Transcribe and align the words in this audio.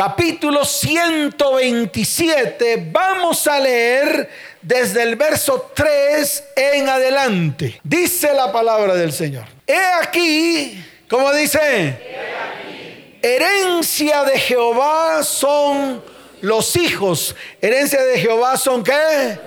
capítulo 0.00 0.64
127. 0.64 2.88
Vamos 2.90 3.46
a 3.46 3.60
leer 3.60 4.30
desde 4.62 5.02
el 5.02 5.16
verso 5.16 5.72
3 5.74 6.44
en 6.56 6.88
adelante. 6.88 7.78
Dice 7.84 8.32
la 8.32 8.50
palabra 8.50 8.94
del 8.94 9.12
Señor. 9.12 9.44
He 9.66 9.78
aquí, 10.02 10.82
como 11.06 11.30
dice, 11.34 11.98
herencia 13.20 14.24
de 14.24 14.38
Jehová 14.38 15.22
son 15.22 16.02
los 16.40 16.76
hijos. 16.76 17.36
Herencia 17.60 18.02
de 18.02 18.20
Jehová 18.20 18.56
son 18.56 18.82
qué? 18.82 19.38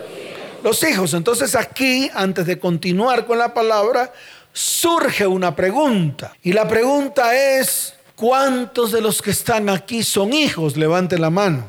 Los 0.62 0.84
hijos. 0.84 1.16
Entonces 1.16 1.56
aquí, 1.56 2.12
antes 2.14 2.46
de 2.46 2.60
continuar 2.60 3.26
con 3.26 3.40
la 3.40 3.56
palabra, 3.56 4.14
surge 4.52 5.26
una 5.26 5.56
pregunta. 5.56 6.36
Y 6.44 6.54
la 6.54 6.68
pregunta 6.68 7.36
es, 7.36 7.96
¿cuántos 8.24 8.94
de 8.94 9.02
los 9.02 9.22
que 9.22 9.32
están 9.32 9.68
aquí 9.68 10.02
son 10.02 10.32
hijos? 10.32 10.78
Levante 10.78 11.18
la 11.20 11.30
mano. 11.30 11.66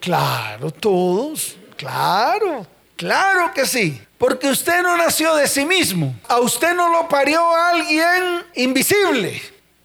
Claro, 0.00 0.72
todos. 0.72 1.54
Claro, 1.76 2.66
claro 2.96 3.52
que 3.54 3.64
sí. 3.64 4.02
Porque 4.18 4.48
usted 4.48 4.82
no 4.82 4.96
nació 4.96 5.36
de 5.36 5.46
sí 5.46 5.64
mismo. 5.64 6.12
A 6.26 6.40
usted 6.40 6.74
no 6.74 6.88
lo 6.88 7.08
parió 7.08 7.40
alguien 7.54 8.42
invisible. 8.56 9.40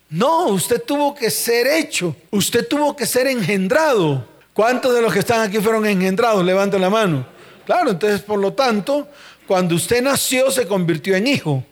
No, 0.10 0.46
usted 0.46 0.82
tuvo 0.82 1.14
que 1.14 1.30
ser 1.30 1.68
hecho. 1.68 2.16
Usted 2.32 2.68
tuvo 2.68 2.96
que 2.96 3.06
ser 3.06 3.28
engendrado. 3.28 4.28
¿Cuántos 4.54 4.96
de 4.96 5.04
los 5.04 5.14
que 5.14 5.20
están 5.20 5.42
aquí 5.42 5.60
fueron 5.60 5.86
engendrados? 5.86 6.44
Levante 6.44 6.80
la 6.80 6.90
mano. 6.90 7.28
Claro, 7.64 7.92
entonces 7.92 8.22
por 8.22 8.40
lo 8.40 8.54
tanto, 8.54 9.08
cuando 9.46 9.76
usted 9.76 10.02
nació 10.02 10.50
se 10.50 10.66
convirtió 10.66 11.16
en 11.16 11.28
hijo. 11.28 11.64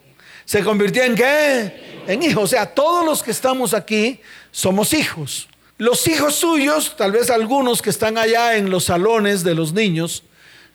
¿Se 0.45 0.63
convirtió 0.63 1.03
en 1.03 1.15
qué? 1.15 2.03
En 2.07 2.21
hijo. 2.21 2.41
O 2.41 2.47
sea, 2.47 2.67
todos 2.67 3.03
los 3.05 3.23
que 3.23 3.31
estamos 3.31 3.73
aquí 3.73 4.19
somos 4.51 4.93
hijos. 4.93 5.49
Los 5.77 6.07
hijos 6.07 6.35
suyos, 6.35 6.95
tal 6.95 7.11
vez 7.11 7.29
algunos 7.29 7.81
que 7.81 7.89
están 7.89 8.17
allá 8.17 8.55
en 8.55 8.69
los 8.69 8.85
salones 8.85 9.43
de 9.43 9.55
los 9.55 9.73
niños, 9.73 10.23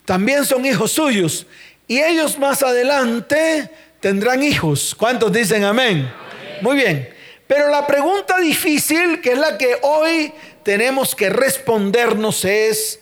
también 0.05 0.45
son 0.45 0.67
hijos 0.67 0.93
suyos. 0.93 1.47
Y 1.87 2.01
ellos 2.01 2.39
más 2.39 2.62
adelante 2.62 3.71
tendrán 4.01 4.43
hijos. 4.43 4.95
¿Cuántos 4.97 5.33
dicen 5.33 5.65
amén? 5.65 6.12
Muy 6.61 6.77
bien. 6.77 7.09
Pero 7.47 7.69
la 7.69 7.87
pregunta 7.87 8.39
difícil, 8.39 9.21
que 9.21 9.33
es 9.33 9.39
la 9.39 9.57
que 9.57 9.77
hoy 9.83 10.33
tenemos 10.62 11.15
que 11.15 11.31
respondernos, 11.31 12.45
es, 12.45 13.01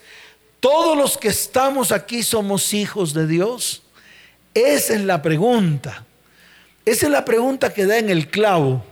¿todos 0.61 0.97
los 0.97 1.19
que 1.19 1.29
estamos 1.29 1.93
aquí 1.93 2.23
somos 2.23 2.73
hijos 2.73 3.13
de 3.13 3.27
Dios? 3.27 3.83
Esa 4.55 4.95
es 4.95 5.01
la 5.01 5.21
pregunta. 5.21 6.07
Esa 6.89 7.05
es 7.05 7.13
la 7.13 7.27
pregunta 7.27 7.75
que 7.75 7.85
da 7.85 7.99
en 7.99 8.09
el 8.09 8.31
clavo. 8.31 8.83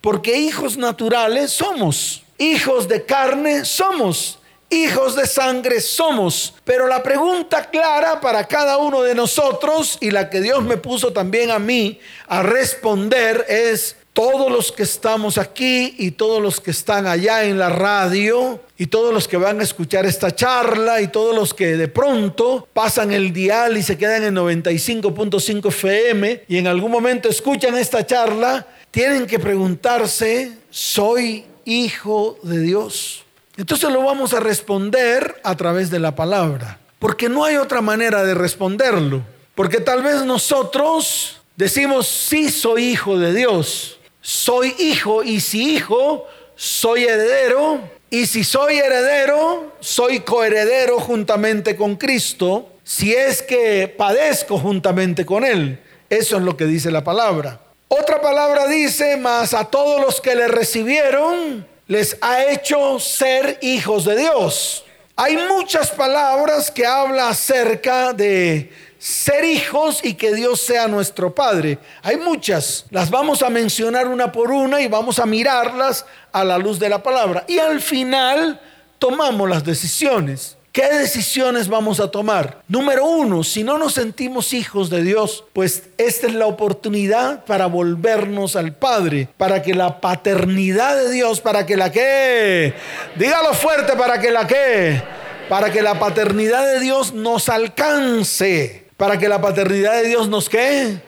Porque 0.00 0.38
hijos 0.38 0.78
naturales 0.78 1.50
somos, 1.50 2.22
hijos 2.38 2.88
de 2.88 3.04
carne 3.04 3.66
somos, 3.66 4.38
hijos 4.70 5.16
de 5.16 5.26
sangre 5.26 5.82
somos. 5.82 6.54
Pero 6.64 6.86
la 6.86 7.02
pregunta 7.02 7.68
clara 7.68 8.22
para 8.22 8.48
cada 8.48 8.78
uno 8.78 9.02
de 9.02 9.14
nosotros 9.14 9.98
y 10.00 10.10
la 10.10 10.30
que 10.30 10.40
Dios 10.40 10.62
me 10.62 10.78
puso 10.78 11.12
también 11.12 11.50
a 11.50 11.58
mí 11.58 12.00
a 12.26 12.42
responder 12.42 13.44
es, 13.50 13.96
todos 14.12 14.50
los 14.50 14.72
que 14.72 14.82
estamos 14.82 15.38
aquí 15.38 15.94
y 15.98 16.10
todos 16.12 16.42
los 16.42 16.60
que 16.60 16.72
están 16.72 17.06
allá 17.06 17.44
en 17.44 17.58
la 17.58 17.68
radio 17.68 18.60
y 18.76 18.86
todos 18.86 19.14
los 19.14 19.28
que 19.28 19.36
van 19.36 19.60
a 19.60 19.62
escuchar 19.62 20.04
esta 20.04 20.34
charla 20.34 21.00
y 21.00 21.08
todos 21.08 21.34
los 21.34 21.54
que 21.54 21.76
de 21.76 21.88
pronto 21.88 22.66
pasan 22.72 23.12
el 23.12 23.32
dial 23.32 23.76
y 23.76 23.82
se 23.82 23.96
quedan 23.96 24.24
en 24.24 24.34
95.5 24.34 25.68
FM 25.68 26.44
y 26.48 26.58
en 26.58 26.66
algún 26.66 26.90
momento 26.90 27.28
escuchan 27.28 27.76
esta 27.76 28.04
charla, 28.04 28.66
tienen 28.90 29.26
que 29.26 29.38
preguntarse, 29.38 30.52
¿soy 30.70 31.44
hijo 31.64 32.38
de 32.42 32.60
Dios? 32.60 33.24
Entonces 33.56 33.90
lo 33.90 34.02
vamos 34.02 34.34
a 34.34 34.40
responder 34.40 35.40
a 35.44 35.54
través 35.56 35.90
de 35.90 36.00
la 36.00 36.16
palabra, 36.16 36.80
porque 36.98 37.28
no 37.28 37.44
hay 37.44 37.56
otra 37.56 37.80
manera 37.80 38.24
de 38.24 38.34
responderlo, 38.34 39.22
porque 39.54 39.78
tal 39.78 40.02
vez 40.02 40.24
nosotros 40.24 41.40
decimos, 41.56 42.08
sí 42.08 42.50
soy 42.50 42.84
hijo 42.84 43.18
de 43.18 43.34
Dios, 43.34 43.99
soy 44.20 44.74
hijo 44.78 45.22
y 45.22 45.40
si 45.40 45.74
hijo, 45.74 46.26
soy 46.54 47.04
heredero. 47.04 47.80
Y 48.10 48.26
si 48.26 48.42
soy 48.42 48.78
heredero, 48.78 49.72
soy 49.80 50.20
coheredero 50.20 50.98
juntamente 50.98 51.76
con 51.76 51.94
Cristo, 51.96 52.68
si 52.82 53.14
es 53.14 53.40
que 53.40 53.86
padezco 53.86 54.58
juntamente 54.58 55.24
con 55.24 55.44
Él. 55.44 55.78
Eso 56.08 56.36
es 56.36 56.42
lo 56.42 56.56
que 56.56 56.64
dice 56.64 56.90
la 56.90 57.04
palabra. 57.04 57.60
Otra 57.86 58.20
palabra 58.20 58.66
dice, 58.66 59.16
mas 59.16 59.54
a 59.54 59.64
todos 59.64 60.00
los 60.00 60.20
que 60.20 60.34
le 60.34 60.48
recibieron, 60.48 61.66
les 61.86 62.16
ha 62.20 62.44
hecho 62.44 62.98
ser 62.98 63.58
hijos 63.62 64.04
de 64.04 64.16
Dios. 64.16 64.84
Hay 65.16 65.36
muchas 65.36 65.90
palabras 65.90 66.70
que 66.70 66.86
habla 66.86 67.28
acerca 67.28 68.12
de 68.12 68.72
ser 69.00 69.44
hijos 69.44 70.04
y 70.04 70.12
que 70.12 70.34
Dios 70.34 70.60
sea 70.60 70.86
nuestro 70.86 71.34
Padre. 71.34 71.78
Hay 72.02 72.18
muchas, 72.18 72.84
las 72.90 73.10
vamos 73.10 73.42
a 73.42 73.48
mencionar 73.48 74.06
una 74.06 74.30
por 74.30 74.50
una 74.50 74.82
y 74.82 74.88
vamos 74.88 75.18
a 75.18 75.24
mirarlas 75.24 76.04
a 76.32 76.44
la 76.44 76.58
luz 76.58 76.78
de 76.78 76.90
la 76.90 77.02
palabra. 77.02 77.44
Y 77.48 77.58
al 77.58 77.80
final 77.80 78.60
tomamos 78.98 79.48
las 79.48 79.64
decisiones. 79.64 80.58
¿Qué 80.70 80.86
decisiones 80.86 81.66
vamos 81.66 81.98
a 81.98 82.10
tomar? 82.10 82.62
Número 82.68 83.04
uno, 83.04 83.42
si 83.42 83.64
no 83.64 83.78
nos 83.78 83.94
sentimos 83.94 84.52
hijos 84.52 84.90
de 84.90 85.02
Dios, 85.02 85.44
pues 85.54 85.84
esta 85.96 86.26
es 86.28 86.34
la 86.34 86.46
oportunidad 86.46 87.44
para 87.46 87.66
volvernos 87.66 88.54
al 88.54 88.74
Padre, 88.74 89.28
para 89.36 89.62
que 89.62 89.74
la 89.74 90.00
paternidad 90.00 90.94
de 90.94 91.10
Dios, 91.10 91.40
para 91.40 91.66
que 91.66 91.76
la 91.76 91.90
que, 91.90 92.74
dígalo 93.16 93.54
fuerte, 93.54 93.96
para 93.96 94.20
que 94.20 94.30
la 94.30 94.46
que, 94.46 95.02
para 95.48 95.72
que 95.72 95.82
la 95.82 95.98
paternidad 95.98 96.64
de 96.64 96.78
Dios 96.78 97.14
nos 97.14 97.48
alcance 97.48 98.79
para 99.00 99.18
que 99.18 99.30
la 99.30 99.40
paternidad 99.40 99.94
de 100.02 100.08
Dios 100.08 100.28
nos 100.28 100.46
qué? 100.46 101.00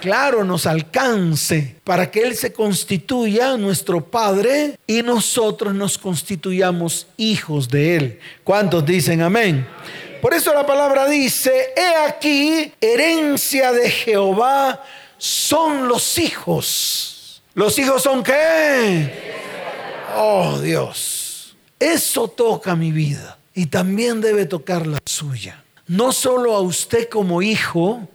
Claro, 0.00 0.44
nos 0.44 0.64
alcance, 0.64 1.76
para 1.84 2.10
que 2.10 2.22
Él 2.22 2.34
se 2.36 2.54
constituya 2.54 3.58
nuestro 3.58 4.02
Padre 4.02 4.78
y 4.86 5.02
nosotros 5.02 5.74
nos 5.74 5.98
constituyamos 5.98 7.06
hijos 7.18 7.68
de 7.68 7.96
Él. 7.96 8.20
¿Cuántos 8.44 8.86
dicen 8.86 9.20
amén? 9.20 9.66
Por 10.22 10.32
eso 10.32 10.54
la 10.54 10.64
palabra 10.64 11.06
dice, 11.06 11.74
he 11.76 12.08
aquí, 12.08 12.72
herencia 12.80 13.72
de 13.72 13.90
Jehová 13.90 14.82
son 15.18 15.86
los 15.86 16.16
hijos. 16.16 17.42
¿Los 17.52 17.78
hijos 17.78 18.02
son 18.02 18.22
qué? 18.22 19.34
Oh 20.16 20.58
Dios, 20.60 21.54
eso 21.78 22.26
toca 22.26 22.74
mi 22.74 22.90
vida 22.90 23.36
y 23.54 23.66
también 23.66 24.22
debe 24.22 24.46
tocar 24.46 24.86
la 24.86 24.98
suya 25.04 25.63
no 25.86 26.12
solo 26.12 26.54
a 26.54 26.60
usted 26.60 27.08
como 27.08 27.42
hijo, 27.42 28.08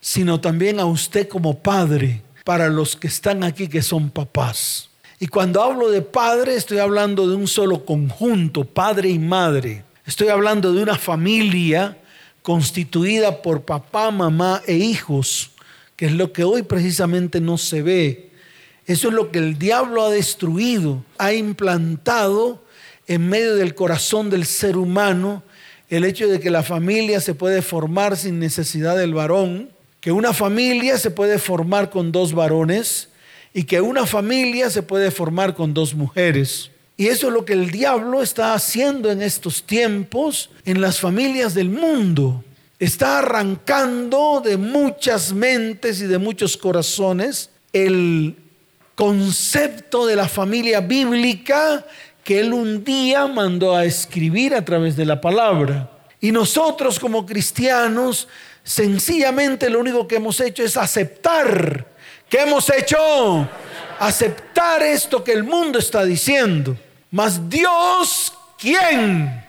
sino 0.00 0.40
también 0.40 0.80
a 0.80 0.84
usted 0.84 1.28
como 1.28 1.58
padre, 1.58 2.22
para 2.44 2.68
los 2.68 2.96
que 2.96 3.06
están 3.06 3.42
aquí 3.42 3.68
que 3.68 3.82
son 3.82 4.10
papás. 4.10 4.90
Y 5.18 5.28
cuando 5.28 5.62
hablo 5.62 5.90
de 5.90 6.02
padre, 6.02 6.56
estoy 6.56 6.78
hablando 6.78 7.26
de 7.28 7.36
un 7.36 7.48
solo 7.48 7.84
conjunto, 7.84 8.64
padre 8.64 9.08
y 9.08 9.18
madre. 9.18 9.84
Estoy 10.04 10.28
hablando 10.28 10.72
de 10.72 10.82
una 10.82 10.98
familia 10.98 11.96
constituida 12.42 13.40
por 13.40 13.62
papá, 13.62 14.10
mamá 14.10 14.60
e 14.66 14.74
hijos, 14.74 15.52
que 15.96 16.06
es 16.06 16.12
lo 16.12 16.32
que 16.32 16.44
hoy 16.44 16.62
precisamente 16.62 17.40
no 17.40 17.56
se 17.56 17.80
ve. 17.80 18.30
Eso 18.86 19.08
es 19.08 19.14
lo 19.14 19.30
que 19.30 19.38
el 19.38 19.58
diablo 19.58 20.04
ha 20.04 20.10
destruido, 20.10 21.02
ha 21.16 21.32
implantado 21.32 22.62
en 23.06 23.26
medio 23.28 23.54
del 23.54 23.74
corazón 23.74 24.28
del 24.28 24.44
ser 24.44 24.76
humano 24.76 25.42
el 25.96 26.04
hecho 26.04 26.28
de 26.28 26.40
que 26.40 26.50
la 26.50 26.62
familia 26.62 27.20
se 27.20 27.34
puede 27.34 27.62
formar 27.62 28.16
sin 28.16 28.38
necesidad 28.38 28.96
del 28.96 29.14
varón, 29.14 29.70
que 30.00 30.12
una 30.12 30.32
familia 30.32 30.98
se 30.98 31.10
puede 31.10 31.38
formar 31.38 31.90
con 31.90 32.10
dos 32.10 32.34
varones 32.34 33.08
y 33.52 33.64
que 33.64 33.80
una 33.80 34.04
familia 34.04 34.70
se 34.70 34.82
puede 34.82 35.10
formar 35.10 35.54
con 35.54 35.72
dos 35.72 35.94
mujeres. 35.94 36.70
Y 36.96 37.06
eso 37.06 37.28
es 37.28 37.32
lo 37.32 37.44
que 37.44 37.54
el 37.54 37.70
diablo 37.70 38.22
está 38.22 38.54
haciendo 38.54 39.10
en 39.10 39.22
estos 39.22 39.62
tiempos 39.62 40.50
en 40.64 40.80
las 40.80 41.00
familias 41.00 41.54
del 41.54 41.70
mundo. 41.70 42.44
Está 42.78 43.18
arrancando 43.18 44.42
de 44.44 44.56
muchas 44.56 45.32
mentes 45.32 46.00
y 46.00 46.06
de 46.06 46.18
muchos 46.18 46.56
corazones 46.56 47.50
el 47.72 48.36
concepto 48.94 50.06
de 50.06 50.16
la 50.16 50.28
familia 50.28 50.80
bíblica 50.80 51.86
que 52.24 52.40
Él 52.40 52.52
un 52.52 52.82
día 52.84 53.26
mandó 53.26 53.76
a 53.76 53.84
escribir 53.84 54.54
a 54.54 54.64
través 54.64 54.96
de 54.96 55.04
la 55.04 55.20
palabra. 55.20 55.90
Y 56.24 56.32
nosotros 56.32 56.98
como 56.98 57.26
cristianos, 57.26 58.28
sencillamente 58.62 59.68
lo 59.68 59.78
único 59.78 60.08
que 60.08 60.16
hemos 60.16 60.40
hecho 60.40 60.62
es 60.62 60.74
aceptar. 60.78 61.84
¿Qué 62.30 62.40
hemos 62.40 62.70
hecho? 62.70 63.46
Aceptar 63.98 64.82
esto 64.82 65.22
que 65.22 65.32
el 65.32 65.44
mundo 65.44 65.78
está 65.78 66.02
diciendo. 66.02 66.78
Mas 67.10 67.46
Dios, 67.50 68.32
¿quién? 68.58 69.44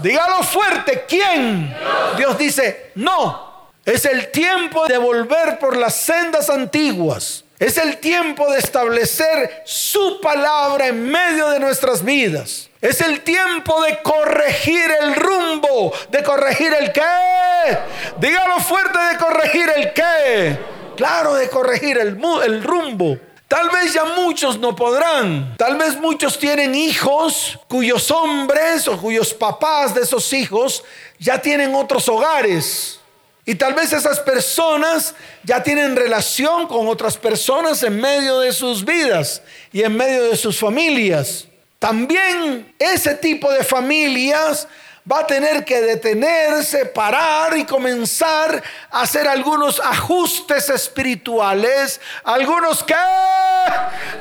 Dígalo 0.00 0.44
fuerte, 0.44 1.06
¿quién? 1.08 1.70
Dios. 1.70 2.16
Dios 2.18 2.38
dice, 2.38 2.92
no, 2.94 3.72
es 3.84 4.04
el 4.04 4.30
tiempo 4.30 4.86
de 4.86 4.98
volver 4.98 5.58
por 5.58 5.76
las 5.76 5.96
sendas 5.96 6.48
antiguas 6.50 7.42
Es 7.58 7.78
el 7.78 7.96
tiempo 7.96 8.48
de 8.52 8.60
establecer 8.60 9.64
su 9.64 10.20
palabra 10.20 10.86
en 10.86 11.10
medio 11.10 11.48
de 11.48 11.58
nuestras 11.58 12.04
vidas. 12.04 12.70
Es 12.80 13.00
el 13.00 13.22
tiempo 13.22 13.82
de 13.82 14.02
corregir 14.02 14.90
el 15.00 15.14
rumbo, 15.14 15.92
de 16.10 16.22
corregir 16.22 16.74
el 16.74 16.92
qué. 16.92 17.78
Dígalo 18.18 18.60
fuerte 18.60 18.98
de 18.98 19.16
corregir 19.16 19.70
el 19.74 19.92
qué. 19.92 20.58
Claro, 20.96 21.34
de 21.34 21.48
corregir 21.48 21.98
el, 21.98 22.18
el 22.44 22.62
rumbo. 22.62 23.18
Tal 23.48 23.70
vez 23.70 23.94
ya 23.94 24.04
muchos 24.04 24.58
no 24.58 24.74
podrán. 24.74 25.56
Tal 25.56 25.76
vez 25.76 25.96
muchos 25.96 26.38
tienen 26.38 26.74
hijos 26.74 27.58
cuyos 27.68 28.10
hombres 28.10 28.88
o 28.88 28.98
cuyos 28.98 29.32
papás 29.32 29.94
de 29.94 30.02
esos 30.02 30.32
hijos 30.32 30.82
ya 31.18 31.40
tienen 31.40 31.74
otros 31.74 32.08
hogares. 32.08 32.98
Y 33.44 33.54
tal 33.54 33.74
vez 33.74 33.92
esas 33.92 34.18
personas 34.18 35.14
ya 35.44 35.62
tienen 35.62 35.94
relación 35.94 36.66
con 36.66 36.88
otras 36.88 37.16
personas 37.16 37.82
en 37.84 38.00
medio 38.00 38.40
de 38.40 38.52
sus 38.52 38.84
vidas 38.84 39.40
y 39.72 39.82
en 39.82 39.96
medio 39.96 40.24
de 40.24 40.36
sus 40.36 40.58
familias. 40.58 41.46
También 41.78 42.74
ese 42.78 43.14
tipo 43.14 43.50
de 43.52 43.62
familias 43.62 44.66
va 45.10 45.20
a 45.20 45.26
tener 45.26 45.64
que 45.64 45.80
detenerse, 45.80 46.86
parar 46.86 47.56
y 47.56 47.64
comenzar 47.64 48.62
a 48.90 49.02
hacer 49.02 49.28
algunos 49.28 49.78
ajustes 49.78 50.68
espirituales, 50.68 52.00
algunos 52.24 52.82
que, 52.82 52.94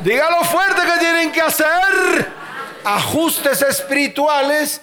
dígalo 0.01 0.43
fuerte 0.43 0.81
que 0.81 0.99
tienen 0.99 1.31
que 1.31 1.41
hacer, 1.41 2.27
ajustes 2.83 3.61
espirituales 3.63 4.81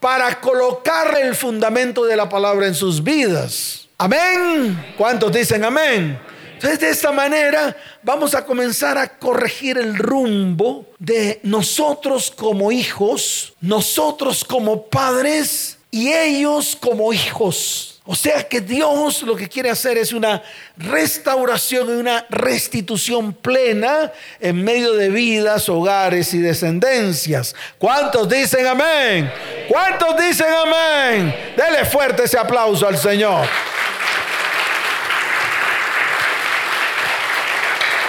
para 0.00 0.38
colocar 0.40 1.16
el 1.18 1.34
fundamento 1.34 2.04
de 2.04 2.16
la 2.16 2.28
palabra 2.28 2.66
en 2.66 2.74
sus 2.74 3.02
vidas. 3.02 3.88
Amén. 3.96 4.94
¿Cuántos 4.96 5.32
dicen 5.32 5.64
amén? 5.64 6.20
Entonces 6.58 6.80
de 6.80 6.90
esta 6.90 7.12
manera 7.12 7.76
vamos 8.02 8.34
a 8.34 8.44
comenzar 8.44 8.98
a 8.98 9.06
corregir 9.16 9.78
el 9.78 9.96
rumbo 9.96 10.86
de 10.98 11.38
nosotros 11.44 12.32
como 12.32 12.72
hijos, 12.72 13.52
nosotros 13.60 14.44
como 14.44 14.86
padres 14.86 15.78
y 15.92 16.12
ellos 16.12 16.76
como 16.80 17.12
hijos. 17.12 18.00
O 18.06 18.16
sea 18.16 18.42
que 18.42 18.60
Dios 18.60 19.22
lo 19.22 19.36
que 19.36 19.48
quiere 19.48 19.70
hacer 19.70 19.98
es 19.98 20.12
una 20.12 20.42
restauración 20.76 21.90
y 21.90 21.92
una 21.92 22.26
restitución 22.28 23.32
plena 23.32 24.10
en 24.40 24.64
medio 24.64 24.94
de 24.94 25.10
vidas, 25.10 25.68
hogares 25.68 26.34
y 26.34 26.40
descendencias. 26.40 27.54
¿Cuántos 27.78 28.28
dicen 28.28 28.66
amén? 28.66 29.32
¿Cuántos 29.68 30.16
dicen 30.16 30.48
amén? 30.48 31.32
Dele 31.56 31.84
fuerte 31.84 32.24
ese 32.24 32.36
aplauso 32.36 32.88
al 32.88 32.98
Señor. 32.98 33.46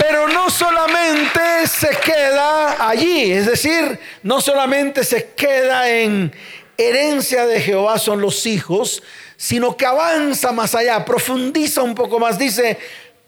Pero 0.09 0.27
no 0.27 0.49
solamente 0.49 1.67
se 1.67 1.89
queda 1.89 2.89
allí, 2.89 3.31
es 3.31 3.45
decir, 3.45 3.99
no 4.23 4.41
solamente 4.41 5.03
se 5.03 5.33
queda 5.35 5.87
en 5.87 6.33
herencia 6.75 7.45
de 7.45 7.61
Jehová 7.61 7.99
son 7.99 8.19
los 8.19 8.47
hijos, 8.47 9.03
sino 9.37 9.77
que 9.77 9.85
avanza 9.85 10.51
más 10.51 10.73
allá, 10.73 11.05
profundiza 11.05 11.83
un 11.83 11.93
poco 11.93 12.17
más, 12.17 12.39
dice, 12.39 12.79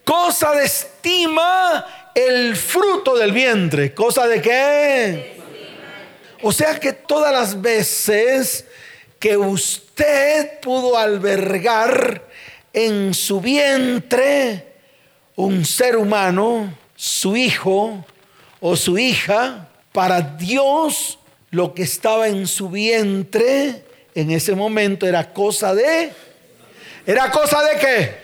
cosa 0.03 0.53
de 0.53 0.65
estima 0.65 1.85
el 2.15 2.55
fruto 2.55 3.15
del 3.15 3.31
vientre, 3.31 3.93
cosa 3.93 4.27
de 4.27 4.41
qué? 4.41 5.37
O 6.41 6.51
sea 6.51 6.79
que 6.79 6.93
todas 6.93 7.31
las 7.31 7.61
veces 7.61 8.65
que 9.19 9.37
usted 9.37 10.59
pudo 10.59 10.97
albergar 10.97 12.23
en 12.73 13.13
su 13.13 13.39
vientre, 13.39 14.70
un 15.45 15.65
ser 15.65 15.97
humano, 15.97 16.73
su 16.95 17.35
hijo 17.35 18.05
o 18.59 18.75
su 18.75 18.97
hija, 18.97 19.69
para 19.91 20.21
Dios 20.21 21.19
lo 21.49 21.73
que 21.73 21.83
estaba 21.83 22.27
en 22.27 22.47
su 22.47 22.69
vientre 22.69 23.83
en 24.15 24.31
ese 24.31 24.55
momento 24.55 25.05
era 25.05 25.33
cosa 25.33 25.73
de... 25.75 26.11
¿Era 27.05 27.31
cosa 27.31 27.61
de 27.63 27.79
qué? 27.79 28.15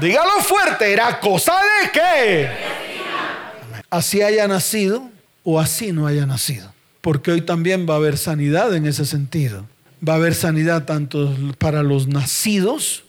Dígalo 0.00 0.40
fuerte, 0.40 0.92
¿era 0.92 1.18
cosa 1.18 1.54
de 1.54 1.90
qué? 1.90 2.48
Así 3.90 4.22
haya 4.22 4.46
nacido 4.46 5.10
o 5.42 5.58
así 5.58 5.92
no 5.92 6.06
haya 6.06 6.24
nacido. 6.24 6.72
Porque 7.00 7.32
hoy 7.32 7.40
también 7.40 7.88
va 7.88 7.94
a 7.94 7.96
haber 7.96 8.16
sanidad 8.16 8.74
en 8.74 8.86
ese 8.86 9.04
sentido. 9.04 9.66
Va 10.06 10.12
a 10.12 10.16
haber 10.16 10.34
sanidad 10.34 10.84
tanto 10.84 11.34
para 11.58 11.82
los 11.82 12.06
nacidos, 12.06 13.04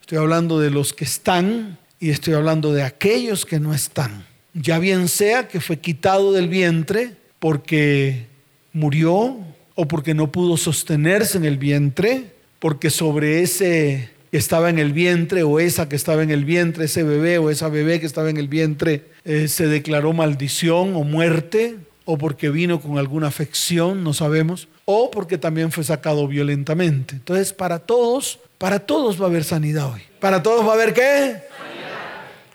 estoy 0.00 0.18
hablando 0.18 0.58
de 0.58 0.70
los 0.70 0.92
que 0.92 1.04
están, 1.04 1.78
y 2.02 2.10
estoy 2.10 2.34
hablando 2.34 2.72
de 2.72 2.82
aquellos 2.82 3.46
que 3.46 3.60
no 3.60 3.72
están. 3.72 4.26
Ya 4.54 4.80
bien 4.80 5.06
sea 5.06 5.46
que 5.46 5.60
fue 5.60 5.78
quitado 5.78 6.32
del 6.32 6.48
vientre 6.48 7.12
porque 7.38 8.26
murió 8.72 9.36
o 9.76 9.86
porque 9.86 10.12
no 10.12 10.32
pudo 10.32 10.56
sostenerse 10.56 11.38
en 11.38 11.44
el 11.44 11.58
vientre, 11.58 12.32
porque 12.58 12.90
sobre 12.90 13.42
ese 13.42 14.10
que 14.32 14.36
estaba 14.36 14.68
en 14.68 14.80
el 14.80 14.92
vientre 14.92 15.44
o 15.44 15.60
esa 15.60 15.88
que 15.88 15.94
estaba 15.94 16.24
en 16.24 16.32
el 16.32 16.44
vientre, 16.44 16.86
ese 16.86 17.04
bebé 17.04 17.38
o 17.38 17.50
esa 17.50 17.68
bebé 17.68 18.00
que 18.00 18.06
estaba 18.06 18.30
en 18.30 18.36
el 18.36 18.48
vientre, 18.48 19.04
eh, 19.24 19.46
se 19.46 19.68
declaró 19.68 20.12
maldición 20.12 20.96
o 20.96 21.04
muerte, 21.04 21.76
o 22.04 22.18
porque 22.18 22.50
vino 22.50 22.80
con 22.80 22.98
alguna 22.98 23.28
afección, 23.28 24.02
no 24.02 24.12
sabemos, 24.12 24.66
o 24.86 25.12
porque 25.12 25.38
también 25.38 25.70
fue 25.70 25.84
sacado 25.84 26.26
violentamente. 26.26 27.14
Entonces, 27.14 27.52
para 27.52 27.78
todos, 27.78 28.40
para 28.58 28.80
todos 28.80 29.20
va 29.20 29.26
a 29.26 29.28
haber 29.28 29.44
sanidad 29.44 29.92
hoy. 29.92 30.00
Para 30.18 30.42
todos 30.42 30.66
va 30.66 30.72
a 30.72 30.74
haber 30.74 30.94
qué? 30.94 31.52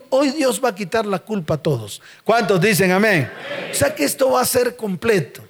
Hoy 0.10 0.32
Dios 0.32 0.62
va 0.64 0.70
a 0.70 0.76
quitar 0.76 1.06
la 1.06 1.20
culpa 1.20 1.56
a 1.56 1.58
todos. 1.58 2.02
¿Cuántos 2.24 2.60
dicen 2.62 2.92
amén? 2.92 3.30
O 3.72 3.74
sea 3.74 3.94
que 3.94 4.04
esto 4.04 4.32
va 4.32 4.42
a 4.42 4.46
ser 4.46 4.76
completo. 4.76 5.42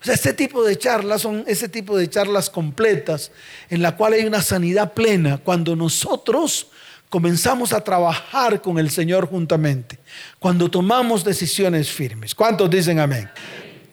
O 0.00 0.04
sea, 0.04 0.14
este 0.14 0.34
tipo 0.34 0.62
de 0.62 0.76
charlas 0.76 1.22
son 1.22 1.44
ese 1.46 1.68
tipo 1.68 1.96
de 1.96 2.10
charlas 2.10 2.50
completas 2.50 3.30
en 3.70 3.80
la 3.80 3.96
cual 3.96 4.12
hay 4.12 4.24
una 4.24 4.42
sanidad 4.42 4.92
plena 4.92 5.38
cuando 5.38 5.74
nosotros 5.74 6.68
comenzamos 7.08 7.72
a 7.72 7.80
trabajar 7.82 8.60
con 8.60 8.78
el 8.78 8.90
Señor 8.90 9.28
juntamente, 9.28 9.98
cuando 10.38 10.70
tomamos 10.70 11.24
decisiones 11.24 11.90
firmes. 11.90 12.34
¿Cuántos 12.34 12.68
dicen 12.68 12.98
amén? 12.98 13.30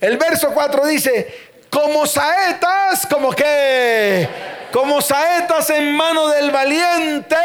El 0.01 0.17
verso 0.17 0.49
4 0.53 0.87
dice, 0.87 1.33
como 1.69 2.05
saetas, 2.05 3.07
como 3.07 3.31
que, 3.31 4.27
como 4.73 4.99
saetas 5.01 5.69
en 5.69 5.95
mano 5.95 6.27
del 6.29 6.51
valiente, 6.51 7.35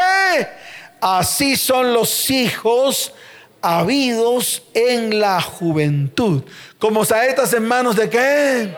Así 1.01 1.57
son 1.57 1.93
los 1.93 2.31
hijos 2.31 3.13
habidos 3.61 4.63
en 4.75 5.21
la 5.21 5.41
juventud. 5.41 6.43
Como 6.79 7.05
saetas 7.05 7.53
en 7.53 7.67
manos 7.67 7.97
de 7.97 8.09
qué? 8.09 8.75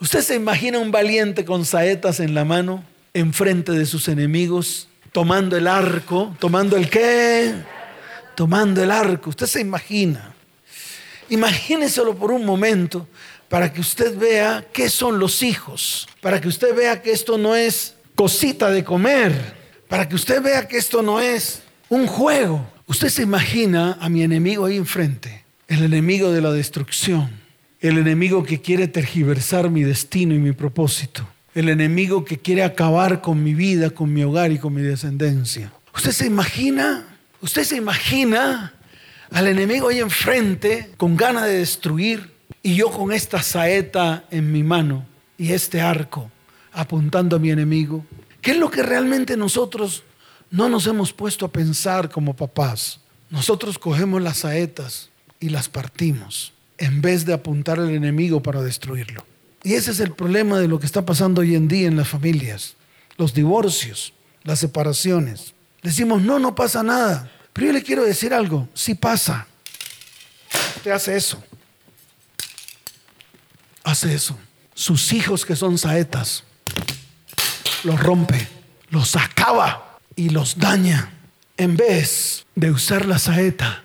¿Usted 0.00 0.22
se 0.22 0.34
imagina 0.34 0.78
un 0.78 0.90
valiente 0.90 1.44
con 1.44 1.64
saetas 1.64 2.20
en 2.20 2.34
la 2.34 2.44
mano, 2.44 2.84
enfrente 3.12 3.72
de 3.72 3.84
sus 3.84 4.08
enemigos, 4.08 4.88
tomando 5.12 5.56
el 5.56 5.66
arco, 5.66 6.34
tomando 6.38 6.76
el 6.76 6.88
qué? 6.88 7.54
Tomando 8.34 8.82
el 8.82 8.90
arco. 8.90 9.30
Usted 9.30 9.46
se 9.46 9.60
imagina. 9.60 10.34
Imagíneselo 11.28 12.14
por 12.14 12.32
un 12.32 12.46
momento 12.46 13.06
para 13.48 13.72
que 13.72 13.80
usted 13.80 14.16
vea 14.16 14.64
qué 14.72 14.88
son 14.88 15.18
los 15.18 15.42
hijos, 15.42 16.08
para 16.20 16.40
que 16.40 16.48
usted 16.48 16.74
vea 16.74 17.02
que 17.02 17.12
esto 17.12 17.36
no 17.36 17.54
es 17.54 17.94
cosita 18.14 18.70
de 18.70 18.82
comer 18.84 19.59
para 19.90 20.08
que 20.08 20.14
usted 20.14 20.40
vea 20.40 20.68
que 20.68 20.78
esto 20.78 21.02
no 21.02 21.20
es 21.20 21.62
un 21.88 22.06
juego. 22.06 22.64
Usted 22.86 23.08
se 23.08 23.22
imagina 23.22 23.98
a 24.00 24.08
mi 24.08 24.22
enemigo 24.22 24.64
ahí 24.64 24.76
enfrente, 24.76 25.44
el 25.66 25.82
enemigo 25.82 26.30
de 26.30 26.40
la 26.40 26.52
destrucción, 26.52 27.28
el 27.80 27.98
enemigo 27.98 28.44
que 28.44 28.60
quiere 28.60 28.86
tergiversar 28.86 29.68
mi 29.68 29.82
destino 29.82 30.32
y 30.32 30.38
mi 30.38 30.52
propósito, 30.52 31.28
el 31.56 31.68
enemigo 31.68 32.24
que 32.24 32.38
quiere 32.38 32.62
acabar 32.62 33.20
con 33.20 33.42
mi 33.42 33.52
vida, 33.52 33.90
con 33.90 34.14
mi 34.14 34.22
hogar 34.22 34.52
y 34.52 34.58
con 34.58 34.72
mi 34.72 34.80
descendencia. 34.80 35.72
¿Usted 35.92 36.12
se 36.12 36.26
imagina? 36.26 37.04
¿Usted 37.40 37.64
se 37.64 37.76
imagina 37.76 38.72
al 39.32 39.48
enemigo 39.48 39.88
ahí 39.88 39.98
enfrente 39.98 40.90
con 40.98 41.16
ganas 41.16 41.46
de 41.46 41.58
destruir 41.58 42.30
y 42.62 42.76
yo 42.76 42.92
con 42.92 43.10
esta 43.10 43.42
saeta 43.42 44.22
en 44.30 44.52
mi 44.52 44.62
mano 44.62 45.04
y 45.36 45.50
este 45.50 45.80
arco 45.80 46.30
apuntando 46.72 47.34
a 47.34 47.38
mi 47.40 47.50
enemigo? 47.50 48.06
¿Qué 48.40 48.52
es 48.52 48.56
lo 48.56 48.70
que 48.70 48.82
realmente 48.82 49.36
nosotros 49.36 50.02
no 50.50 50.68
nos 50.68 50.86
hemos 50.86 51.12
puesto 51.12 51.46
a 51.46 51.52
pensar 51.52 52.10
como 52.10 52.34
papás? 52.34 53.00
Nosotros 53.28 53.78
cogemos 53.78 54.22
las 54.22 54.38
saetas 54.38 55.10
y 55.38 55.50
las 55.50 55.68
partimos 55.68 56.52
en 56.78 57.02
vez 57.02 57.26
de 57.26 57.34
apuntar 57.34 57.78
al 57.78 57.90
enemigo 57.90 58.42
para 58.42 58.62
destruirlo. 58.62 59.24
Y 59.62 59.74
ese 59.74 59.90
es 59.90 60.00
el 60.00 60.12
problema 60.12 60.58
de 60.58 60.68
lo 60.68 60.80
que 60.80 60.86
está 60.86 61.04
pasando 61.04 61.42
hoy 61.42 61.54
en 61.54 61.68
día 61.68 61.86
en 61.86 61.96
las 61.96 62.08
familias. 62.08 62.76
Los 63.18 63.34
divorcios, 63.34 64.14
las 64.42 64.58
separaciones. 64.58 65.54
Decimos, 65.82 66.22
no, 66.22 66.38
no 66.38 66.54
pasa 66.54 66.82
nada. 66.82 67.30
Pero 67.52 67.66
yo 67.66 67.72
le 67.74 67.82
quiero 67.82 68.04
decir 68.04 68.32
algo, 68.32 68.68
sí 68.72 68.94
pasa. 68.94 69.46
Usted 70.76 70.90
hace 70.92 71.16
eso. 71.16 71.42
Hace 73.84 74.14
eso. 74.14 74.38
Sus 74.74 75.12
hijos 75.12 75.44
que 75.44 75.56
son 75.56 75.76
saetas 75.76 76.44
los 77.84 78.00
rompe, 78.00 78.48
los 78.90 79.16
acaba 79.16 79.98
y 80.16 80.30
los 80.30 80.58
daña 80.58 81.12
en 81.56 81.76
vez 81.76 82.46
de 82.54 82.70
usar 82.70 83.06
la 83.06 83.18
saeta 83.18 83.82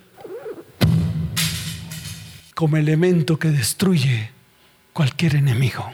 como 2.53 2.77
elemento 2.77 3.37
que 3.37 3.49
destruye 3.49 4.31
cualquier 4.93 5.35
enemigo. 5.35 5.93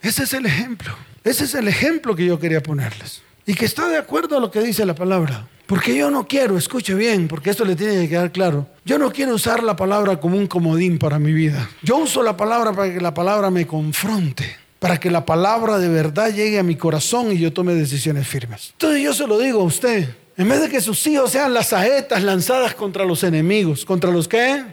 Ese 0.00 0.22
es 0.22 0.32
el 0.32 0.46
ejemplo. 0.46 0.94
Ese 1.24 1.44
es 1.44 1.54
el 1.54 1.68
ejemplo 1.68 2.14
que 2.14 2.24
yo 2.24 2.38
quería 2.38 2.62
ponerles. 2.62 3.22
Y 3.44 3.54
que 3.54 3.64
está 3.64 3.88
de 3.88 3.98
acuerdo 3.98 4.36
a 4.36 4.40
lo 4.40 4.50
que 4.50 4.60
dice 4.60 4.86
la 4.86 4.94
palabra. 4.94 5.48
Porque 5.66 5.94
yo 5.94 6.10
no 6.10 6.26
quiero, 6.26 6.56
escuche 6.56 6.94
bien, 6.94 7.28
porque 7.28 7.50
esto 7.50 7.64
le 7.64 7.76
tiene 7.76 8.02
que 8.02 8.08
quedar 8.08 8.32
claro. 8.32 8.68
Yo 8.84 8.96
no 8.96 9.12
quiero 9.12 9.34
usar 9.34 9.62
la 9.62 9.76
palabra 9.76 10.18
como 10.18 10.36
un 10.36 10.46
comodín 10.46 10.98
para 10.98 11.18
mi 11.18 11.32
vida. 11.32 11.68
Yo 11.82 11.98
uso 11.98 12.22
la 12.22 12.36
palabra 12.36 12.72
para 12.72 12.94
que 12.94 13.00
la 13.00 13.12
palabra 13.12 13.50
me 13.50 13.66
confronte, 13.66 14.56
para 14.78 14.98
que 14.98 15.10
la 15.10 15.24
palabra 15.26 15.78
de 15.78 15.88
verdad 15.88 16.32
llegue 16.32 16.58
a 16.58 16.62
mi 16.62 16.76
corazón 16.76 17.32
y 17.32 17.38
yo 17.38 17.52
tome 17.52 17.74
decisiones 17.74 18.26
firmes. 18.26 18.70
Entonces 18.72 19.02
yo 19.02 19.12
se 19.12 19.26
lo 19.26 19.38
digo 19.38 19.60
a 19.60 19.64
usted, 19.64 20.08
en 20.36 20.48
vez 20.48 20.60
de 20.60 20.68
que 20.68 20.80
sus 20.80 21.04
hijos 21.06 21.32
sean 21.32 21.52
las 21.52 21.68
saetas 21.68 22.22
lanzadas 22.22 22.74
contra 22.74 23.04
los 23.04 23.24
enemigos, 23.24 23.84
¿contra 23.84 24.10
los 24.10 24.28
qué? 24.28 24.64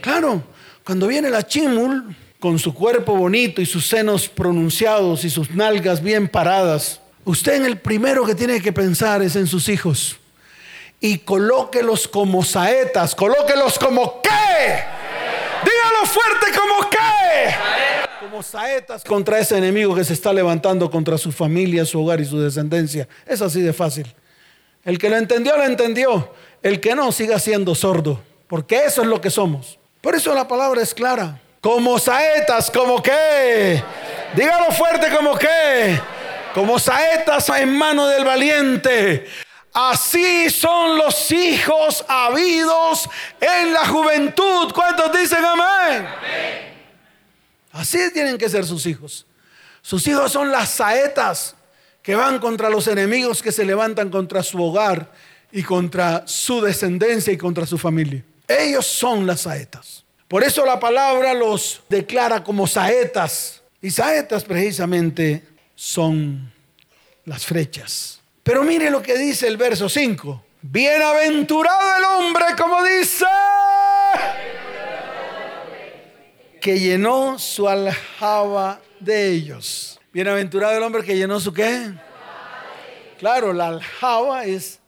Claro, 0.00 0.42
cuando 0.84 1.06
viene 1.06 1.30
la 1.30 1.46
chimul 1.46 2.16
con 2.40 2.58
su 2.58 2.74
cuerpo 2.74 3.14
bonito 3.14 3.62
y 3.62 3.66
sus 3.66 3.86
senos 3.86 4.28
pronunciados 4.28 5.24
y 5.24 5.30
sus 5.30 5.50
nalgas 5.50 6.02
bien 6.02 6.28
paradas, 6.28 7.00
usted 7.24 7.54
en 7.54 7.66
el 7.66 7.78
primero 7.78 8.24
que 8.24 8.34
tiene 8.34 8.60
que 8.60 8.72
pensar 8.72 9.22
es 9.22 9.36
en 9.36 9.46
sus 9.46 9.68
hijos 9.68 10.16
y 11.00 11.18
colóquelos 11.18 12.08
como 12.08 12.42
saetas. 12.42 13.14
Colóquelos 13.14 13.78
como 13.78 14.20
qué. 14.22 14.84
Dígalo 15.64 16.06
fuerte 16.06 16.58
como 16.58 16.90
qué. 16.90 17.85
Como 18.20 18.42
saetas 18.42 19.04
contra 19.04 19.38
ese 19.38 19.58
enemigo 19.58 19.94
que 19.94 20.04
se 20.04 20.14
está 20.14 20.32
levantando 20.32 20.90
contra 20.90 21.18
su 21.18 21.32
familia, 21.32 21.84
su 21.84 22.02
hogar 22.02 22.20
y 22.20 22.24
su 22.24 22.40
descendencia. 22.40 23.06
Es 23.26 23.42
así 23.42 23.60
de 23.60 23.72
fácil. 23.72 24.14
El 24.84 24.98
que 24.98 25.10
lo 25.10 25.16
entendió, 25.16 25.56
lo 25.56 25.64
entendió. 25.64 26.32
El 26.62 26.80
que 26.80 26.94
no, 26.94 27.12
siga 27.12 27.38
siendo 27.38 27.74
sordo. 27.74 28.22
Porque 28.46 28.84
eso 28.86 29.02
es 29.02 29.08
lo 29.08 29.20
que 29.20 29.30
somos. 29.30 29.78
Por 30.00 30.14
eso 30.14 30.34
la 30.34 30.48
palabra 30.48 30.80
es 30.80 30.94
clara. 30.94 31.40
Como 31.60 31.98
saetas, 31.98 32.70
como 32.70 33.02
qué. 33.02 33.82
Dígalo 34.34 34.72
fuerte 34.72 35.08
como 35.14 35.36
qué. 35.36 36.00
Como 36.54 36.78
saetas 36.78 37.48
en 37.50 37.76
mano 37.76 38.06
del 38.06 38.24
valiente. 38.24 39.26
Así 39.74 40.48
son 40.48 40.96
los 40.96 41.30
hijos 41.32 42.02
habidos 42.08 43.10
en 43.40 43.74
la 43.74 43.86
juventud. 43.86 44.72
¿Cuántos 44.72 45.12
dicen 45.12 45.44
amén? 45.44 46.06
Así 47.76 47.98
tienen 48.12 48.38
que 48.38 48.48
ser 48.48 48.64
sus 48.64 48.86
hijos. 48.86 49.26
Sus 49.82 50.06
hijos 50.08 50.32
son 50.32 50.50
las 50.50 50.70
saetas 50.70 51.54
que 52.02 52.14
van 52.14 52.38
contra 52.38 52.70
los 52.70 52.88
enemigos 52.88 53.42
que 53.42 53.52
se 53.52 53.64
levantan 53.64 54.10
contra 54.10 54.42
su 54.42 54.62
hogar 54.62 55.12
y 55.52 55.62
contra 55.62 56.24
su 56.26 56.60
descendencia 56.60 57.32
y 57.32 57.36
contra 57.36 57.66
su 57.66 57.78
familia. 57.78 58.24
Ellos 58.48 58.86
son 58.86 59.26
las 59.26 59.42
saetas. 59.42 60.04
Por 60.28 60.42
eso 60.42 60.64
la 60.64 60.80
palabra 60.80 61.34
los 61.34 61.82
declara 61.88 62.42
como 62.42 62.66
saetas. 62.66 63.62
Y 63.80 63.90
saetas 63.90 64.44
precisamente 64.44 65.46
son 65.74 66.52
las 67.24 67.44
flechas. 67.44 68.20
Pero 68.42 68.62
mire 68.64 68.90
lo 68.90 69.02
que 69.02 69.18
dice 69.18 69.46
el 69.46 69.56
verso 69.56 69.88
5. 69.88 70.44
Bienaventurado 70.62 71.96
el 71.98 72.04
hombre, 72.04 72.44
como 72.58 72.82
dice, 72.82 73.24
que 76.66 76.80
llenó 76.80 77.38
su 77.38 77.68
aljaba 77.68 78.80
de 78.98 79.30
ellos. 79.30 80.00
Bienaventurado 80.12 80.76
el 80.76 80.82
hombre 80.82 81.04
que 81.04 81.16
llenó 81.16 81.38
su 81.38 81.52
qué. 81.52 81.92
Claro, 83.20 83.52
la 83.52 83.68
aljaba 83.68 84.46
es 84.46 84.80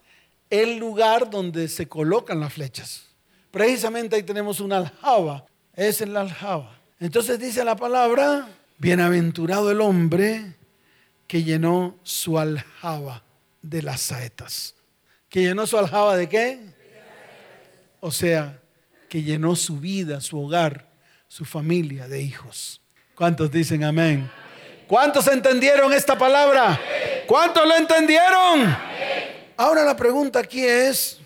el 0.50 0.78
lugar 0.78 1.30
donde 1.30 1.68
se 1.68 1.86
colocan 1.86 2.40
las 2.40 2.54
flechas. 2.54 3.04
Precisamente 3.52 4.16
ahí 4.16 4.24
tenemos 4.24 4.58
una 4.58 4.78
aljaba. 4.78 5.46
Es 5.72 6.00
en 6.00 6.14
la 6.14 6.22
aljaba. 6.22 6.76
Entonces 6.98 7.38
dice 7.38 7.64
la 7.64 7.76
palabra, 7.76 8.48
bienaventurado 8.78 9.70
el 9.70 9.80
hombre 9.80 10.56
que 11.28 11.44
llenó 11.44 11.96
su 12.02 12.40
aljaba 12.40 13.22
de 13.62 13.82
las 13.82 14.00
saetas. 14.00 14.74
¿Que 15.28 15.42
llenó 15.42 15.64
su 15.64 15.78
aljaba 15.78 16.16
de 16.16 16.28
qué? 16.28 16.58
O 18.00 18.10
sea, 18.10 18.60
que 19.08 19.22
llenó 19.22 19.54
su 19.54 19.78
vida, 19.78 20.20
su 20.20 20.40
hogar, 20.40 20.87
su 21.28 21.44
familia 21.44 22.08
de 22.08 22.20
hijos. 22.22 22.80
¿Cuántos 23.14 23.50
dicen 23.50 23.84
amén? 23.84 24.30
¿Cuántos 24.86 25.28
entendieron 25.28 25.92
esta 25.92 26.16
palabra? 26.16 26.80
¿Cuántos 27.26 27.66
lo 27.66 27.76
entendieron? 27.76 28.76
Ahora 29.56 29.84
la 29.84 29.96
pregunta 29.96 30.38
aquí 30.38 30.64
es, 30.64 31.20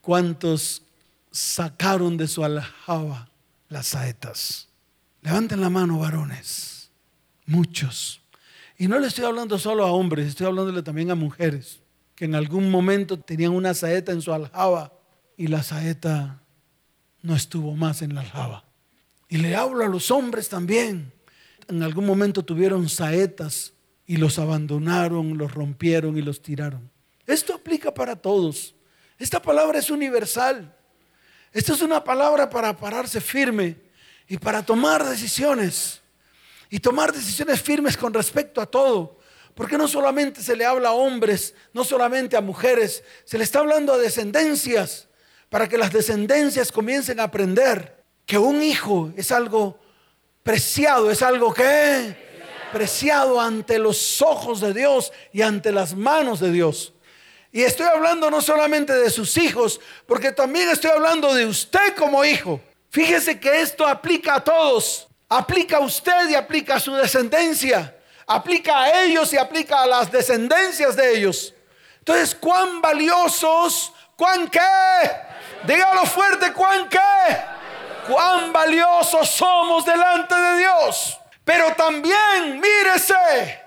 ¿cuántos 0.00 0.82
sacaron 1.30 2.16
de 2.16 2.26
su 2.26 2.44
aljaba 2.44 3.28
las 3.68 3.88
saetas? 3.88 4.68
Levanten 5.20 5.60
la 5.60 5.70
mano, 5.70 5.98
varones. 5.98 6.90
Muchos. 7.46 8.22
Y 8.78 8.88
no 8.88 8.98
le 8.98 9.08
estoy 9.08 9.24
hablando 9.24 9.58
solo 9.58 9.84
a 9.84 9.92
hombres, 9.92 10.28
estoy 10.28 10.46
hablándole 10.46 10.82
también 10.82 11.10
a 11.10 11.14
mujeres 11.14 11.80
que 12.14 12.24
en 12.24 12.34
algún 12.34 12.70
momento 12.70 13.18
tenían 13.18 13.52
una 13.52 13.74
saeta 13.74 14.12
en 14.12 14.22
su 14.22 14.32
aljaba 14.32 14.92
y 15.36 15.48
la 15.48 15.62
saeta 15.62 16.40
no 17.22 17.34
estuvo 17.34 17.74
más 17.74 18.02
en 18.02 18.14
la 18.14 18.20
aljaba. 18.20 18.64
Y 19.34 19.38
le 19.38 19.56
hablo 19.56 19.84
a 19.84 19.88
los 19.88 20.12
hombres 20.12 20.48
también. 20.48 21.12
En 21.66 21.82
algún 21.82 22.06
momento 22.06 22.44
tuvieron 22.44 22.88
saetas 22.88 23.72
y 24.06 24.16
los 24.16 24.38
abandonaron, 24.38 25.36
los 25.36 25.52
rompieron 25.52 26.16
y 26.16 26.22
los 26.22 26.40
tiraron. 26.40 26.88
Esto 27.26 27.52
aplica 27.52 27.92
para 27.92 28.14
todos. 28.14 28.76
Esta 29.18 29.42
palabra 29.42 29.80
es 29.80 29.90
universal. 29.90 30.72
Esta 31.52 31.72
es 31.72 31.82
una 31.82 32.04
palabra 32.04 32.48
para 32.48 32.76
pararse 32.76 33.20
firme 33.20 33.76
y 34.28 34.36
para 34.36 34.64
tomar 34.64 35.04
decisiones 35.04 36.00
y 36.70 36.78
tomar 36.78 37.12
decisiones 37.12 37.60
firmes 37.60 37.96
con 37.96 38.14
respecto 38.14 38.60
a 38.60 38.66
todo. 38.66 39.18
Porque 39.56 39.76
no 39.76 39.88
solamente 39.88 40.42
se 40.42 40.54
le 40.54 40.64
habla 40.64 40.90
a 40.90 40.92
hombres, 40.92 41.56
no 41.72 41.82
solamente 41.82 42.36
a 42.36 42.40
mujeres, 42.40 43.02
se 43.24 43.36
le 43.36 43.42
está 43.42 43.58
hablando 43.58 43.94
a 43.94 43.98
descendencias, 43.98 45.08
para 45.48 45.68
que 45.68 45.76
las 45.76 45.92
descendencias 45.92 46.70
comiencen 46.70 47.18
a 47.18 47.24
aprender 47.24 48.03
que 48.26 48.38
un 48.38 48.62
hijo 48.62 49.12
es 49.16 49.32
algo 49.32 49.78
preciado, 50.42 51.10
es 51.10 51.22
algo 51.22 51.52
que 51.52 52.24
preciado 52.72 53.40
ante 53.40 53.78
los 53.78 54.20
ojos 54.20 54.60
de 54.60 54.74
Dios 54.74 55.12
y 55.32 55.42
ante 55.42 55.70
las 55.70 55.94
manos 55.94 56.40
de 56.40 56.50
Dios. 56.50 56.92
Y 57.52 57.62
estoy 57.62 57.86
hablando 57.86 58.30
no 58.30 58.40
solamente 58.40 58.92
de 58.92 59.10
sus 59.10 59.36
hijos, 59.36 59.80
porque 60.06 60.32
también 60.32 60.68
estoy 60.68 60.90
hablando 60.90 61.32
de 61.34 61.46
usted 61.46 61.94
como 61.96 62.24
hijo. 62.24 62.60
Fíjese 62.90 63.38
que 63.38 63.60
esto 63.60 63.86
aplica 63.86 64.34
a 64.36 64.42
todos 64.42 65.08
aplica 65.28 65.78
a 65.78 65.80
usted 65.80 66.30
y 66.30 66.34
aplica 66.34 66.76
a 66.76 66.80
su 66.80 66.94
descendencia. 66.94 67.94
Aplica 68.26 68.82
a 68.82 69.02
ellos 69.02 69.32
y 69.32 69.36
aplica 69.36 69.82
a 69.82 69.86
las 69.86 70.10
descendencias 70.10 70.96
de 70.96 71.16
ellos. 71.16 71.54
Entonces, 71.98 72.34
cuán 72.34 72.80
valiosos, 72.80 73.92
cuán 74.16 74.48
qué, 74.48 74.60
dígalo 75.66 76.06
fuerte, 76.06 76.52
cuán 76.52 76.88
qué, 76.88 76.98
cuán 78.06 78.52
valiosos 78.52 79.28
somos 79.28 79.84
delante 79.84 80.34
de 80.34 80.58
Dios. 80.58 81.18
Pero 81.44 81.74
también, 81.74 82.60
mírese, 82.60 83.64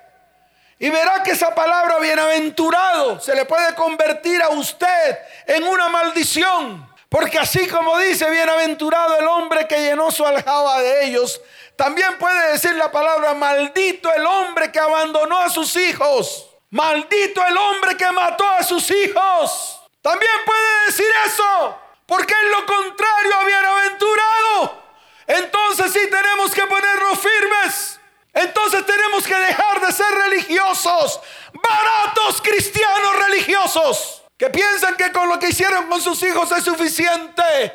y 0.79 0.89
verá 0.89 1.23
que 1.23 1.31
esa 1.31 1.55
palabra 1.55 1.97
bienaventurado 1.97 3.19
se 3.19 3.35
le 3.35 3.45
puede 3.45 3.73
convertir 3.73 4.41
a 4.41 4.49
usted 4.49 5.17
en 5.47 5.63
una 5.63 5.89
maldición. 5.89 6.87
Porque 7.09 7.39
así 7.39 7.67
como 7.67 7.97
dice, 7.97 8.29
bienaventurado 8.29 9.17
el 9.17 9.27
hombre 9.27 9.67
que 9.67 9.79
llenó 9.79 10.11
su 10.11 10.25
aljaba 10.25 10.81
de 10.81 11.05
ellos, 11.05 11.41
también 11.75 12.17
puede 12.19 12.51
decir 12.51 12.75
la 12.75 12.91
palabra, 12.91 13.33
maldito 13.33 14.11
el 14.13 14.25
hombre 14.25 14.71
que 14.71 14.79
abandonó 14.79 15.37
a 15.37 15.49
sus 15.49 15.75
hijos. 15.77 16.49
Maldito 16.69 17.45
el 17.45 17.57
hombre 17.57 17.95
que 17.95 18.11
mató 18.11 18.45
a 18.49 18.63
sus 18.63 18.91
hijos. 18.91 19.79
También 20.01 20.31
puede 20.45 20.85
decir 20.87 21.07
eso, 21.25 21.77
porque 22.07 22.33
es 22.33 22.49
lo 22.49 22.65
contrario 22.65 23.35
a 23.35 23.45
bienaventurado. 23.45 24.83
Entonces 25.27 25.93
sí 25.93 26.09
tenemos 26.09 26.51
que 26.51 26.65
ponernos 26.65 27.19
firmes. 27.19 27.99
Entonces 28.33 28.85
tenemos 28.85 29.23
que 29.25 29.35
dejar 29.35 29.81
de 29.85 29.91
ser 29.91 30.11
religiosos, 30.13 31.19
baratos 31.53 32.41
cristianos 32.41 33.15
religiosos 33.27 34.23
que 34.37 34.49
piensan 34.51 34.95
que 34.95 35.11
con 35.11 35.27
lo 35.27 35.39
que 35.39 35.49
hicieron 35.49 35.87
con 35.87 35.99
sus 35.99 36.21
hijos 36.21 36.51
es 36.51 36.63
suficiente 36.63 37.73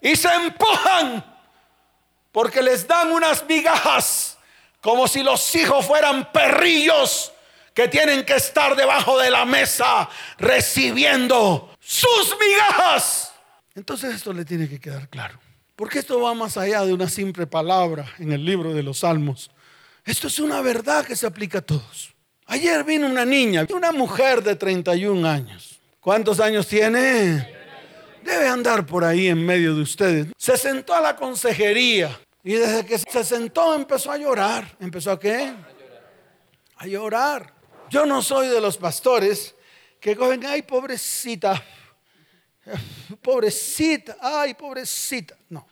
y 0.00 0.16
se 0.16 0.28
empujan 0.28 1.22
porque 2.32 2.62
les 2.62 2.86
dan 2.86 3.12
unas 3.12 3.44
migajas 3.44 4.38
como 4.80 5.06
si 5.06 5.22
los 5.22 5.54
hijos 5.54 5.84
fueran 5.84 6.32
perrillos 6.32 7.32
que 7.74 7.88
tienen 7.88 8.24
que 8.24 8.36
estar 8.36 8.74
debajo 8.74 9.18
de 9.18 9.30
la 9.30 9.44
mesa 9.44 10.08
recibiendo 10.38 11.76
sus 11.80 12.36
migajas. 12.38 13.29
Entonces 13.74 14.14
esto 14.14 14.32
le 14.32 14.44
tiene 14.44 14.68
que 14.68 14.80
quedar 14.80 15.08
claro. 15.08 15.38
Porque 15.76 16.00
esto 16.00 16.20
va 16.20 16.34
más 16.34 16.56
allá 16.56 16.84
de 16.84 16.92
una 16.92 17.08
simple 17.08 17.46
palabra 17.46 18.06
en 18.18 18.32
el 18.32 18.44
libro 18.44 18.74
de 18.74 18.82
los 18.82 18.98
Salmos. 18.98 19.50
Esto 20.04 20.26
es 20.26 20.38
una 20.38 20.60
verdad 20.60 21.04
que 21.04 21.16
se 21.16 21.26
aplica 21.26 21.58
a 21.58 21.62
todos. 21.62 22.14
Ayer 22.46 22.84
vino 22.84 23.06
una 23.06 23.24
niña, 23.24 23.66
una 23.74 23.92
mujer 23.92 24.42
de 24.42 24.56
31 24.56 25.28
años 25.28 25.80
¿Cuántos 26.00 26.40
años 26.40 26.66
tiene? 26.66 27.46
Debe 28.24 28.48
andar 28.48 28.86
por 28.86 29.04
ahí 29.04 29.28
en 29.28 29.44
medio 29.44 29.74
de 29.74 29.82
ustedes. 29.82 30.28
Se 30.38 30.56
sentó 30.56 30.94
a 30.94 31.00
la 31.00 31.14
consejería 31.14 32.18
y 32.42 32.54
desde 32.54 32.86
que 32.86 32.98
se 32.98 33.22
sentó 33.22 33.74
empezó 33.74 34.10
a 34.10 34.16
llorar. 34.16 34.76
¿Empezó 34.80 35.10
a 35.10 35.20
qué? 35.20 35.52
A 36.76 36.86
llorar. 36.86 37.52
Yo 37.90 38.06
no 38.06 38.22
soy 38.22 38.48
de 38.48 38.62
los 38.62 38.78
pastores 38.78 39.54
que 40.00 40.16
cogen, 40.16 40.46
ay, 40.46 40.62
pobrecita, 40.62 41.62
pobrecita, 43.22 44.16
ay, 44.20 44.54
pobrecita. 44.54 45.36
No, 45.48 45.66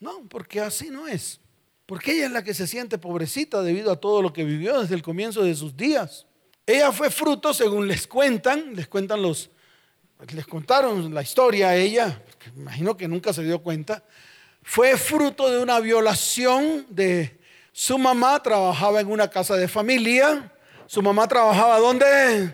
no, 0.00 0.28
porque 0.28 0.60
así 0.60 0.90
no 0.90 1.06
es. 1.06 1.40
Porque 1.86 2.12
ella 2.12 2.26
es 2.26 2.32
la 2.32 2.42
que 2.42 2.52
se 2.52 2.66
siente 2.66 2.98
pobrecita 2.98 3.62
debido 3.62 3.92
a 3.92 4.00
todo 4.00 4.20
lo 4.20 4.32
que 4.32 4.44
vivió 4.44 4.80
desde 4.80 4.94
el 4.94 5.02
comienzo 5.02 5.42
de 5.42 5.54
sus 5.54 5.76
días. 5.76 6.26
Ella 6.66 6.90
fue 6.90 7.10
fruto, 7.10 7.54
según 7.54 7.86
les 7.86 8.08
cuentan, 8.08 8.74
les 8.74 8.88
cuentan 8.88 9.22
los, 9.22 9.50
les 10.34 10.46
contaron 10.46 11.14
la 11.14 11.22
historia 11.22 11.68
a 11.68 11.76
ella, 11.76 12.20
imagino 12.56 12.96
que 12.96 13.06
nunca 13.06 13.32
se 13.32 13.44
dio 13.44 13.62
cuenta, 13.62 14.02
fue 14.62 14.96
fruto 14.96 15.48
de 15.48 15.62
una 15.62 15.78
violación 15.78 16.86
de 16.88 17.38
su 17.70 17.98
mamá, 17.98 18.42
trabajaba 18.42 19.00
en 19.00 19.08
una 19.08 19.30
casa 19.30 19.54
de 19.54 19.68
familia, 19.68 20.52
su 20.86 21.02
mamá 21.02 21.28
trabajaba 21.28 21.78
¿dónde? 21.78 22.52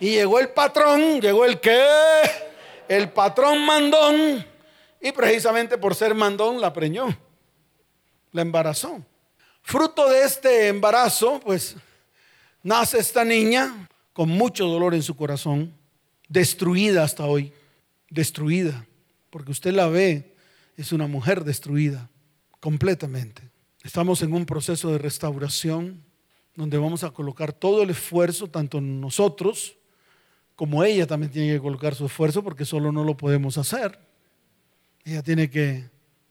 Y 0.00 0.12
llegó 0.12 0.38
el 0.38 0.48
patrón, 0.48 1.20
llegó 1.20 1.44
el 1.44 1.60
qué, 1.60 1.84
el 2.88 3.10
patrón 3.10 3.64
mandón, 3.66 4.44
y 5.00 5.12
precisamente 5.12 5.76
por 5.76 5.94
ser 5.94 6.14
mandón 6.14 6.60
la 6.60 6.72
preñó, 6.72 7.14
la 8.32 8.42
embarazó. 8.42 9.04
Fruto 9.62 10.08
de 10.08 10.24
este 10.24 10.68
embarazo, 10.68 11.38
pues 11.40 11.76
nace 12.62 12.98
esta 12.98 13.24
niña 13.24 13.88
con 14.14 14.30
mucho 14.30 14.66
dolor 14.66 14.94
en 14.94 15.02
su 15.02 15.14
corazón 15.14 15.74
destruida 16.28 17.04
hasta 17.04 17.26
hoy, 17.26 17.52
destruida, 18.08 18.86
porque 19.28 19.50
usted 19.50 19.72
la 19.74 19.88
ve, 19.88 20.34
es 20.76 20.92
una 20.92 21.06
mujer 21.06 21.44
destruida 21.44 22.08
completamente. 22.58 23.42
Estamos 23.82 24.22
en 24.22 24.32
un 24.32 24.46
proceso 24.46 24.90
de 24.92 24.98
restauración 24.98 26.02
donde 26.54 26.78
vamos 26.78 27.04
a 27.04 27.10
colocar 27.10 27.52
todo 27.52 27.82
el 27.82 27.90
esfuerzo, 27.90 28.46
tanto 28.46 28.80
nosotros 28.80 29.76
como 30.60 30.84
ella 30.84 31.06
también 31.06 31.32
tiene 31.32 31.54
que 31.54 31.58
colocar 31.58 31.94
su 31.94 32.04
esfuerzo 32.04 32.44
porque 32.44 32.66
solo 32.66 32.92
no 32.92 33.02
lo 33.02 33.16
podemos 33.16 33.56
hacer. 33.56 33.98
Ella 35.06 35.22
tiene 35.22 35.48
que 35.48 35.88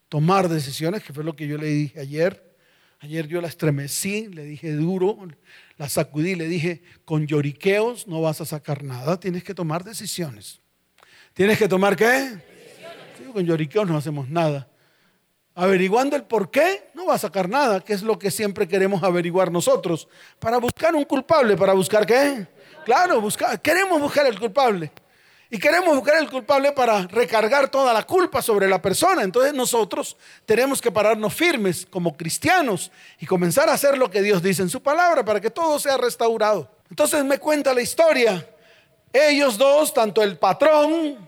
tomar 0.08 0.48
decisiones, 0.48 1.04
que 1.04 1.14
fue 1.14 1.24
lo 1.24 1.36
que 1.36 1.48
yo 1.48 1.58
le 1.58 1.66
dije 1.66 2.00
ayer. 2.00 2.56
Ayer 3.00 3.28
yo 3.28 3.42
la 3.42 3.48
estremecí, 3.48 4.28
le 4.28 4.44
dije 4.44 4.74
duro, 4.74 5.18
la 5.78 5.90
sacudí, 5.90 6.36
le 6.36 6.48
dije, 6.48 6.84
con 7.06 7.26
lloriqueos 7.26 8.08
no 8.08 8.22
vas 8.22 8.40
a 8.40 8.46
sacar 8.46 8.84
nada, 8.84 9.20
tienes 9.20 9.44
que 9.44 9.56
tomar 9.56 9.84
decisiones. 9.84 10.60
¿Tienes 11.34 11.58
que 11.58 11.68
tomar 11.68 11.96
qué? 11.96 12.38
con 13.34 13.44
lloriqueos 13.44 13.88
no 13.88 13.98
hacemos 13.98 14.30
nada. 14.30 14.70
Averiguando 15.56 16.16
el 16.16 16.26
por 16.26 16.52
qué, 16.52 16.92
no 16.94 17.08
va 17.08 17.16
a 17.16 17.18
sacar 17.18 17.50
nada, 17.50 17.80
que 17.80 17.94
es 17.94 18.04
lo 18.04 18.20
que 18.20 18.30
siempre 18.30 18.68
queremos 18.68 19.02
averiguar 19.02 19.52
nosotros. 19.52 20.08
Para 20.38 20.60
buscar 20.60 20.94
un 20.94 21.04
culpable, 21.04 21.58
para 21.58 21.74
buscar 21.74 22.06
qué? 22.06 22.48
Claro, 22.86 23.22
buscar, 23.22 23.62
queremos 23.62 24.00
buscar 24.00 24.26
el 24.26 24.40
culpable. 24.40 24.92
Y 25.52 25.58
queremos 25.58 25.96
buscar 25.96 26.22
el 26.22 26.30
culpable 26.30 26.72
para 26.72 27.08
recargar 27.08 27.70
toda 27.70 27.92
la 27.92 28.04
culpa 28.04 28.42
sobre 28.42 28.68
la 28.68 28.80
persona. 28.80 29.24
Entonces 29.24 29.54
nosotros 29.54 30.16
tenemos 30.46 30.80
que 30.80 30.92
pararnos 30.92 31.34
firmes 31.34 31.88
como 31.90 32.16
cristianos 32.16 32.92
y 33.20 33.26
comenzar 33.26 33.68
a 33.68 33.74
hacer 33.74 33.98
lo 33.98 34.12
que 34.12 34.22
Dios 34.22 34.44
dice 34.44 34.62
en 34.62 34.70
su 34.70 34.84
palabra 34.84 35.26
para 35.26 35.42
que 35.42 35.50
todo 35.50 35.80
sea 35.80 35.98
restaurado. 35.98 36.70
Entonces 36.90 37.26
me 37.26 37.40
cuenta 37.40 37.74
la 37.74 37.82
historia. 37.82 38.48
Ellos 39.12 39.58
dos, 39.58 39.92
tanto 39.92 40.22
el 40.22 40.38
patrón, 40.38 41.28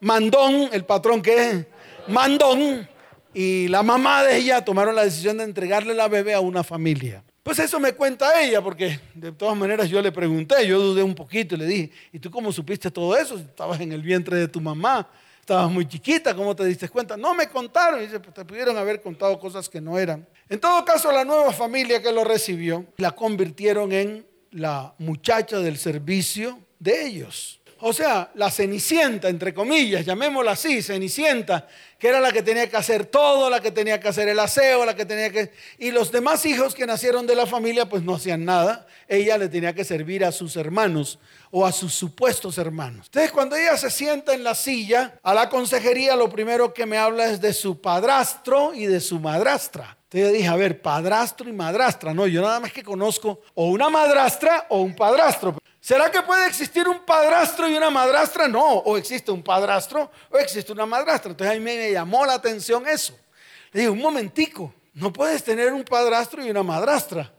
mandón, 0.00 0.68
el 0.70 0.84
patrón 0.84 1.20
que 1.20 1.66
mandón, 2.06 2.88
y 3.34 3.68
la 3.68 3.82
mamá 3.82 4.22
de 4.22 4.36
ella 4.36 4.64
tomaron 4.64 4.94
la 4.94 5.04
decisión 5.04 5.36
de 5.36 5.44
entregarle 5.44 5.92
la 5.92 6.08
bebé 6.08 6.32
a 6.32 6.40
una 6.40 6.64
familia. 6.64 7.22
Pues 7.46 7.60
eso 7.60 7.78
me 7.78 7.92
cuenta 7.92 8.42
ella, 8.42 8.60
porque 8.60 8.98
de 9.14 9.30
todas 9.30 9.56
maneras 9.56 9.88
yo 9.88 10.02
le 10.02 10.10
pregunté, 10.10 10.66
yo 10.66 10.80
dudé 10.80 11.04
un 11.04 11.14
poquito 11.14 11.54
y 11.54 11.58
le 11.58 11.64
dije, 11.64 11.92
¿y 12.12 12.18
tú 12.18 12.28
cómo 12.28 12.50
supiste 12.50 12.90
todo 12.90 13.16
eso? 13.16 13.38
Estabas 13.38 13.80
en 13.80 13.92
el 13.92 14.02
vientre 14.02 14.36
de 14.36 14.48
tu 14.48 14.60
mamá, 14.60 15.08
estabas 15.42 15.70
muy 15.70 15.86
chiquita, 15.86 16.34
¿cómo 16.34 16.56
te 16.56 16.64
diste 16.64 16.88
cuenta? 16.88 17.16
No 17.16 17.34
me 17.34 17.48
contaron, 17.48 18.00
y 18.00 18.06
dice, 18.06 18.18
pues 18.18 18.34
te 18.34 18.44
pudieron 18.44 18.76
haber 18.76 19.00
contado 19.00 19.38
cosas 19.38 19.68
que 19.68 19.80
no 19.80 19.96
eran. 19.96 20.26
En 20.48 20.58
todo 20.58 20.84
caso, 20.84 21.12
la 21.12 21.24
nueva 21.24 21.52
familia 21.52 22.02
que 22.02 22.10
lo 22.10 22.24
recibió, 22.24 22.84
la 22.96 23.12
convirtieron 23.12 23.92
en 23.92 24.26
la 24.50 24.92
muchacha 24.98 25.60
del 25.60 25.78
servicio 25.78 26.58
de 26.80 27.06
ellos. 27.06 27.60
O 27.80 27.92
sea, 27.92 28.30
la 28.34 28.50
cenicienta, 28.50 29.28
entre 29.28 29.52
comillas, 29.52 30.04
llamémosla 30.06 30.52
así, 30.52 30.80
cenicienta, 30.82 31.66
que 31.98 32.08
era 32.08 32.20
la 32.20 32.32
que 32.32 32.42
tenía 32.42 32.70
que 32.70 32.76
hacer 32.76 33.04
todo, 33.04 33.50
la 33.50 33.60
que 33.60 33.70
tenía 33.70 34.00
que 34.00 34.08
hacer 34.08 34.28
el 34.28 34.38
aseo, 34.38 34.86
la 34.86 34.96
que 34.96 35.04
tenía 35.04 35.30
que... 35.30 35.52
Y 35.78 35.90
los 35.90 36.10
demás 36.10 36.46
hijos 36.46 36.74
que 36.74 36.86
nacieron 36.86 37.26
de 37.26 37.34
la 37.34 37.44
familia 37.44 37.86
pues 37.86 38.02
no 38.02 38.14
hacían 38.14 38.46
nada. 38.46 38.86
Ella 39.08 39.36
le 39.36 39.48
tenía 39.48 39.74
que 39.74 39.84
servir 39.84 40.24
a 40.24 40.32
sus 40.32 40.56
hermanos 40.56 41.18
o 41.50 41.66
a 41.66 41.72
sus 41.72 41.92
supuestos 41.92 42.56
hermanos. 42.56 43.06
Entonces 43.06 43.30
cuando 43.30 43.56
ella 43.56 43.76
se 43.76 43.90
sienta 43.90 44.32
en 44.32 44.42
la 44.42 44.54
silla, 44.54 45.18
a 45.22 45.34
la 45.34 45.50
consejería 45.50 46.16
lo 46.16 46.30
primero 46.30 46.72
que 46.72 46.86
me 46.86 46.96
habla 46.96 47.26
es 47.26 47.42
de 47.42 47.52
su 47.52 47.80
padrastro 47.80 48.72
y 48.72 48.86
de 48.86 49.00
su 49.00 49.20
madrastra. 49.20 49.98
Entonces 50.04 50.28
yo 50.28 50.32
dije, 50.32 50.48
a 50.48 50.56
ver, 50.56 50.80
padrastro 50.80 51.48
y 51.48 51.52
madrastra. 51.52 52.14
No, 52.14 52.26
yo 52.26 52.40
nada 52.40 52.60
más 52.60 52.72
que 52.72 52.82
conozco 52.82 53.42
o 53.54 53.68
una 53.68 53.90
madrastra 53.90 54.66
o 54.70 54.80
un 54.80 54.94
padrastro. 54.96 55.56
¿Será 55.86 56.10
que 56.10 56.20
puede 56.22 56.48
existir 56.48 56.88
un 56.88 56.98
padrastro 57.04 57.68
y 57.68 57.76
una 57.76 57.90
madrastra? 57.90 58.48
No, 58.48 58.60
o 58.60 58.96
existe 58.96 59.30
un 59.30 59.40
padrastro 59.40 60.10
o 60.32 60.36
existe 60.36 60.72
una 60.72 60.84
madrastra. 60.84 61.30
Entonces 61.30 61.54
a 61.54 61.56
mí 61.56 61.64
me 61.64 61.92
llamó 61.92 62.26
la 62.26 62.32
atención 62.32 62.88
eso. 62.88 63.16
Le 63.70 63.82
digo, 63.82 63.92
un 63.92 64.00
momentico, 64.00 64.74
no 64.94 65.12
puedes 65.12 65.44
tener 65.44 65.72
un 65.72 65.84
padrastro 65.84 66.44
y 66.44 66.50
una 66.50 66.64
madrastra. 66.64 67.32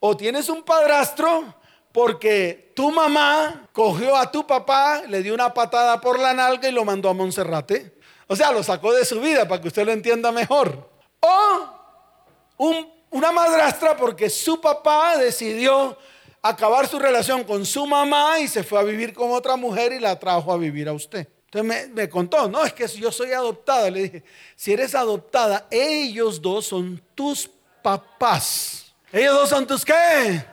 O 0.00 0.14
tienes 0.14 0.50
un 0.50 0.62
padrastro 0.64 1.54
porque 1.92 2.74
tu 2.76 2.90
mamá 2.90 3.70
cogió 3.72 4.14
a 4.18 4.30
tu 4.30 4.46
papá, 4.46 5.04
le 5.08 5.22
dio 5.22 5.32
una 5.32 5.54
patada 5.54 5.98
por 5.98 6.18
la 6.18 6.34
nalga 6.34 6.68
y 6.68 6.72
lo 6.72 6.84
mandó 6.84 7.08
a 7.08 7.14
Monserrate. 7.14 7.96
O 8.26 8.36
sea, 8.36 8.52
lo 8.52 8.62
sacó 8.62 8.92
de 8.92 9.06
su 9.06 9.18
vida 9.18 9.48
para 9.48 9.62
que 9.62 9.68
usted 9.68 9.86
lo 9.86 9.92
entienda 9.92 10.30
mejor. 10.30 10.90
O 11.20 12.84
una 13.08 13.32
madrastra 13.32 13.96
porque 13.96 14.28
su 14.28 14.60
papá 14.60 15.16
decidió 15.16 15.96
acabar 16.44 16.86
su 16.86 16.98
relación 16.98 17.42
con 17.42 17.64
su 17.64 17.86
mamá 17.86 18.38
y 18.38 18.48
se 18.48 18.62
fue 18.62 18.78
a 18.78 18.82
vivir 18.82 19.14
con 19.14 19.30
otra 19.30 19.56
mujer 19.56 19.94
y 19.94 19.98
la 19.98 20.18
trajo 20.18 20.52
a 20.52 20.58
vivir 20.58 20.90
a 20.90 20.92
usted. 20.92 21.26
Entonces 21.46 21.88
me, 21.88 22.08
contó, 22.10 22.48
no, 22.48 22.62
es 22.66 22.74
que 22.74 22.86
yo 22.86 23.10
soy 23.10 23.32
adoptada. 23.32 23.90
Le 23.90 24.02
dije, 24.02 24.24
si 24.54 24.74
eres 24.74 24.94
adoptada, 24.94 25.66
ellos 25.70 26.42
dos 26.42 26.66
son 26.66 27.02
tus 27.14 27.50
papás. 27.82 28.94
Ellos 29.10 29.32
dos 29.32 29.48
son 29.48 29.66
tus 29.66 29.86
qué? 29.86 30.44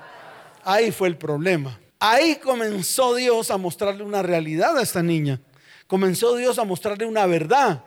Ahí 0.63 0.93
fue 0.93 1.09
el 1.09 1.17
problema. 1.17 1.77
Ahí 1.99 2.37
comenzó 2.37 3.13
Dios 3.15 3.51
a 3.51 3.57
mostrarle 3.57 4.03
una 4.03 4.21
realidad 4.21 4.77
a 4.77 4.81
esta 4.81 5.03
niña. 5.03 5.41
Comenzó 5.87 6.37
Dios 6.37 6.57
a 6.57 6.63
mostrarle 6.63 7.05
una 7.05 7.25
verdad. 7.25 7.83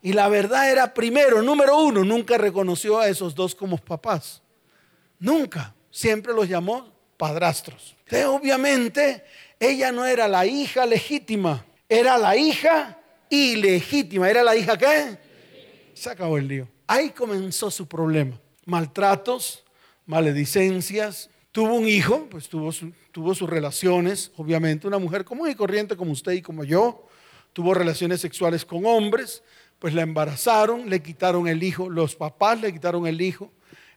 Y 0.00 0.12
la 0.12 0.28
verdad 0.28 0.70
era 0.70 0.94
primero, 0.94 1.42
número 1.42 1.76
uno, 1.76 2.04
nunca 2.04 2.38
reconoció 2.38 3.00
a 3.00 3.08
esos 3.08 3.34
dos 3.34 3.52
como 3.52 3.78
papás. 3.78 4.42
Nunca. 5.18 5.74
Siempre 5.90 6.32
los 6.32 6.48
llamó 6.48 6.97
padrastros. 7.18 7.94
obviamente, 8.26 9.24
ella 9.60 9.92
no 9.92 10.06
era 10.06 10.26
la 10.26 10.46
hija 10.46 10.86
legítima, 10.86 11.66
era 11.86 12.16
la 12.16 12.34
hija 12.34 12.98
ilegítima. 13.30 14.28
¿Era 14.30 14.42
la 14.42 14.56
hija 14.56 14.76
qué? 14.76 15.18
Se 15.94 16.10
acabó 16.10 16.38
el 16.38 16.48
lío. 16.48 16.68
Ahí 16.86 17.10
comenzó 17.10 17.70
su 17.70 17.86
problema. 17.86 18.40
Maltratos, 18.64 19.64
maledicencias. 20.06 21.30
Tuvo 21.52 21.74
un 21.74 21.88
hijo, 21.88 22.28
pues 22.30 22.48
tuvo, 22.48 22.70
tuvo 23.10 23.34
sus 23.34 23.48
relaciones, 23.48 24.30
obviamente, 24.36 24.86
una 24.86 24.98
mujer 24.98 25.24
común 25.24 25.50
y 25.50 25.54
corriente 25.54 25.96
como 25.96 26.12
usted 26.12 26.32
y 26.32 26.42
como 26.42 26.64
yo. 26.64 27.06
Tuvo 27.52 27.74
relaciones 27.74 28.20
sexuales 28.20 28.64
con 28.64 28.84
hombres, 28.86 29.42
pues 29.78 29.94
la 29.94 30.02
embarazaron, 30.02 30.88
le 30.88 31.02
quitaron 31.02 31.48
el 31.48 31.62
hijo, 31.62 31.88
los 31.88 32.14
papás 32.14 32.60
le 32.60 32.72
quitaron 32.72 33.06
el 33.06 33.20
hijo. 33.20 33.50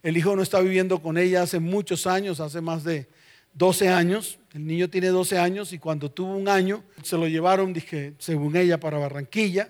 El 0.04 0.18
hijo 0.18 0.36
no 0.36 0.42
está 0.42 0.60
viviendo 0.60 1.02
con 1.02 1.18
ella 1.18 1.44
hace 1.44 1.60
muchos 1.60 2.08
años, 2.08 2.40
hace 2.40 2.60
más 2.62 2.84
de 2.84 3.08
12 3.54 3.90
años. 3.90 4.40
El 4.54 4.66
niño 4.66 4.90
tiene 4.90 5.08
12 5.08 5.38
años 5.38 5.74
y 5.74 5.80
cuando 5.80 6.10
tuvo 6.10 6.36
un 6.36 6.48
año 6.48 6.84
se 7.04 7.18
lo 7.18 7.28
llevaron, 7.28 7.72
dije, 7.72 8.14
según 8.18 8.56
ella, 8.56 8.80
para 8.80 8.98
Barranquilla. 8.98 9.70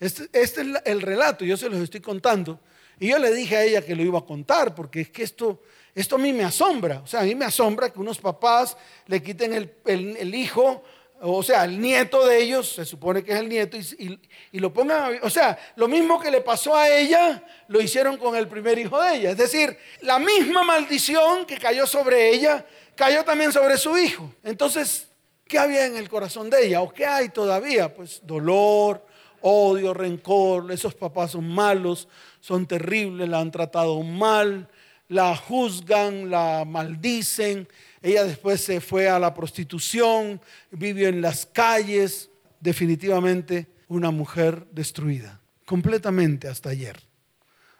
Este, 0.00 0.24
este, 0.32 0.62
es 0.62 0.68
el 0.84 1.00
relato, 1.00 1.44
yo 1.44 1.56
se 1.56 1.68
los 1.68 1.80
estoy 1.80 2.00
contando. 2.00 2.60
Y 3.00 3.08
yo 3.08 3.18
le 3.18 3.32
dije 3.32 3.56
a 3.56 3.64
ella 3.64 3.82
que 3.82 3.94
lo 3.94 4.02
iba 4.02 4.18
a 4.18 4.24
contar, 4.24 4.74
porque 4.74 5.02
es 5.02 5.10
que 5.10 5.22
esto, 5.22 5.62
esto 5.94 6.16
a 6.16 6.18
mí 6.18 6.32
me 6.32 6.42
asombra. 6.42 7.00
O 7.00 7.06
sea, 7.06 7.20
a 7.20 7.24
mí 7.24 7.34
me 7.34 7.44
asombra 7.44 7.90
que 7.90 8.00
unos 8.00 8.18
papás 8.18 8.76
le 9.06 9.22
quiten 9.22 9.52
el, 9.52 9.72
el 9.86 10.34
hijo 10.34 10.82
o 11.20 11.42
sea, 11.42 11.64
el 11.64 11.80
nieto 11.80 12.26
de 12.26 12.42
ellos, 12.42 12.74
se 12.74 12.84
supone 12.84 13.24
que 13.24 13.32
es 13.32 13.38
el 13.38 13.48
nieto, 13.48 13.76
y, 13.76 14.58
lo 14.58 14.72
pongan, 14.72 15.18
o 15.22 15.30
sea, 15.30 15.58
lo 15.76 15.88
mismo 15.88 16.20
que 16.20 16.30
le 16.30 16.40
pasó 16.40 16.74
a 16.74 16.88
ella, 16.88 17.42
lo 17.68 17.80
hicieron 17.80 18.16
con 18.16 18.36
el 18.36 18.48
primer 18.48 18.78
hijo 18.78 19.00
de 19.02 19.16
ella. 19.16 19.30
Es 19.30 19.36
decir, 19.36 19.76
la 20.00 20.18
misma 20.18 20.62
maldición 20.62 21.44
que 21.46 21.58
cayó 21.58 21.86
sobre 21.86 22.30
ella, 22.30 22.64
cayó 22.94 23.24
también 23.24 23.52
sobre 23.52 23.76
su 23.76 23.96
hijo. 23.98 24.32
Entonces, 24.42 25.08
¿Qué 25.48 25.58
había 25.58 25.86
en 25.86 25.96
el 25.96 26.10
corazón 26.10 26.50
de 26.50 26.66
ella? 26.66 26.82
¿O 26.82 26.92
qué 26.92 27.06
hay 27.06 27.30
todavía? 27.30 27.94
Pues 27.94 28.20
dolor, 28.22 29.02
odio, 29.40 29.94
rencor. 29.94 30.70
Esos 30.70 30.94
papás 30.94 31.30
son 31.30 31.48
malos, 31.48 32.06
son 32.38 32.66
terribles, 32.66 33.30
la 33.30 33.40
han 33.40 33.50
tratado 33.50 34.02
mal, 34.02 34.68
la 35.08 35.34
juzgan, 35.34 36.28
la 36.28 36.66
maldicen. 36.66 37.66
Ella 38.02 38.24
después 38.24 38.60
se 38.60 38.80
fue 38.80 39.08
a 39.08 39.18
la 39.18 39.34
prostitución, 39.34 40.40
vivió 40.70 41.08
en 41.08 41.20
las 41.20 41.46
calles. 41.46 42.30
Definitivamente 42.60 43.68
una 43.88 44.10
mujer 44.10 44.66
destruida, 44.72 45.40
completamente 45.64 46.48
hasta 46.48 46.70
ayer. 46.70 47.00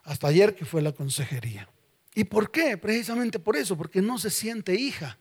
Hasta 0.05 0.29
ayer 0.29 0.55
que 0.55 0.65
fue 0.65 0.83
la 0.83 0.93
consejería. 0.93 1.69
¿Y 2.15 2.25
por 2.25 2.51
qué? 2.51 2.77
Precisamente 2.77 3.39
por 3.39 3.57
eso, 3.57 3.77
porque 3.77 4.01
no 4.01 4.19
se 4.19 4.31
siente 4.31 4.75
hija. 4.75 5.19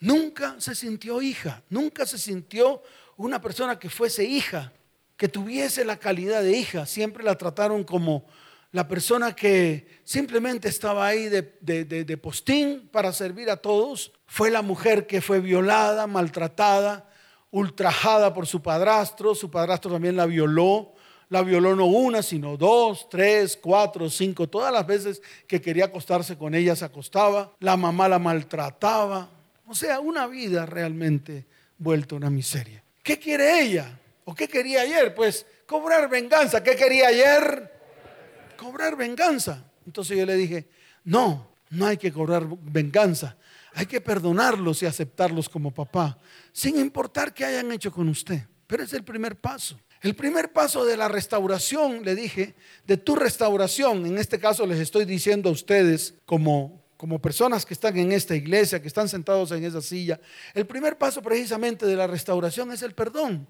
Nunca 0.00 0.56
se 0.58 0.74
sintió 0.74 1.20
hija, 1.20 1.62
nunca 1.68 2.06
se 2.06 2.18
sintió 2.18 2.82
una 3.16 3.40
persona 3.40 3.78
que 3.78 3.90
fuese 3.90 4.24
hija, 4.24 4.72
que 5.18 5.28
tuviese 5.28 5.84
la 5.84 5.98
calidad 5.98 6.42
de 6.42 6.56
hija. 6.56 6.86
Siempre 6.86 7.22
la 7.22 7.36
trataron 7.36 7.84
como 7.84 8.26
la 8.72 8.86
persona 8.86 9.34
que 9.34 10.00
simplemente 10.04 10.68
estaba 10.68 11.06
ahí 11.06 11.28
de, 11.28 12.18
postín 12.22 12.88
para 12.92 13.12
servir 13.12 13.50
a 13.50 13.56
todos. 13.56 14.12
Fue 14.26 14.50
la 14.50 14.62
mujer 14.62 15.06
que 15.06 15.20
fue 15.20 15.40
violada, 15.40 16.06
maltratada, 16.06 17.08
ultrajada 17.50 18.32
por 18.32 18.46
su 18.46 18.62
padrastro. 18.62 19.34
Su 19.34 19.50
padrastro 19.50 19.90
también 19.90 20.16
la 20.16 20.26
violó. 20.26 20.94
La 21.30 21.42
violó 21.42 21.76
no 21.76 21.86
una, 21.86 22.22
sino 22.22 22.56
dos, 22.56 23.08
tres, 23.08 23.56
cuatro, 23.56 24.08
cinco. 24.08 24.48
Todas 24.48 24.72
las 24.72 24.86
veces 24.86 25.22
que 25.46 25.60
quería 25.60 25.86
acostarse 25.86 26.36
con 26.36 26.54
ella 26.54 26.76
se 26.76 26.84
acostaba. 26.84 27.52
La 27.60 27.76
mamá 27.76 28.08
la 28.08 28.18
maltrataba. 28.18 29.30
O 29.66 29.74
sea, 29.74 30.00
una 30.00 30.26
vida 30.26 30.66
realmente 30.66 31.46
vuelta 31.78 32.14
una 32.14 32.30
miseria. 32.30 32.82
¿Qué 33.02 33.18
quiere 33.18 33.62
ella? 33.62 33.98
¿O 34.24 34.34
qué 34.34 34.46
quería 34.48 34.82
ayer? 34.82 35.14
Pues 35.14 35.46
cobrar 35.66 36.08
venganza. 36.08 36.62
¿Qué 36.62 36.76
quería 36.76 37.08
ayer? 37.08 37.79
Cobrar 38.60 38.94
venganza. 38.94 39.64
Entonces 39.86 40.18
yo 40.18 40.26
le 40.26 40.36
dije, 40.36 40.68
no, 41.02 41.48
no 41.70 41.86
hay 41.86 41.96
que 41.96 42.12
cobrar 42.12 42.46
venganza. 42.60 43.38
Hay 43.72 43.86
que 43.86 44.02
perdonarlos 44.02 44.82
y 44.82 44.86
aceptarlos 44.86 45.48
como 45.48 45.72
papá, 45.72 46.18
sin 46.52 46.78
importar 46.78 47.32
qué 47.32 47.46
hayan 47.46 47.72
hecho 47.72 47.90
con 47.90 48.06
usted. 48.10 48.42
Pero 48.66 48.82
es 48.82 48.92
el 48.92 49.02
primer 49.02 49.36
paso. 49.36 49.80
El 50.02 50.14
primer 50.14 50.52
paso 50.52 50.84
de 50.84 50.98
la 50.98 51.08
restauración, 51.08 52.04
le 52.04 52.14
dije, 52.14 52.54
de 52.86 52.98
tu 52.98 53.16
restauración, 53.16 54.04
en 54.04 54.18
este 54.18 54.38
caso 54.38 54.66
les 54.66 54.78
estoy 54.78 55.06
diciendo 55.06 55.48
a 55.48 55.52
ustedes 55.52 56.16
como 56.26 56.80
como 57.00 57.18
personas 57.18 57.64
que 57.64 57.72
están 57.72 57.96
en 57.96 58.12
esta 58.12 58.36
iglesia, 58.36 58.82
que 58.82 58.88
están 58.88 59.08
sentados 59.08 59.52
en 59.52 59.64
esa 59.64 59.80
silla, 59.80 60.20
el 60.52 60.66
primer 60.66 60.98
paso 60.98 61.22
precisamente 61.22 61.86
de 61.86 61.96
la 61.96 62.06
restauración 62.06 62.72
es 62.72 62.82
el 62.82 62.92
perdón. 62.92 63.48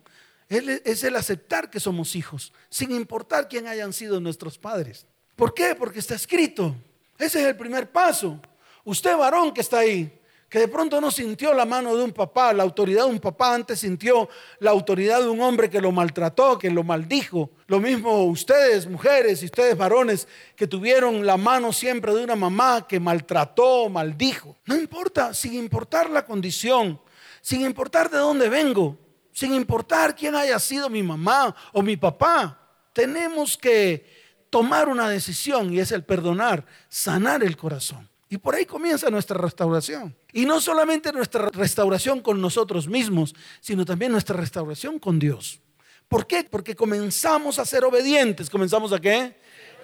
Es 0.51 1.05
el 1.05 1.15
aceptar 1.15 1.71
que 1.71 1.79
somos 1.79 2.17
hijos, 2.17 2.53
sin 2.69 2.91
importar 2.91 3.49
quién 3.49 3.69
hayan 3.69 3.93
sido 3.93 4.21
nuestros 4.21 4.59
padres. 4.59 5.07
¿Por 5.37 5.55
qué? 5.55 5.77
Porque 5.77 6.01
está 6.01 6.17
escrito. 6.17 6.75
Ese 7.17 7.41
es 7.41 7.47
el 7.47 7.57
primer 7.57 7.91
paso. 7.91 8.41
Usted 8.85 9.17
varón 9.17 9.55
que 9.55 9.61
está 9.61 9.79
ahí, 9.79 10.21
que 10.49 10.59
de 10.59 10.67
pronto 10.67 11.01
no 11.01 11.13
sintió 11.13 11.55
la 11.55 11.65
mano 11.65 11.97
de 11.97 12.03
un 12.03 12.11
papá, 12.11 12.53
la 12.53 12.65
autoridad 12.65 13.05
de 13.05 13.11
un 13.11 13.21
papá, 13.21 13.55
antes 13.55 13.79
sintió 13.79 14.29
la 14.59 14.73
autoridad 14.73 15.21
de 15.21 15.29
un 15.29 15.41
hombre 15.41 15.71
que 15.71 15.81
lo 15.81 15.93
maltrató, 15.93 16.59
que 16.59 16.69
lo 16.69 16.83
maldijo. 16.83 17.51
Lo 17.69 17.79
mismo 17.79 18.25
ustedes, 18.25 18.89
mujeres, 18.89 19.43
y 19.43 19.45
ustedes, 19.45 19.77
varones, 19.77 20.27
que 20.57 20.67
tuvieron 20.67 21.25
la 21.25 21.37
mano 21.37 21.73
siempre 21.73 22.13
de 22.13 22.25
una 22.25 22.35
mamá 22.35 22.85
que 22.89 22.99
maltrató, 22.99 23.89
maldijo. 23.89 24.57
No 24.67 24.75
importa, 24.75 25.33
sin 25.33 25.55
importar 25.55 26.11
la 26.11 26.25
condición, 26.25 27.01
sin 27.41 27.61
importar 27.61 28.11
de 28.11 28.19
dónde 28.19 28.49
vengo, 28.49 28.99
sin 29.33 29.55
importar 29.55 30.15
quién 30.15 30.35
haya 30.35 30.59
sido 30.59 30.89
mi 30.89 31.03
mamá 31.03 31.55
o 31.73 31.83
mi 31.83 31.97
papá, 31.97 32.59
tenemos 32.93 33.57
que 33.57 34.21
tomar 34.51 34.89
una 34.89 35.09
decisión 35.09 35.73
y 35.73 35.81
es 35.81 35.93
el 35.93 36.05
perdonar, 36.05 36.65
sanar 36.89 37.43
el 37.43 37.57
corazón. 37.57 38.09
Y 38.29 38.39
por 38.39 38.55
ahí 38.55 38.65
comienza 38.65 39.11
nuestra 39.11 39.37
restauración. 39.37 40.17
Y 40.33 40.47
no 40.47 40.61
solamente 40.61 41.13
nuestra 41.13 41.49
restauración 41.53 42.21
con 42.21 42.41
nosotros 42.41 42.87
mismos, 42.87 43.35
sino 43.61 43.85
también 43.85 44.13
nuestra 44.13 44.37
restauración 44.37 45.01
con 45.01 45.19
Dios. 45.19 45.61
¿Por 46.09 46.27
qué? 46.27 46.45
Porque 46.45 46.77
comenzamos 46.77 47.59
a 47.59 47.65
ser 47.65 47.85
obedientes. 47.85 48.49
¿Comenzamos 48.49 48.93
a 48.93 49.01
qué? 49.01 49.37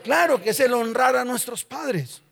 Claro 0.04 0.40
que 0.40 0.50
es 0.50 0.60
el 0.60 0.74
honrar 0.74 1.16
a 1.16 1.24
nuestros 1.24 1.64
padres, 1.64 2.22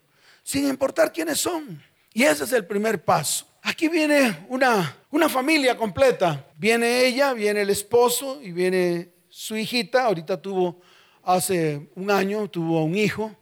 sin 0.44 0.68
importar 0.68 1.12
quiénes 1.12 1.40
son. 1.40 1.82
Y 2.12 2.22
ese 2.22 2.44
es 2.44 2.52
el 2.52 2.64
primer 2.64 3.04
paso. 3.04 3.46
Aquí 3.64 3.88
viene 3.88 4.46
una, 4.48 4.96
una 5.10 5.28
familia 5.28 5.76
completa. 5.76 6.46
Viene 6.56 7.06
ella, 7.06 7.32
viene 7.32 7.62
el 7.62 7.70
esposo 7.70 8.40
y 8.42 8.52
viene 8.52 9.10
su 9.28 9.56
hijita. 9.56 10.04
Ahorita 10.04 10.40
tuvo, 10.40 10.80
hace 11.22 11.88
un 11.96 12.10
año, 12.10 12.48
tuvo 12.48 12.84
un 12.84 12.94
hijo. 12.94 13.34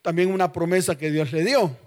También 0.00 0.32
una 0.32 0.52
promesa 0.52 0.96
que 0.96 1.10
Dios 1.10 1.32
le 1.32 1.44
dio 1.44 1.84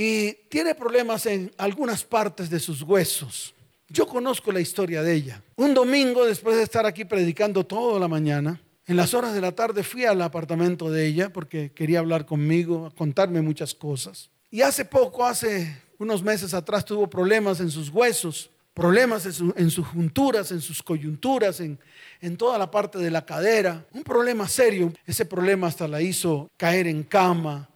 y 0.00 0.32
tiene 0.48 0.76
problemas 0.76 1.26
en 1.26 1.50
algunas 1.58 2.04
partes 2.04 2.48
de 2.48 2.60
sus 2.60 2.82
huesos. 2.82 3.52
Yo 3.88 4.06
conozco 4.06 4.52
la 4.52 4.60
historia 4.60 5.02
de 5.02 5.12
ella. 5.12 5.42
Un 5.56 5.74
domingo, 5.74 6.24
después 6.24 6.56
de 6.56 6.62
estar 6.62 6.86
aquí 6.86 7.04
predicando 7.04 7.66
toda 7.66 7.98
la 7.98 8.06
mañana, 8.06 8.60
en 8.86 8.96
las 8.96 9.12
horas 9.12 9.34
de 9.34 9.40
la 9.40 9.50
tarde 9.50 9.82
fui 9.82 10.04
al 10.04 10.22
apartamento 10.22 10.88
de 10.88 11.04
ella 11.04 11.32
porque 11.32 11.72
quería 11.72 11.98
hablar 11.98 12.26
conmigo, 12.26 12.92
contarme 12.96 13.42
muchas 13.42 13.74
cosas. 13.74 14.30
Y 14.52 14.60
hace 14.60 14.84
poco, 14.84 15.26
hace 15.26 15.82
unos 15.98 16.22
meses 16.22 16.54
atrás, 16.54 16.84
tuvo 16.84 17.08
problemas 17.08 17.60
en 17.60 17.70
sus 17.70 17.90
huesos, 17.90 18.50
problemas 18.72 19.26
en, 19.26 19.70
sus 19.70 19.86
junturas, 19.88 20.52
en 20.52 20.60
sus 20.60 20.82
coyunturas, 20.82 21.58
en, 21.58 21.80
en 22.20 22.36
toda 22.36 22.56
la 22.58 22.70
parte 22.70 22.98
de 22.98 23.10
la 23.10 23.26
cadera. 23.26 23.84
Un 23.92 24.04
problema 24.04 24.46
serio. 24.46 24.92
Ese 25.04 25.24
problema 25.24 25.66
hasta 25.66 25.88
la 25.88 26.00
hizo 26.00 26.48
caer 26.56 26.86
en 26.86 27.02
cama, 27.02 27.68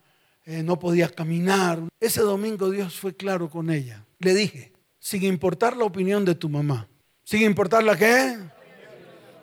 eh, 0.45 0.63
no 0.63 0.79
podía 0.79 1.09
caminar. 1.09 1.81
Ese 1.99 2.21
domingo 2.21 2.71
Dios 2.71 2.99
fue 2.99 3.17
claro 3.17 3.51
con 3.51 3.69
ella. 3.69 4.05
Le 4.21 4.33
dije, 4.33 4.73
sin 5.01 5.25
importar 5.25 5.77
la 5.77 5.85
opinión 5.85 6.25
de 6.25 6.37
tu 6.37 6.49
mamá, 6.49 6.89
sin 7.25 7.43
importar 7.43 7.83
la 7.83 7.97
qué, 7.97 8.39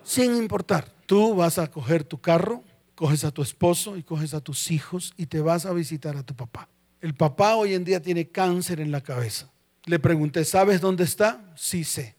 sin 0.02 0.34
importar, 0.36 0.90
tú 1.04 1.34
vas 1.34 1.58
a 1.58 1.70
coger 1.70 2.04
tu 2.04 2.18
carro, 2.18 2.64
coges 2.94 3.24
a 3.24 3.30
tu 3.30 3.42
esposo 3.42 3.98
y 3.98 4.02
coges 4.02 4.32
a 4.32 4.40
tus 4.40 4.70
hijos 4.70 5.12
y 5.18 5.26
te 5.26 5.40
vas 5.40 5.66
a 5.66 5.74
visitar 5.74 6.16
a 6.16 6.22
tu 6.22 6.34
papá. 6.34 6.69
El 7.00 7.14
papá 7.14 7.56
hoy 7.56 7.74
en 7.74 7.84
día 7.84 8.00
tiene 8.00 8.28
cáncer 8.28 8.80
en 8.80 8.90
la 8.90 9.00
cabeza. 9.00 9.50
Le 9.86 9.98
pregunté, 9.98 10.44
¿sabes 10.44 10.80
dónde 10.80 11.04
está? 11.04 11.52
Sí 11.56 11.84
sé. 11.84 12.14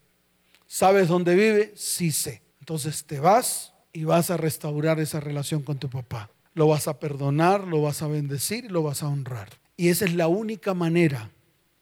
¿Sabes 0.66 1.08
dónde 1.08 1.34
vive? 1.34 1.72
Sí 1.76 2.10
sé. 2.10 2.42
Entonces 2.60 3.04
te 3.04 3.20
vas 3.20 3.72
y 3.92 4.04
vas 4.04 4.30
a 4.30 4.36
restaurar 4.36 5.00
esa 5.00 5.20
relación 5.20 5.62
con 5.62 5.78
tu 5.78 5.88
papá 5.88 6.30
lo 6.54 6.68
vas 6.68 6.88
a 6.88 6.98
perdonar, 6.98 7.66
lo 7.66 7.82
vas 7.82 8.02
a 8.02 8.08
bendecir 8.08 8.66
y 8.66 8.68
lo 8.68 8.82
vas 8.82 9.02
a 9.02 9.08
honrar. 9.08 9.48
Y 9.76 9.88
esa 9.88 10.04
es 10.04 10.14
la 10.14 10.28
única 10.28 10.74
manera, 10.74 11.30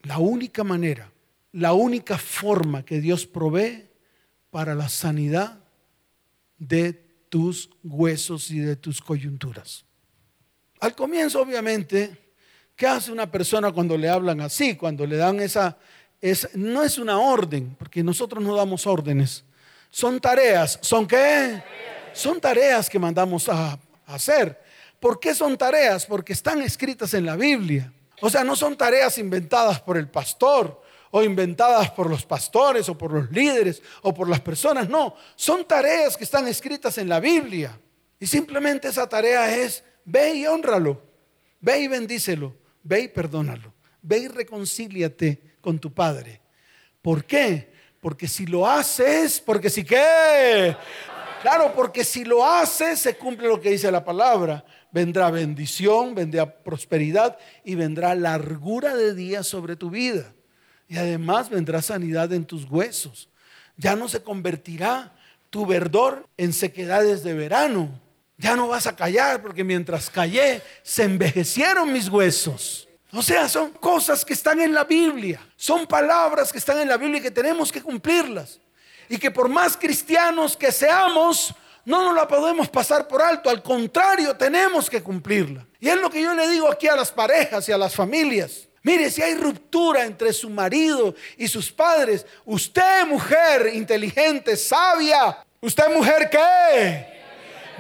la 0.03 0.19
única 0.19 0.65
manera, 0.65 1.11
la 1.53 1.73
única 1.73 2.19
forma 2.19 2.85
que 2.85 3.01
Dios 3.01 3.27
provee 3.27 3.89
para 4.51 4.75
la 4.75 4.89
sanidad 4.89 5.61
de 6.59 6.93
tus 7.29 7.71
huesos 7.83 8.51
y 8.51 8.61
de 8.61 8.77
tus 8.77 9.01
coyunturas. 9.01 9.85
Al 10.81 10.95
comienzo, 10.95 11.43
obviamente, 11.43 12.20
¿qué 12.81 12.87
hace 12.87 13.13
una 13.13 13.31
persona 13.31 13.73
cuando 13.73 13.99
le 13.99 14.09
hablan 14.09 14.41
así? 14.41 14.75
Cuando 14.75 15.05
le 15.05 15.19
dan 15.19 15.39
esa, 15.39 15.77
no 16.55 16.83
es 16.83 16.97
una 16.97 17.19
orden, 17.19 17.77
porque 17.79 18.03
nosotros 18.03 18.43
no 18.43 18.57
damos 18.57 18.87
órdenes. 18.87 19.45
Son 19.91 20.19
tareas. 20.19 20.79
¿Son 20.81 21.07
qué? 21.07 21.63
Son 22.15 22.41
tareas 22.41 22.89
que 22.89 22.99
mandamos 22.99 23.51
a 23.51 23.79
hacer. 24.07 24.59
¿Por 24.99 25.21
qué 25.21 25.35
son 25.35 25.59
tareas? 25.59 26.07
Porque 26.07 26.33
están 26.33 26.63
escritas 26.63 27.13
en 27.13 27.27
la 27.27 27.37
Biblia. 27.37 27.93
O 28.23 28.31
sea, 28.31 28.45
no 28.45 28.57
son 28.57 28.79
tareas 28.79 29.19
inventadas 29.19 29.79
por 29.83 29.99
el 29.99 30.09
pastor 30.09 30.83
o 31.11 31.23
inventadas 31.23 31.91
por 31.91 32.09
los 32.09 32.25
pastores 32.25 32.89
o 32.89 32.97
por 32.97 33.13
los 33.13 33.31
líderes 33.31 33.83
o 34.01 34.15
por 34.15 34.27
las 34.27 34.41
personas. 34.41 34.89
No, 34.89 35.15
son 35.37 35.67
tareas 35.67 36.17
que 36.17 36.25
están 36.25 36.49
escritas 36.49 36.97
en 36.97 37.11
la 37.11 37.21
Biblia. 37.21 37.79
Y 38.19 38.27
simplemente 38.27 38.89
esa 38.89 39.07
tarea 39.07 39.55
es, 39.55 39.85
ve 40.07 40.33
y 40.33 40.47
honralo, 40.47 41.03
ve 41.61 41.81
y 41.81 41.89
bendícelo, 41.89 42.55
ve 42.83 43.03
y 43.03 43.09
perdónalo, 43.09 43.73
ve 44.03 44.19
y 44.19 44.29
reconcíliate 44.29 45.57
con 45.61 45.79
tu 45.79 45.93
Padre. 45.93 46.41
¿Por 47.03 47.25
qué? 47.25 47.73
Porque 48.01 48.29
si 48.29 48.47
lo 48.47 48.69
haces, 48.69 49.41
porque 49.41 49.71
si 49.71 49.85
qué, 49.85 50.75
Claro, 51.43 51.73
porque 51.75 52.05
si 52.05 52.25
lo 52.25 52.45
hace, 52.45 52.97
se 52.97 53.17
cumple 53.17 53.49
lo 53.49 53.61
que 53.61 53.71
dice 53.71 53.91
la 53.91 54.05
palabra. 54.05 54.63
Vendrá 54.93 55.31
bendición, 55.31 56.15
vendrá 56.15 56.63
prosperidad 56.63 57.39
y 57.65 57.77
vendrá 57.77 58.15
largura 58.15 58.95
de 58.95 59.15
días 59.15 59.47
sobre 59.47 59.75
tu 59.75 59.89
vida. 59.89 60.35
Y 60.87 60.99
además 60.99 61.49
vendrá 61.49 61.81
sanidad 61.81 62.31
en 62.35 62.45
tus 62.45 62.65
huesos. 62.71 63.31
Ya 63.79 63.97
no 63.97 64.07
se 64.09 64.23
convertirá 64.23 65.15
tu 65.49 65.65
verdor 65.65 66.29
en 66.37 66.53
sequedades 66.53 67.23
de 67.23 67.33
verano. 67.33 67.89
Ya 68.41 68.57
no 68.57 68.69
vas 68.69 68.87
a 68.87 68.97
callar 68.97 69.43
porque 69.43 69.63
mientras 69.63 70.09
callé 70.09 70.63
se 70.83 71.03
envejecieron 71.03 71.93
mis 71.93 72.09
huesos. 72.09 72.89
O 73.13 73.21
sea, 73.23 73.51
son 73.51 73.71
cosas 73.73 74.25
que 74.25 74.33
están 74.33 74.61
en 74.61 74.73
la 74.73 74.85
Biblia. 74.85 75.47
Son 75.57 75.87
palabras 75.87 76.51
que 76.51 76.57
están 76.57 76.79
en 76.79 76.89
la 76.89 76.97
Biblia 76.97 77.19
y 77.19 77.23
que 77.23 77.31
tenemos 77.31 77.71
que 77.71 77.83
cumplirlas. 77.83 78.59
y 79.11 79.19
que 79.19 79.31
por 79.31 79.49
más 79.49 79.77
cristianos 79.77 80.57
que 80.57 80.71
seamos, 80.71 81.53
no 81.85 82.05
nos 82.05 82.15
la 82.15 82.29
podemos 82.29 82.69
pasar 82.69 83.09
por 83.09 83.21
alto, 83.21 83.51
al 83.51 83.61
contrario, 83.61 84.37
tenemos 84.37 84.89
que 84.89 85.03
cumplirla. 85.03 85.67
Y 85.81 85.89
es 85.89 85.97
lo 85.97 86.09
que 86.09 86.23
yo 86.23 86.33
le 86.33 86.49
digo 86.49 86.71
aquí 86.71 86.87
a 86.87 86.95
las 86.95 87.11
parejas 87.11 87.69
y 87.69 87.73
a 87.73 87.77
las 87.79 87.93
familias. 87.95 88.69
Mire, 88.85 89.11
si 89.11 89.21
hay 89.21 89.35
ruptura 89.35 90.05
entre 90.05 90.33
su 90.33 90.49
marido 90.49 91.15
y 91.37 91.49
sus 91.49 91.73
padres, 91.73 92.25
usted 92.45 93.05
mujer 93.07 93.73
inteligente, 93.75 94.57
sabia, 94.57 95.45
usted 95.61 95.93
mujer 95.93 96.31
qué? 96.31 97.20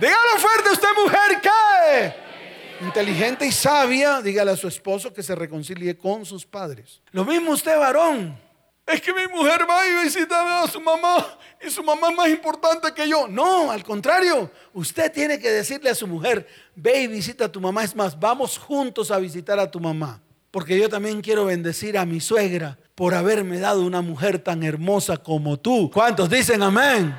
Dígalo 0.00 0.38
fuerte, 0.38 0.70
usted 0.70 0.88
mujer 0.96 1.40
qué? 1.42 2.84
Inteligente 2.86 3.46
y 3.46 3.52
sabia, 3.52 4.22
dígale 4.22 4.52
a 4.52 4.56
su 4.56 4.66
esposo 4.66 5.12
que 5.12 5.22
se 5.22 5.34
reconcilie 5.34 5.98
con 5.98 6.24
sus 6.24 6.46
padres. 6.46 7.02
Lo 7.10 7.22
mismo 7.24 7.52
usted 7.52 7.78
varón. 7.78 8.38
Es 8.86 9.02
que 9.02 9.12
mi 9.12 9.26
mujer 9.26 9.66
va 9.68 9.86
y 9.86 10.04
visita 10.04 10.62
a 10.62 10.66
su 10.66 10.80
mamá 10.80 11.38
y 11.64 11.70
su 11.70 11.84
mamá 11.84 12.08
es 12.08 12.16
más 12.16 12.28
importante 12.30 12.92
que 12.94 13.06
yo. 13.06 13.28
No, 13.28 13.70
al 13.70 13.84
contrario, 13.84 14.50
usted 14.72 15.12
tiene 15.12 15.38
que 15.38 15.50
decirle 15.50 15.90
a 15.90 15.94
su 15.94 16.06
mujer, 16.06 16.48
ve 16.74 17.02
y 17.02 17.06
visita 17.06 17.44
a 17.44 17.52
tu 17.52 17.60
mamá. 17.60 17.84
Es 17.84 17.94
más, 17.94 18.18
vamos 18.18 18.56
juntos 18.58 19.10
a 19.10 19.18
visitar 19.18 19.60
a 19.60 19.70
tu 19.70 19.78
mamá. 19.80 20.22
Porque 20.50 20.78
yo 20.78 20.88
también 20.88 21.20
quiero 21.20 21.44
bendecir 21.44 21.98
a 21.98 22.06
mi 22.06 22.20
suegra 22.20 22.78
por 22.94 23.14
haberme 23.14 23.60
dado 23.60 23.82
una 23.82 24.00
mujer 24.00 24.38
tan 24.38 24.62
hermosa 24.62 25.18
como 25.18 25.58
tú. 25.58 25.90
¿Cuántos 25.92 26.30
dicen 26.30 26.62
amén? 26.62 27.16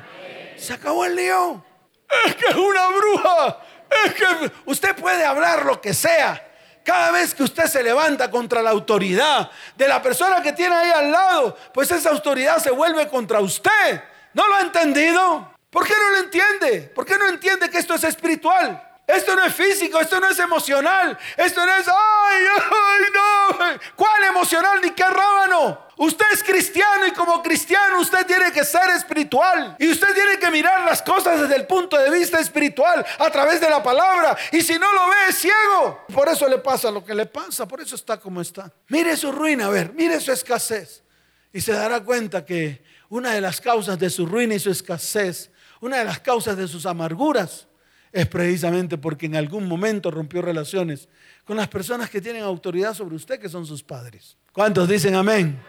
Se 0.56 0.72
acabó 0.72 1.04
el 1.04 1.14
lío. 1.14 1.71
Es 2.26 2.34
que 2.36 2.46
es 2.46 2.54
una 2.54 2.88
bruja. 2.88 3.58
Es 4.04 4.14
que 4.14 4.52
usted 4.66 4.94
puede 4.96 5.24
hablar 5.24 5.64
lo 5.64 5.80
que 5.80 5.94
sea. 5.94 6.48
Cada 6.84 7.12
vez 7.12 7.34
que 7.34 7.44
usted 7.44 7.66
se 7.66 7.82
levanta 7.82 8.30
contra 8.30 8.60
la 8.60 8.70
autoridad 8.70 9.50
de 9.76 9.86
la 9.86 10.02
persona 10.02 10.42
que 10.42 10.52
tiene 10.52 10.74
ahí 10.74 10.90
al 10.90 11.12
lado, 11.12 11.56
pues 11.72 11.90
esa 11.90 12.10
autoridad 12.10 12.58
se 12.58 12.70
vuelve 12.70 13.08
contra 13.08 13.40
usted. 13.40 14.02
¿No 14.34 14.48
lo 14.48 14.56
ha 14.56 14.60
entendido? 14.62 15.52
¿Por 15.70 15.86
qué 15.86 15.94
no 15.96 16.10
lo 16.10 16.18
entiende? 16.18 16.82
¿Por 16.94 17.06
qué 17.06 17.16
no 17.16 17.28
entiende 17.28 17.70
que 17.70 17.78
esto 17.78 17.94
es 17.94 18.04
espiritual? 18.04 18.91
Esto 19.14 19.36
no 19.36 19.44
es 19.44 19.54
físico, 19.54 20.00
esto 20.00 20.18
no 20.18 20.28
es 20.28 20.38
emocional, 20.38 21.18
esto 21.36 21.66
no 21.66 21.74
es, 21.74 21.86
ay, 21.88 22.44
ay, 22.70 23.00
no. 23.14 23.80
¿Cuál 23.96 24.24
emocional 24.24 24.80
ni 24.82 24.90
qué 24.90 25.04
rábano? 25.04 25.86
Usted 25.96 26.24
es 26.32 26.42
cristiano 26.42 27.06
y 27.06 27.12
como 27.12 27.42
cristiano 27.42 28.00
usted 28.00 28.26
tiene 28.26 28.50
que 28.50 28.64
ser 28.64 28.90
espiritual. 28.90 29.76
Y 29.78 29.88
usted 29.88 30.12
tiene 30.14 30.38
que 30.38 30.50
mirar 30.50 30.80
las 30.84 31.02
cosas 31.02 31.40
desde 31.40 31.56
el 31.56 31.66
punto 31.66 31.96
de 31.96 32.10
vista 32.10 32.40
espiritual 32.40 33.04
a 33.18 33.30
través 33.30 33.60
de 33.60 33.68
la 33.68 33.82
palabra. 33.82 34.36
Y 34.50 34.62
si 34.62 34.78
no 34.78 34.92
lo 34.92 35.06
ve, 35.08 35.16
es 35.28 35.38
ciego. 35.38 36.04
Por 36.12 36.28
eso 36.28 36.48
le 36.48 36.58
pasa 36.58 36.90
lo 36.90 37.04
que 37.04 37.14
le 37.14 37.26
pasa, 37.26 37.68
por 37.68 37.80
eso 37.80 37.94
está 37.94 38.18
como 38.18 38.40
está. 38.40 38.72
Mire 38.88 39.16
su 39.16 39.30
ruina, 39.30 39.66
a 39.66 39.70
ver, 39.70 39.92
mire 39.92 40.18
su 40.20 40.32
escasez. 40.32 41.02
Y 41.52 41.60
se 41.60 41.72
dará 41.72 42.00
cuenta 42.00 42.44
que 42.44 42.82
una 43.08 43.32
de 43.32 43.40
las 43.40 43.60
causas 43.60 43.98
de 43.98 44.08
su 44.08 44.26
ruina 44.26 44.54
y 44.54 44.58
su 44.58 44.70
escasez, 44.70 45.50
una 45.80 45.98
de 45.98 46.04
las 46.04 46.18
causas 46.18 46.56
de 46.56 46.66
sus 46.66 46.86
amarguras, 46.86 47.68
es 48.12 48.28
precisamente 48.28 48.98
porque 48.98 49.26
en 49.26 49.36
algún 49.36 49.66
momento 49.66 50.10
rompió 50.10 50.42
relaciones 50.42 51.08
con 51.44 51.56
las 51.56 51.68
personas 51.68 52.10
que 52.10 52.20
tienen 52.20 52.42
autoridad 52.42 52.94
sobre 52.94 53.16
usted, 53.16 53.40
que 53.40 53.48
son 53.48 53.64
sus 53.66 53.82
padres. 53.82 54.36
¿Cuántos 54.52 54.86
dicen 54.88 55.14
amén? 55.14 55.60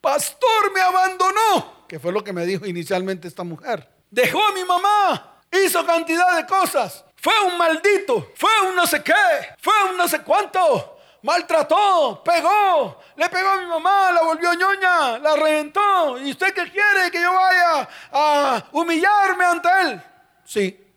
Pastor 0.00 0.72
me 0.74 0.80
abandonó, 0.80 1.86
que 1.88 1.98
fue 1.98 2.12
lo 2.12 2.22
que 2.22 2.32
me 2.32 2.44
dijo 2.44 2.66
inicialmente 2.66 3.26
esta 3.26 3.44
mujer. 3.44 3.88
Dejó 4.10 4.46
a 4.46 4.52
mi 4.52 4.64
mamá, 4.64 5.40
hizo 5.64 5.84
cantidad 5.86 6.36
de 6.36 6.46
cosas. 6.46 7.04
Fue 7.16 7.34
un 7.46 7.58
maldito, 7.58 8.30
fue 8.34 8.50
un 8.68 8.76
no 8.76 8.86
sé 8.86 9.02
qué, 9.02 9.12
fue 9.58 9.74
un 9.90 9.96
no 9.96 10.06
sé 10.06 10.20
cuánto. 10.20 10.98
Maltrató, 11.22 12.22
pegó, 12.24 12.98
le 13.16 13.28
pegó 13.28 13.48
a 13.48 13.56
mi 13.58 13.66
mamá, 13.66 14.10
la 14.10 14.22
volvió 14.22 14.54
ñoña, 14.54 15.18
la 15.18 15.36
reventó. 15.36 16.18
¿Y 16.18 16.30
usted 16.30 16.54
qué 16.54 16.70
quiere? 16.70 17.10
¿Que 17.10 17.20
yo 17.20 17.32
vaya 17.34 17.88
a 18.10 18.64
humillarme 18.72 19.44
ante 19.44 19.68
él? 19.82 20.02
Sí, 20.44 20.89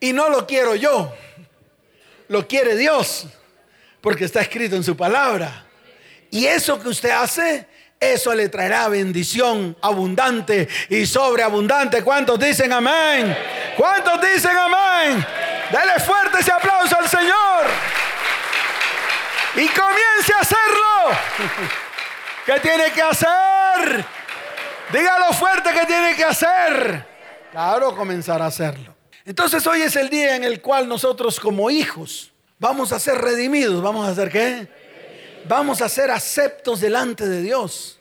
y 0.00 0.12
no 0.12 0.30
lo 0.30 0.46
quiero 0.46 0.74
yo, 0.74 1.14
lo 2.28 2.48
quiere 2.48 2.74
Dios, 2.76 3.26
porque 4.00 4.24
está 4.24 4.40
escrito 4.40 4.74
en 4.76 4.82
su 4.82 4.96
palabra. 4.96 5.66
Y 6.30 6.46
eso 6.46 6.80
que 6.80 6.88
usted 6.88 7.10
hace, 7.10 7.66
eso 7.98 8.34
le 8.34 8.48
traerá 8.48 8.88
bendición 8.88 9.76
abundante 9.82 10.68
y 10.88 11.04
sobreabundante. 11.04 12.02
¿Cuántos 12.02 12.38
dicen 12.38 12.72
amén? 12.72 13.36
¿Cuántos 13.76 14.20
dicen 14.22 14.56
amén? 14.56 15.26
Dele 15.70 16.00
fuerte 16.04 16.40
ese 16.40 16.50
aplauso 16.50 16.96
al 16.98 17.08
Señor. 17.08 17.66
Y 19.56 19.68
comience 19.68 20.32
a 20.32 20.40
hacerlo. 20.40 21.70
¿Qué 22.46 22.60
tiene 22.60 22.90
que 22.92 23.02
hacer? 23.02 24.04
Dígalo 24.92 25.32
fuerte 25.34 25.70
que 25.72 25.86
tiene 25.86 26.16
que 26.16 26.24
hacer. 26.24 27.06
Claro, 27.52 27.94
comenzar 27.94 28.40
a 28.40 28.46
hacerlo. 28.46 28.99
Entonces 29.30 29.64
hoy 29.68 29.82
es 29.82 29.94
el 29.94 30.10
día 30.10 30.34
en 30.34 30.42
el 30.42 30.60
cual 30.60 30.88
nosotros 30.88 31.38
como 31.38 31.70
hijos 31.70 32.32
vamos 32.58 32.90
a 32.90 32.98
ser 32.98 33.16
redimidos. 33.18 33.80
¿Vamos 33.80 34.04
a 34.04 34.10
hacer 34.10 34.28
qué? 34.28 34.68
Vamos 35.46 35.80
a 35.82 35.88
ser 35.88 36.10
aceptos 36.10 36.80
delante 36.80 37.28
de 37.28 37.40
Dios. 37.40 38.00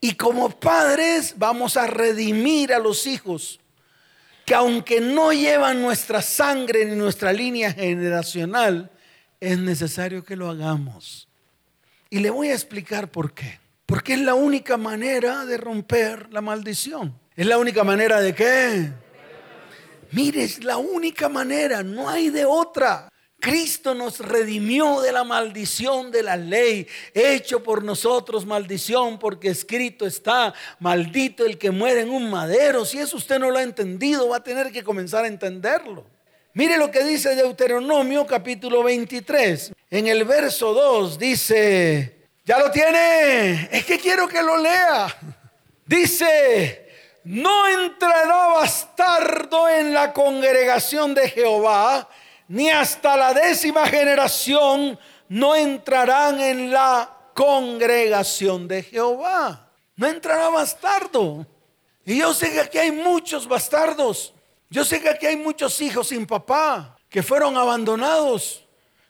Y 0.00 0.14
como 0.14 0.50
padres 0.50 1.34
vamos 1.36 1.76
a 1.76 1.86
redimir 1.86 2.74
a 2.74 2.80
los 2.80 3.06
hijos 3.06 3.60
que 4.44 4.52
aunque 4.52 5.00
no 5.00 5.32
llevan 5.32 5.80
nuestra 5.80 6.22
sangre 6.22 6.84
ni 6.86 6.96
nuestra 6.96 7.32
línea 7.32 7.72
generacional, 7.72 8.90
es 9.38 9.58
necesario 9.58 10.24
que 10.24 10.34
lo 10.34 10.50
hagamos. 10.50 11.28
Y 12.10 12.18
le 12.18 12.30
voy 12.30 12.48
a 12.48 12.54
explicar 12.54 13.12
por 13.12 13.32
qué. 13.32 13.60
Porque 13.86 14.14
es 14.14 14.20
la 14.22 14.34
única 14.34 14.76
manera 14.76 15.44
de 15.44 15.56
romper 15.56 16.32
la 16.32 16.40
maldición. 16.40 17.16
Es 17.36 17.46
la 17.46 17.58
única 17.58 17.84
manera 17.84 18.20
de 18.20 18.34
qué? 18.34 18.92
Mire, 20.12 20.44
es 20.44 20.64
la 20.64 20.76
única 20.76 21.28
manera, 21.28 21.82
no 21.82 22.08
hay 22.08 22.30
de 22.30 22.44
otra. 22.44 23.08
Cristo 23.40 23.94
nos 23.94 24.18
redimió 24.18 25.00
de 25.00 25.12
la 25.12 25.22
maldición 25.22 26.10
de 26.10 26.24
la 26.24 26.36
ley, 26.36 26.88
hecho 27.14 27.62
por 27.62 27.84
nosotros 27.84 28.44
maldición, 28.44 29.18
porque 29.18 29.48
escrito 29.48 30.06
está, 30.06 30.52
maldito 30.80 31.44
el 31.46 31.56
que 31.56 31.70
muere 31.70 32.00
en 32.00 32.10
un 32.10 32.30
madero. 32.30 32.84
Si 32.84 32.98
eso 32.98 33.16
usted 33.16 33.38
no 33.38 33.50
lo 33.50 33.58
ha 33.58 33.62
entendido, 33.62 34.28
va 34.28 34.38
a 34.38 34.42
tener 34.42 34.72
que 34.72 34.82
comenzar 34.82 35.24
a 35.24 35.28
entenderlo. 35.28 36.04
Mire 36.54 36.78
lo 36.78 36.90
que 36.90 37.04
dice 37.04 37.36
Deuteronomio 37.36 38.26
capítulo 38.26 38.82
23. 38.82 39.72
En 39.90 40.08
el 40.08 40.24
verso 40.24 40.74
2 40.74 41.18
dice, 41.18 42.16
ya 42.44 42.58
lo 42.58 42.72
tiene, 42.72 43.68
es 43.70 43.84
que 43.84 44.00
quiero 44.00 44.26
que 44.26 44.42
lo 44.42 44.56
lea. 44.56 45.16
Dice, 45.86 46.87
no 47.28 47.68
entrará 47.68 48.46
bastardo 48.54 49.68
en 49.68 49.92
la 49.92 50.14
congregación 50.14 51.12
de 51.12 51.28
Jehová, 51.28 52.08
ni 52.48 52.70
hasta 52.70 53.18
la 53.18 53.34
décima 53.34 53.86
generación 53.86 54.98
no 55.28 55.54
entrarán 55.54 56.40
en 56.40 56.72
la 56.72 57.14
congregación 57.34 58.66
de 58.66 58.82
Jehová. 58.82 59.68
No 59.96 60.06
entrará 60.06 60.48
bastardo. 60.48 61.46
Y 62.06 62.18
yo 62.18 62.32
sé 62.32 62.50
que 62.50 62.60
aquí 62.60 62.78
hay 62.78 62.92
muchos 62.92 63.46
bastardos. 63.46 64.32
Yo 64.70 64.82
sé 64.82 64.98
que 64.98 65.10
aquí 65.10 65.26
hay 65.26 65.36
muchos 65.36 65.82
hijos 65.82 66.08
sin 66.08 66.24
papá 66.24 66.96
que 67.10 67.22
fueron 67.22 67.58
abandonados, 67.58 68.64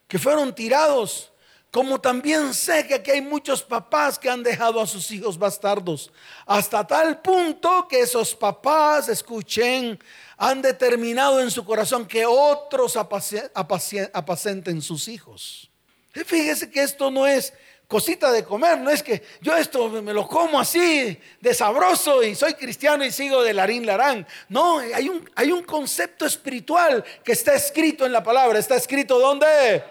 que 0.09 0.19
fueron 0.19 0.53
tirados. 0.53 1.31
Como 1.71 2.01
también 2.01 2.55
sé 2.55 2.87
que 2.87 2.95
aquí 2.95 3.11
hay 3.11 3.21
muchos 3.21 3.63
papás 3.63 4.19
que 4.19 4.31
han 4.31 4.43
dejado 4.43 4.81
a 4.81 4.87
sus 4.87 5.11
hijos 5.11 5.39
bastardos. 5.39 6.11
Hasta 6.47 6.87
tal 6.87 7.21
punto 7.21 7.87
que 7.87 8.01
esos 8.01 8.35
papás, 8.35 9.11
escuchen, 9.11 9.99
han 10.39 10.63
determinado 10.63 11.43
en 11.43 11.51
su 11.51 11.65
corazón 11.67 12.07
que 12.07 12.25
otros 12.25 12.97
apacenten 12.97 14.81
sus 14.81 15.09
hijos. 15.09 15.71
fíjese 16.13 16.71
que 16.71 16.83
esto 16.83 17.11
no 17.11 17.27
es 17.27 17.53
cosita 17.87 18.31
de 18.33 18.45
comer, 18.45 18.79
no 18.79 18.91
es 18.91 19.03
que 19.03 19.23
yo 19.41 19.57
esto 19.57 19.89
me 19.89 20.13
lo 20.13 20.27
como 20.29 20.61
así 20.61 21.19
de 21.41 21.55
sabroso 21.55 22.23
y 22.23 22.35
soy 22.35 22.55
cristiano 22.55 23.05
y 23.05 23.11
sigo 23.11 23.43
de 23.43 23.53
larín 23.53 23.85
larán. 23.85 24.27
No, 24.49 24.79
hay 24.79 25.09
un, 25.09 25.29
hay 25.35 25.53
un 25.53 25.63
concepto 25.65 26.25
espiritual 26.25 27.05
que 27.23 27.33
está 27.33 27.55
escrito 27.55 28.07
en 28.07 28.13
la 28.13 28.23
palabra. 28.23 28.59
¿Está 28.59 28.77
escrito 28.77 29.19
dónde? 29.19 29.83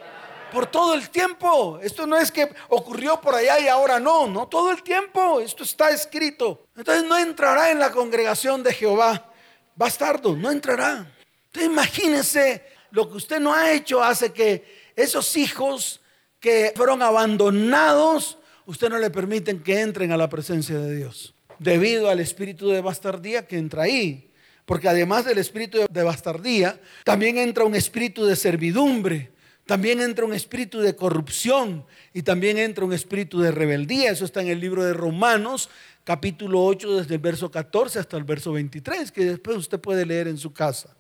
Por 0.52 0.68
todo 0.68 0.94
el 0.94 1.10
tiempo. 1.10 1.80
Esto 1.82 2.08
no 2.08 2.18
es 2.18 2.32
que 2.32 2.50
ocurrió 2.70 3.20
por 3.20 3.36
allá 3.36 3.60
y 3.60 3.68
ahora 3.68 4.00
no, 4.00 4.28
no, 4.28 4.48
todo 4.48 4.72
el 4.72 4.84
tiempo. 4.84 5.40
Esto 5.40 5.64
está 5.64 5.90
escrito. 5.92 6.68
Entonces 6.76 7.04
no 7.04 7.18
entrará 7.18 7.72
en 7.72 7.80
la 7.80 7.92
congregación 7.92 8.64
de 8.64 8.74
Jehová. 8.74 9.32
Bastardo, 9.76 10.36
no 10.36 10.52
entrará. 10.52 11.12
Entonces 11.48 11.72
imagínense 11.72 12.64
lo 12.92 13.10
que 13.10 13.18
usted 13.18 13.40
no 13.40 13.54
ha 13.54 13.72
hecho 13.72 14.04
hace 14.04 14.32
que 14.32 14.92
esos 14.96 15.36
hijos 15.38 16.02
que 16.40 16.74
fueron 16.76 17.02
abandonados, 17.02 18.38
usted 18.66 18.90
no 18.90 18.98
le 18.98 19.10
permiten 19.10 19.62
que 19.62 19.82
entren 19.82 20.12
a 20.12 20.18
la 20.18 20.30
presencia 20.30 20.78
de 20.78 20.96
Dios. 20.96 21.34
Debido 21.60 22.10
al 22.10 22.20
espíritu 22.20 22.70
de 22.70 22.82
bastardía 22.82 23.48
que 23.48 23.58
entra 23.58 23.84
ahí. 23.84 24.32
Porque 24.66 24.90
además 24.90 25.24
del 25.24 25.38
espíritu 25.38 25.86
de 25.90 26.04
bastardía, 26.04 26.80
también 27.06 27.38
entra 27.38 27.64
un 27.64 27.74
espíritu 27.74 28.26
de 28.26 28.36
servidumbre 28.36 29.32
también 29.68 30.02
entra 30.02 30.26
un 30.26 30.34
espíritu 30.34 30.80
de 30.80 30.96
corrupción 30.96 31.86
y 32.14 32.24
también 32.24 32.58
entra 32.58 32.86
un 32.86 32.94
espíritu 32.94 33.42
de 33.42 33.52
rebeldía. 33.52 34.12
Eso 34.12 34.24
está 34.24 34.42
en 34.42 34.48
el 34.48 34.62
libro 34.62 34.84
de 34.84 34.94
Romanos, 34.94 35.70
capítulo 36.06 36.64
8 36.64 37.02
desde 37.02 37.16
el 37.16 37.22
verso 37.22 37.52
14 37.52 38.00
hasta 38.00 38.16
el 38.16 38.24
verso 38.24 38.54
23, 38.54 39.12
que 39.12 39.26
después 39.26 39.58
usted 39.58 39.80
puede 39.80 40.06
leer 40.06 40.30
en 40.30 40.38
su 40.38 40.54
casa, 40.54 40.96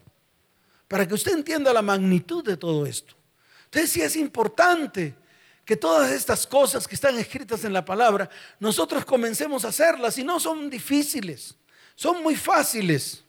para 0.89 1.07
que 1.07 1.13
usted 1.13 1.31
entienda 1.31 1.71
la 1.71 1.81
magnitud 1.81 2.43
de 2.43 2.57
todo 2.57 2.85
esto. 2.85 3.15
Entonces 3.65 3.89
sí 3.89 4.01
es 4.01 4.17
importante 4.17 5.15
que 5.63 5.77
todas 5.77 6.11
estas 6.11 6.45
cosas 6.45 6.85
que 6.85 6.95
están 6.95 7.17
escritas 7.17 7.63
en 7.63 7.71
la 7.71 7.85
palabra, 7.85 8.29
nosotros 8.59 9.05
comencemos 9.05 9.63
a 9.63 9.69
hacerlas 9.69 10.17
y 10.17 10.25
no 10.25 10.41
son 10.41 10.69
difíciles, 10.69 11.55
son 11.95 12.21
muy 12.21 12.35
fáciles. 12.35 13.23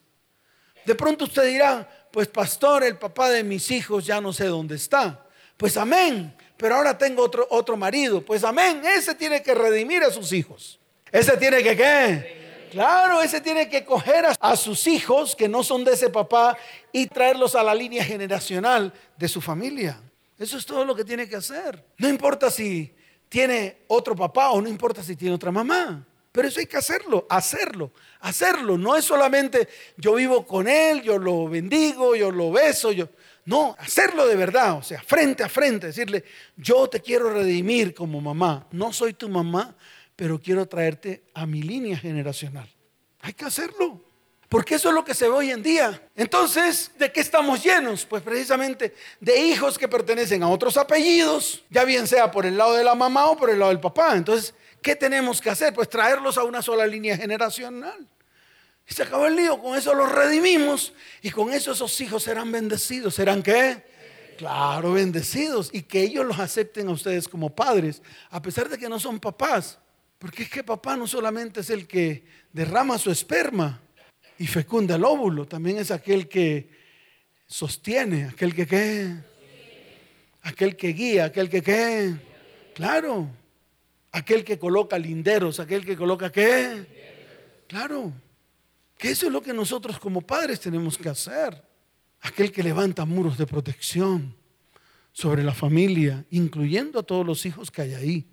De 0.85 0.97
pronto 0.97 1.27
usted 1.27 1.47
dirá, 1.47 2.09
pues 2.11 2.27
pastor, 2.27 2.83
el 2.83 2.99
papá 2.99 3.31
de 3.31 3.45
mis 3.45 3.71
hijos 3.71 4.05
ya 4.05 4.21
no 4.21 4.33
sé 4.33 4.47
dónde 4.47 4.75
está. 4.75 5.27
Pues 5.59 5.77
amén, 5.77 6.33
pero 6.57 6.77
ahora 6.77 6.97
tengo 6.97 7.23
otro, 7.23 7.47
otro 7.51 7.77
marido. 7.77 8.25
Pues 8.25 8.45
amén, 8.45 8.81
ese 8.87 9.15
tiene 9.15 9.43
que 9.43 9.55
redimir 9.55 10.05
a 10.05 10.11
sus 10.11 10.33
hijos. 10.33 10.79
Ese 11.11 11.37
tiene 11.37 11.63
que 11.65 11.77
qué? 11.77 12.39
Claro, 12.71 13.21
ese 13.23 13.41
tiene 13.41 13.69
que 13.69 13.85
coger 13.85 14.27
a, 14.39 14.57
sus 14.57 14.87
hijos 14.87 15.35
que 15.35 15.49
no 15.49 15.65
son 15.65 15.83
de 15.85 15.95
ese 15.95 16.11
papá 16.11 16.57
y 16.93 17.07
traerlos 17.07 17.57
a 17.57 17.63
la 17.65 17.75
línea 17.75 18.05
generacional 18.05 18.93
de 19.17 19.29
su 19.29 19.41
familia. 19.41 20.01
Eso 20.39 20.57
es 20.57 20.65
todo 20.65 20.85
lo 20.85 20.95
que 20.95 21.05
tiene 21.05 21.29
que 21.29 21.35
hacer. 21.35 21.85
No 21.97 22.09
importa 22.09 22.51
si 22.51 22.95
tiene 23.29 23.79
otro 23.89 24.15
papá 24.15 24.51
o 24.51 24.61
no 24.61 24.69
importa 24.69 25.03
si 25.03 25.17
tiene 25.17 25.35
otra 25.35 25.51
mamá. 25.51 26.07
Pero 26.31 26.47
eso 26.47 26.61
hay 26.61 26.67
que 26.67 26.77
hacerlo, 26.77 27.27
hacerlo, 27.29 27.91
hacerlo. 28.21 28.79
No 28.79 28.95
es 28.95 29.05
solamente 29.05 29.69
yo 29.97 30.15
vivo 30.15 30.47
con 30.47 30.69
él, 30.69 31.03
yo 31.03 31.19
lo 31.19 31.49
bendigo, 31.49 32.15
yo 32.15 32.31
lo 32.31 32.53
beso, 32.53 32.93
yo... 32.93 33.09
No, 33.49 33.75
hacerlo 33.79 34.27
de 34.27 34.37
verdad, 34.37 34.77
o 34.77 34.83
sea, 34.83 35.03
frente 35.03 35.43
a 35.43 35.49
frente, 35.49 35.87
decirle, 35.87 36.23
yo 36.55 36.87
te 36.87 37.01
quiero 37.01 37.33
redimir 37.33 37.95
como 37.95 38.21
mamá. 38.21 38.67
No 38.73 38.93
soy 38.93 39.15
tu 39.15 39.27
mamá, 39.27 39.75
pero 40.15 40.39
quiero 40.39 40.69
traerte 40.69 41.23
a 41.33 41.47
mi 41.47 41.63
línea 41.63 41.97
generacional. 41.97 42.69
Hay 43.21 43.33
que 43.33 43.47
hacerlo. 43.47 44.05
Porque 44.51 44.75
eso 44.75 44.91
es 44.91 44.95
lo 44.95 45.03
que 45.03 45.15
se 45.15 45.29
ve 45.29 45.35
hoy 45.35 45.51
en 45.51 45.63
día. 45.63 46.11
Entonces, 46.15 46.91
¿de 46.99 47.11
qué 47.11 47.21
estamos 47.21 47.65
llenos? 47.65 48.05
Pues 48.05 48.23
precisamente 48.23 48.95
de 49.19 49.41
hijos 49.41 49.79
que 49.79 49.89
pertenecen 49.89 50.43
a 50.43 50.51
otros 50.51 50.77
apellidos, 50.77 51.65
ya 51.71 51.85
bien 51.85 52.07
sea 52.07 52.31
por 52.31 52.45
el 52.45 52.59
lado 52.59 52.75
de 52.75 52.85
la 52.85 52.95
mamá 52.95 53.31
o 53.31 53.37
por 53.39 53.49
el 53.49 53.61
lado 53.61 53.71
del 53.71 53.81
papá. 53.81 54.15
Entonces, 54.15 54.53
¿qué 54.83 54.95
tenemos 54.95 55.41
que 55.41 55.49
hacer? 55.49 55.73
Pues 55.73 55.89
traerlos 55.89 56.37
a 56.37 56.45
una 56.45 56.61
sola 56.61 56.87
línea 56.87 57.17
generacional. 57.17 58.07
Y 58.89 58.95
se 58.95 59.03
acabó 59.03 59.27
el 59.27 59.37
lío, 59.37 59.61
con 59.61 59.77
eso 59.77 59.95
los 59.95 60.11
redimimos 60.11 60.95
y 61.21 61.31
con 61.31 61.53
eso 61.53 61.73
esos 61.73 62.01
hijos 62.01 62.23
serán 62.23 62.51
bendecidos. 62.51 63.15
¿Serán 63.15 63.43
qué? 63.43 63.85
Claro, 64.39 64.93
bendecidos. 64.93 65.71
Y 65.73 65.83
que 65.83 66.03
ellos 66.03 66.25
los 66.25 66.39
acepten 66.39 66.89
a 66.89 66.93
ustedes 66.93 67.29
como 67.29 67.55
padres, 67.55 68.03
a 68.31 68.41
pesar 68.41 68.69
de 68.69 68.79
que 68.79 68.89
no 68.89 68.99
son 68.99 69.21
papás. 69.21 69.79
Porque 70.19 70.45
es 70.45 70.51
que 70.51 70.65
papá 70.65 70.97
no 70.97 71.07
solamente 71.07 71.61
es 71.61 71.71
el 71.71 71.87
que 71.87 72.25
derrama 72.53 72.99
su 72.99 73.11
esperma, 73.11 73.81
y 74.39 74.47
fecunda 74.47 74.95
el 74.95 75.05
óvulo, 75.05 75.47
también 75.47 75.79
es 75.79 75.91
aquel 75.91 76.29
que 76.29 76.71
sostiene, 77.47 78.27
aquel 78.27 78.55
que 78.55 78.67
qué, 78.67 79.15
aquel 80.43 80.77
que 80.77 80.89
guía, 80.89 81.25
aquel 81.25 81.51
que 81.51 81.61
qué, 81.61 82.15
claro, 82.75 83.29
aquel 84.13 84.45
que 84.45 84.59
coloca 84.59 84.97
linderos, 84.97 85.59
aquel 85.59 85.85
que 85.85 85.97
coloca 85.97 86.31
qué, 86.31 86.87
claro, 87.67 88.13
que 88.99 89.11
eso 89.11 89.27
es 89.27 89.33
lo 89.33 89.41
que 89.41 89.55
nosotros 89.55 89.99
como 89.99 90.21
padres 90.21 90.61
tenemos 90.61 90.99
que 90.99 91.09
hacer, 91.09 91.65
aquel 92.21 92.51
que 92.51 92.63
levanta 92.63 93.05
muros 93.05 93.39
de 93.39 93.47
protección 93.47 94.37
sobre 95.13 95.43
la 95.43 95.55
familia, 95.55 96.27
incluyendo 96.31 96.99
a 96.99 97.03
todos 97.05 97.25
los 97.25 97.47
hijos 97.47 97.71
que 97.71 97.83
hay 97.83 97.95
ahí. 97.95 98.27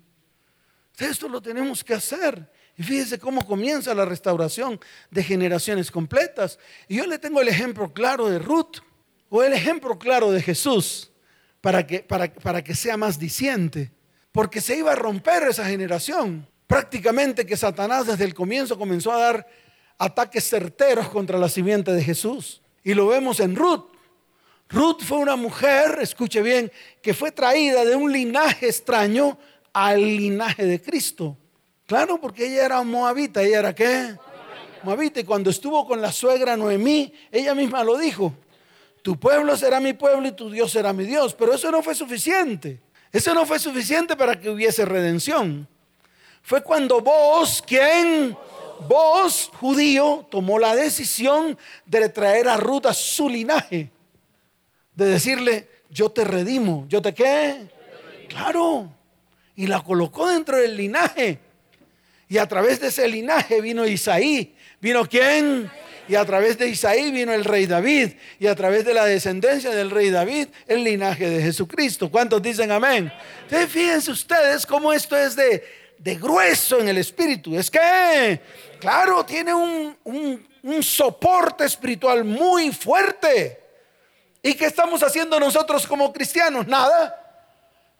Esto 0.98 1.28
lo 1.28 1.40
tenemos 1.40 1.84
que 1.84 1.94
hacer. 1.94 2.50
Y 2.76 2.82
fíjese 2.82 3.18
cómo 3.18 3.46
comienza 3.46 3.94
la 3.94 4.04
restauración 4.04 4.78
de 5.10 5.22
generaciones 5.22 5.90
completas. 5.90 6.58
Y 6.88 6.96
yo 6.96 7.06
le 7.06 7.18
tengo 7.18 7.40
el 7.40 7.48
ejemplo 7.48 7.92
claro 7.92 8.28
de 8.28 8.38
Ruth 8.38 8.78
o 9.28 9.42
el 9.42 9.52
ejemplo 9.52 9.98
claro 9.98 10.30
de 10.30 10.42
Jesús 10.42 11.10
para 11.60 11.86
que, 11.86 12.00
para, 12.00 12.32
para 12.32 12.62
que 12.62 12.74
sea 12.74 12.96
más 12.96 13.18
diciente. 13.18 13.92
Porque 14.32 14.60
se 14.60 14.76
iba 14.76 14.92
a 14.92 14.96
romper 14.96 15.44
esa 15.44 15.64
generación. 15.64 16.46
Prácticamente 16.66 17.46
que 17.46 17.56
Satanás 17.56 18.06
desde 18.06 18.24
el 18.24 18.34
comienzo 18.34 18.78
comenzó 18.78 19.12
a 19.12 19.18
dar 19.18 19.46
ataques 19.98 20.48
certeros 20.48 21.08
contra 21.08 21.38
la 21.38 21.48
simiente 21.48 21.92
de 21.92 22.02
Jesús. 22.02 22.62
Y 22.84 22.94
lo 22.94 23.06
vemos 23.06 23.40
en 23.40 23.56
Ruth. 23.56 23.86
Ruth 24.68 25.02
fue 25.02 25.18
una 25.18 25.36
mujer, 25.36 25.98
escuche 26.00 26.42
bien, 26.42 26.70
que 27.00 27.14
fue 27.14 27.30
traída 27.30 27.84
de 27.84 27.94
un 27.94 28.12
linaje 28.12 28.66
extraño 28.66 29.38
al 29.72 30.00
linaje 30.00 30.64
de 30.64 30.80
Cristo. 30.80 31.36
Claro, 31.86 32.20
porque 32.20 32.46
ella 32.46 32.64
era 32.64 32.82
moabita, 32.82 33.42
ella 33.42 33.60
era 33.60 33.74
qué? 33.74 34.16
Moabita. 34.82 35.20
Y 35.20 35.24
cuando 35.24 35.50
estuvo 35.50 35.86
con 35.86 36.00
la 36.00 36.10
suegra 36.10 36.56
Noemí, 36.56 37.12
ella 37.30 37.54
misma 37.54 37.84
lo 37.84 37.96
dijo. 37.96 38.34
Tu 39.02 39.18
pueblo 39.18 39.56
será 39.56 39.78
mi 39.78 39.92
pueblo 39.92 40.26
y 40.26 40.32
tu 40.32 40.50
Dios 40.50 40.72
será 40.72 40.92
mi 40.92 41.04
Dios. 41.04 41.34
Pero 41.34 41.54
eso 41.54 41.70
no 41.70 41.82
fue 41.82 41.94
suficiente. 41.94 42.80
Eso 43.12 43.32
no 43.34 43.46
fue 43.46 43.60
suficiente 43.60 44.16
para 44.16 44.38
que 44.38 44.50
hubiese 44.50 44.84
redención. 44.84 45.68
Fue 46.42 46.62
cuando 46.62 47.00
vos, 47.00 47.62
¿quién? 47.64 48.36
Vos, 48.88 49.50
judío, 49.54 50.26
tomó 50.30 50.58
la 50.58 50.74
decisión 50.74 51.58
de 51.84 52.08
traer 52.08 52.48
a 52.48 52.56
Ruth 52.56 52.86
a 52.86 52.94
su 52.94 53.28
linaje. 53.28 53.90
De 54.94 55.06
decirle, 55.06 55.68
yo 55.90 56.10
te 56.10 56.24
redimo. 56.24 56.86
¿Yo 56.88 57.02
te 57.02 57.14
qué? 57.14 57.68
Claro. 58.28 58.92
Y 59.54 59.66
la 59.66 59.82
colocó 59.82 60.28
dentro 60.28 60.58
del 60.58 60.76
linaje. 60.76 61.38
Y 62.28 62.38
a 62.38 62.46
través 62.46 62.80
de 62.80 62.88
ese 62.88 63.08
linaje 63.08 63.60
vino 63.60 63.86
Isaí. 63.86 64.54
¿Vino 64.80 65.08
quién? 65.08 65.70
Y 66.08 66.14
a 66.14 66.24
través 66.24 66.58
de 66.58 66.68
Isaí 66.68 67.10
vino 67.10 67.32
el 67.32 67.44
rey 67.44 67.66
David. 67.66 68.12
Y 68.38 68.46
a 68.46 68.54
través 68.54 68.84
de 68.84 68.94
la 68.94 69.04
descendencia 69.04 69.70
del 69.70 69.90
rey 69.90 70.10
David, 70.10 70.48
el 70.66 70.84
linaje 70.84 71.28
de 71.28 71.42
Jesucristo. 71.42 72.10
¿Cuántos 72.10 72.42
dicen 72.42 72.70
amén? 72.70 73.12
Entonces, 73.42 73.70
fíjense 73.70 74.10
ustedes 74.10 74.66
cómo 74.66 74.92
esto 74.92 75.16
es 75.16 75.34
de, 75.34 75.64
grueso 75.98 76.78
en 76.78 76.88
el 76.88 76.98
espíritu. 76.98 77.56
Es 77.56 77.70
que, 77.70 78.40
claro, 78.80 79.24
tiene 79.24 79.52
un, 79.52 79.96
un 80.04 80.82
soporte 80.82 81.64
espiritual 81.64 82.24
muy 82.24 82.72
fuerte. 82.72 83.62
¿Y 84.42 84.54
qué 84.54 84.66
estamos 84.66 85.02
haciendo 85.02 85.38
nosotros 85.40 85.86
como 85.86 86.12
cristianos? 86.12 86.66
Nada. 86.66 87.22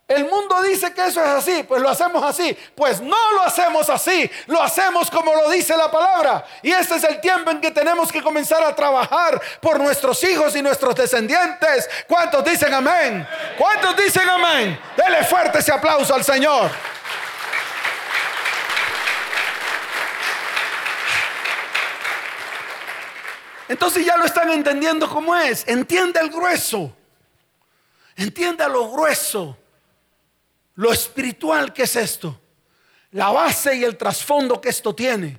El 0.09 0.25
mundo 0.25 0.63
dice 0.63 0.93
que 0.95 1.05
eso 1.05 1.21
es 1.21 1.29
así, 1.29 1.65
pues 1.65 1.83
lo 1.83 1.89
hacemos 1.89 2.23
así. 2.23 2.57
Pues 2.77 3.01
no 3.01 3.33
lo 3.33 3.43
hacemos 3.43 3.91
así, 3.91 4.31
lo 4.47 4.63
hacemos 4.63 5.11
como 5.11 5.35
lo 5.35 5.51
dice 5.51 5.77
la 5.77 5.91
palabra. 5.91 6.45
Y 6.63 6.71
este 6.71 6.95
es 6.95 7.05
el 7.05 7.21
tiempo 7.21 7.51
en 7.51 7.61
que 7.61 7.73
tenemos 7.73 8.13
que 8.13 8.23
comenzar 8.23 8.63
a 8.63 8.75
trabajar 8.75 9.41
por 9.61 9.81
nuestros 9.81 10.23
hijos 10.23 10.55
y 10.55 10.63
nuestros 10.63 10.95
descendientes. 10.95 11.89
¿Cuántos 12.07 12.45
dicen 12.45 12.73
amén? 12.73 13.27
¿Cuántos 13.59 13.97
dicen 13.97 14.29
amén? 14.29 14.79
Dele 14.97 15.25
fuerte 15.25 15.59
ese 15.59 15.73
aplauso 15.73 16.15
al 16.15 16.23
Señor. 16.23 16.71
Entonces 23.69 24.05
ya 24.05 24.17
lo 24.17 24.25
están 24.25 24.51
entendiendo 24.51 25.09
cómo 25.09 25.35
es. 25.37 25.67
Entiende 25.67 26.21
el 26.21 26.31
grueso. 26.31 26.97
Entienda 28.17 28.69
lo 28.69 28.91
grueso 28.91 29.59
lo 30.77 30.93
espiritual 30.93 31.73
que 31.73 31.83
es 31.83 31.97
esto, 31.97 32.39
la 33.11 33.31
base 33.31 33.77
y 33.77 33.85
el 33.85 33.97
trasfondo 33.97 34.61
que 34.61 34.69
esto 34.69 34.95
tiene. 34.95 35.39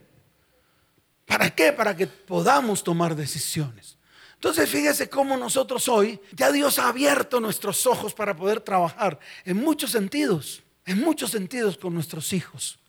¿Para 1.25 1.49
qué? 1.53 1.71
Para 1.71 1.95
que 1.95 2.07
podamos 2.07 2.83
tomar 2.83 3.15
decisiones. 3.15 3.97
Entonces 4.33 4.69
fíjese 4.69 5.09
cómo 5.09 5.35
nosotros 5.37 5.87
hoy, 5.87 6.19
ya 6.31 6.51
Dios 6.51 6.79
ha 6.79 6.89
abierto 6.89 7.39
nuestros 7.39 7.85
ojos 7.85 8.13
para 8.13 8.35
poder 8.35 8.61
trabajar 8.61 9.19
en 9.45 9.57
muchos 9.57 9.91
sentidos, 9.91 10.63
en 10.85 11.01
muchos 11.01 11.31
sentidos 11.31 11.77
con 11.77 11.93
nuestros 11.93 12.33
hijos, 12.33 12.79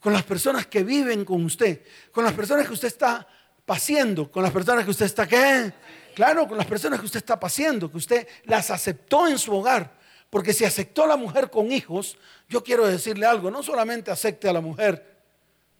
con 0.00 0.12
las 0.12 0.24
personas 0.24 0.66
que 0.66 0.82
viven 0.82 1.24
con 1.24 1.44
usted, 1.44 1.82
con 2.12 2.24
las 2.24 2.32
personas 2.32 2.66
que 2.66 2.74
usted 2.74 2.88
está 2.88 3.26
paseando, 3.68 4.30
con 4.30 4.42
las 4.42 4.50
personas 4.50 4.82
que 4.82 4.90
usted 4.90 5.04
está, 5.04 5.28
¿qué? 5.28 5.70
Claro, 6.14 6.48
con 6.48 6.56
las 6.56 6.66
personas 6.66 6.98
que 6.98 7.04
usted 7.04 7.18
está 7.18 7.38
paseando, 7.38 7.90
que 7.90 7.98
usted 7.98 8.26
las 8.44 8.70
aceptó 8.70 9.28
en 9.28 9.38
su 9.38 9.54
hogar. 9.54 9.92
Porque 10.30 10.54
si 10.54 10.64
aceptó 10.64 11.04
a 11.04 11.06
la 11.06 11.18
mujer 11.18 11.50
con 11.50 11.70
hijos, 11.70 12.16
yo 12.48 12.64
quiero 12.64 12.86
decirle 12.86 13.26
algo, 13.26 13.50
no 13.50 13.62
solamente 13.62 14.10
acepte 14.10 14.48
a 14.48 14.54
la 14.54 14.62
mujer, 14.62 15.18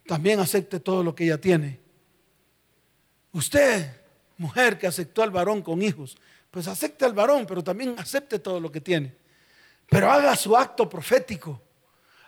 también 0.06 0.38
acepte 0.38 0.80
todo 0.80 1.02
lo 1.02 1.14
que 1.14 1.24
ella 1.24 1.40
tiene. 1.40 1.80
Usted, 3.32 3.90
mujer 4.36 4.78
que 4.78 4.86
aceptó 4.86 5.22
al 5.22 5.30
varón 5.30 5.62
con 5.62 5.80
hijos, 5.80 6.18
pues 6.50 6.68
acepte 6.68 7.06
al 7.06 7.14
varón, 7.14 7.46
pero 7.46 7.64
también 7.64 7.94
acepte 7.98 8.38
todo 8.38 8.60
lo 8.60 8.70
que 8.70 8.82
tiene. 8.82 9.16
Pero 9.88 10.10
haga 10.10 10.36
su 10.36 10.54
acto 10.54 10.90
profético, 10.90 11.62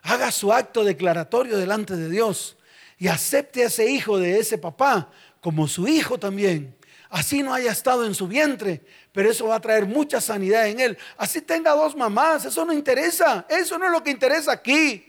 haga 0.02 0.32
su 0.32 0.50
acto 0.54 0.84
declaratorio 0.84 1.58
delante 1.58 1.96
de 1.96 2.08
Dios 2.08 2.56
y 2.96 3.08
acepte 3.08 3.62
a 3.62 3.66
ese 3.66 3.90
hijo 3.90 4.18
de 4.18 4.38
ese 4.38 4.58
papá 4.58 5.10
como 5.40 5.66
su 5.68 5.88
hijo 5.88 6.18
también 6.18 6.76
así 7.10 7.42
no 7.42 7.52
haya 7.52 7.72
estado 7.72 8.06
en 8.06 8.14
su 8.14 8.26
vientre, 8.26 8.80
pero 9.12 9.30
eso 9.30 9.48
va 9.48 9.56
a 9.56 9.60
traer 9.60 9.84
mucha 9.84 10.20
sanidad 10.20 10.68
en 10.68 10.80
él. 10.80 10.98
Así 11.18 11.42
tenga 11.42 11.72
dos 11.72 11.96
mamás, 11.96 12.44
eso 12.44 12.64
no 12.64 12.72
interesa, 12.72 13.44
eso 13.48 13.78
no 13.78 13.86
es 13.86 13.92
lo 13.92 14.02
que 14.02 14.10
interesa 14.10 14.52
aquí. 14.52 15.06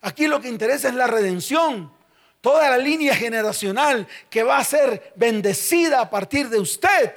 Aquí 0.00 0.26
lo 0.26 0.40
que 0.40 0.48
interesa 0.48 0.88
es 0.88 0.94
la 0.94 1.06
redención. 1.06 1.92
toda 2.40 2.70
la 2.70 2.78
línea 2.78 3.14
generacional 3.14 4.08
que 4.30 4.42
va 4.42 4.56
a 4.56 4.64
ser 4.64 5.12
bendecida 5.14 6.00
a 6.00 6.08
partir 6.08 6.48
de 6.48 6.58
usted. 6.58 7.12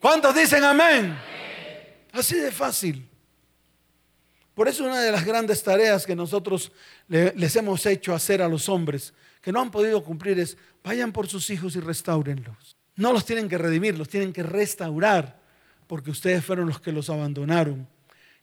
¿Cuántos 0.00 0.34
dicen 0.34 0.64
amén? 0.64 1.16
Así 2.12 2.34
de 2.34 2.50
fácil. 2.50 3.08
Por 4.52 4.66
eso 4.66 4.82
una 4.82 5.00
de 5.00 5.12
las 5.12 5.24
grandes 5.24 5.62
tareas 5.62 6.04
que 6.04 6.16
nosotros 6.16 6.72
les 7.06 7.54
hemos 7.54 7.86
hecho 7.86 8.12
hacer 8.12 8.42
a 8.42 8.48
los 8.48 8.68
hombres 8.68 9.14
que 9.44 9.52
no 9.52 9.60
han 9.60 9.70
podido 9.70 10.02
cumplir 10.02 10.38
es 10.38 10.56
vayan 10.82 11.12
por 11.12 11.28
sus 11.28 11.50
hijos 11.50 11.76
y 11.76 11.80
restáurenlos. 11.80 12.78
No 12.96 13.12
los 13.12 13.26
tienen 13.26 13.46
que 13.46 13.58
redimir, 13.58 13.98
los 13.98 14.08
tienen 14.08 14.32
que 14.32 14.42
restaurar, 14.42 15.38
porque 15.86 16.10
ustedes 16.10 16.42
fueron 16.42 16.66
los 16.66 16.80
que 16.80 16.92
los 16.92 17.10
abandonaron 17.10 17.86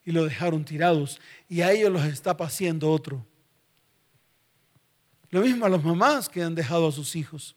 y 0.06 0.12
lo 0.12 0.24
dejaron 0.26 0.64
tirados 0.64 1.20
y 1.50 1.62
a 1.62 1.72
ellos 1.72 1.92
los 1.92 2.06
está 2.06 2.38
paseando 2.38 2.92
otro. 2.92 3.26
Lo 5.32 5.42
mismo 5.42 5.66
a 5.66 5.70
las 5.70 5.84
mamás 5.84 6.30
que 6.30 6.44
han 6.44 6.54
dejado 6.54 6.88
a 6.88 6.92
sus 6.92 7.16
hijos, 7.16 7.56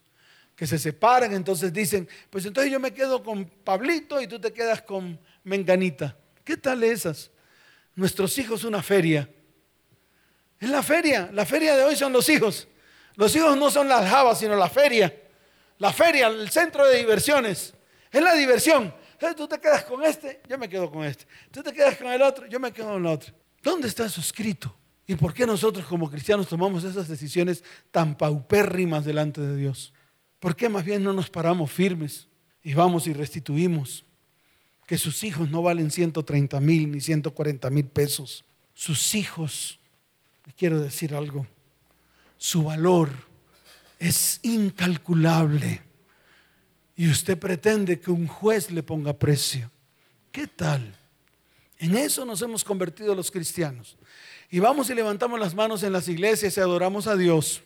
que 0.56 0.66
se 0.66 0.78
separan, 0.78 1.34
entonces 1.34 1.70
dicen, 1.70 2.08
pues 2.30 2.46
entonces 2.46 2.72
yo 2.72 2.80
me 2.80 2.94
quedo 2.94 3.22
con 3.22 3.44
Pablito 3.44 4.22
y 4.22 4.26
tú 4.26 4.38
te 4.38 4.54
quedas 4.54 4.80
con 4.80 5.20
Menganita. 5.42 6.16
¿Qué 6.44 6.56
tal 6.56 6.82
esas? 6.82 7.30
Nuestros 7.94 8.38
hijos 8.38 8.64
una 8.64 8.82
feria. 8.82 9.28
Es 10.58 10.70
la 10.70 10.82
feria, 10.82 11.28
la 11.30 11.44
feria 11.44 11.76
de 11.76 11.82
hoy 11.82 11.94
son 11.94 12.10
los 12.10 12.26
hijos. 12.30 12.68
Los 13.16 13.34
hijos 13.36 13.56
no 13.56 13.70
son 13.70 13.88
las 13.88 14.08
jabas, 14.08 14.38
sino 14.38 14.56
la 14.56 14.68
feria. 14.68 15.14
La 15.78 15.92
feria, 15.92 16.28
el 16.28 16.50
centro 16.50 16.86
de 16.86 16.98
diversiones. 16.98 17.74
Es 18.10 18.22
la 18.22 18.34
diversión. 18.34 18.94
Entonces 19.12 19.36
tú 19.36 19.48
te 19.48 19.60
quedas 19.60 19.84
con 19.84 20.04
este, 20.04 20.40
yo 20.48 20.58
me 20.58 20.68
quedo 20.68 20.90
con 20.90 21.04
este. 21.04 21.26
Tú 21.50 21.62
te 21.62 21.72
quedas 21.72 21.96
con 21.96 22.08
el 22.08 22.20
otro, 22.22 22.46
yo 22.46 22.60
me 22.60 22.72
quedo 22.72 22.88
con 22.88 22.96
el 22.96 23.06
otro. 23.06 23.32
¿Dónde 23.62 23.88
está 23.88 24.04
eso 24.04 24.20
escrito? 24.20 24.74
¿Y 25.06 25.14
por 25.14 25.32
qué 25.32 25.46
nosotros 25.46 25.86
como 25.86 26.10
cristianos 26.10 26.48
tomamos 26.48 26.84
esas 26.84 27.08
decisiones 27.08 27.62
tan 27.90 28.16
paupérrimas 28.16 29.04
delante 29.04 29.40
de 29.40 29.56
Dios? 29.56 29.92
¿Por 30.40 30.56
qué 30.56 30.68
más 30.68 30.84
bien 30.84 31.02
no 31.02 31.12
nos 31.12 31.30
paramos 31.30 31.70
firmes 31.70 32.28
y 32.62 32.74
vamos 32.74 33.06
y 33.06 33.12
restituimos? 33.12 34.04
Que 34.86 34.98
sus 34.98 35.24
hijos 35.24 35.50
no 35.50 35.62
valen 35.62 35.90
130 35.90 36.60
mil 36.60 36.90
ni 36.90 37.00
140 37.00 37.70
mil 37.70 37.86
pesos. 37.86 38.44
Sus 38.74 39.14
hijos, 39.14 39.78
quiero 40.56 40.80
decir 40.80 41.14
algo, 41.14 41.46
su 42.44 42.62
valor 42.62 43.08
es 43.98 44.38
incalculable. 44.42 45.80
Y 46.94 47.08
usted 47.08 47.38
pretende 47.38 47.98
que 47.98 48.10
un 48.10 48.26
juez 48.26 48.70
le 48.70 48.82
ponga 48.82 49.14
precio. 49.14 49.70
¿Qué 50.30 50.46
tal? 50.46 50.94
En 51.78 51.96
eso 51.96 52.26
nos 52.26 52.42
hemos 52.42 52.62
convertido 52.62 53.14
los 53.14 53.30
cristianos. 53.30 53.96
Y 54.50 54.58
vamos 54.58 54.90
y 54.90 54.94
levantamos 54.94 55.40
las 55.40 55.54
manos 55.54 55.82
en 55.84 55.94
las 55.94 56.06
iglesias 56.06 56.54
y 56.58 56.60
adoramos 56.60 57.06
a 57.06 57.16
Dios. 57.16 57.62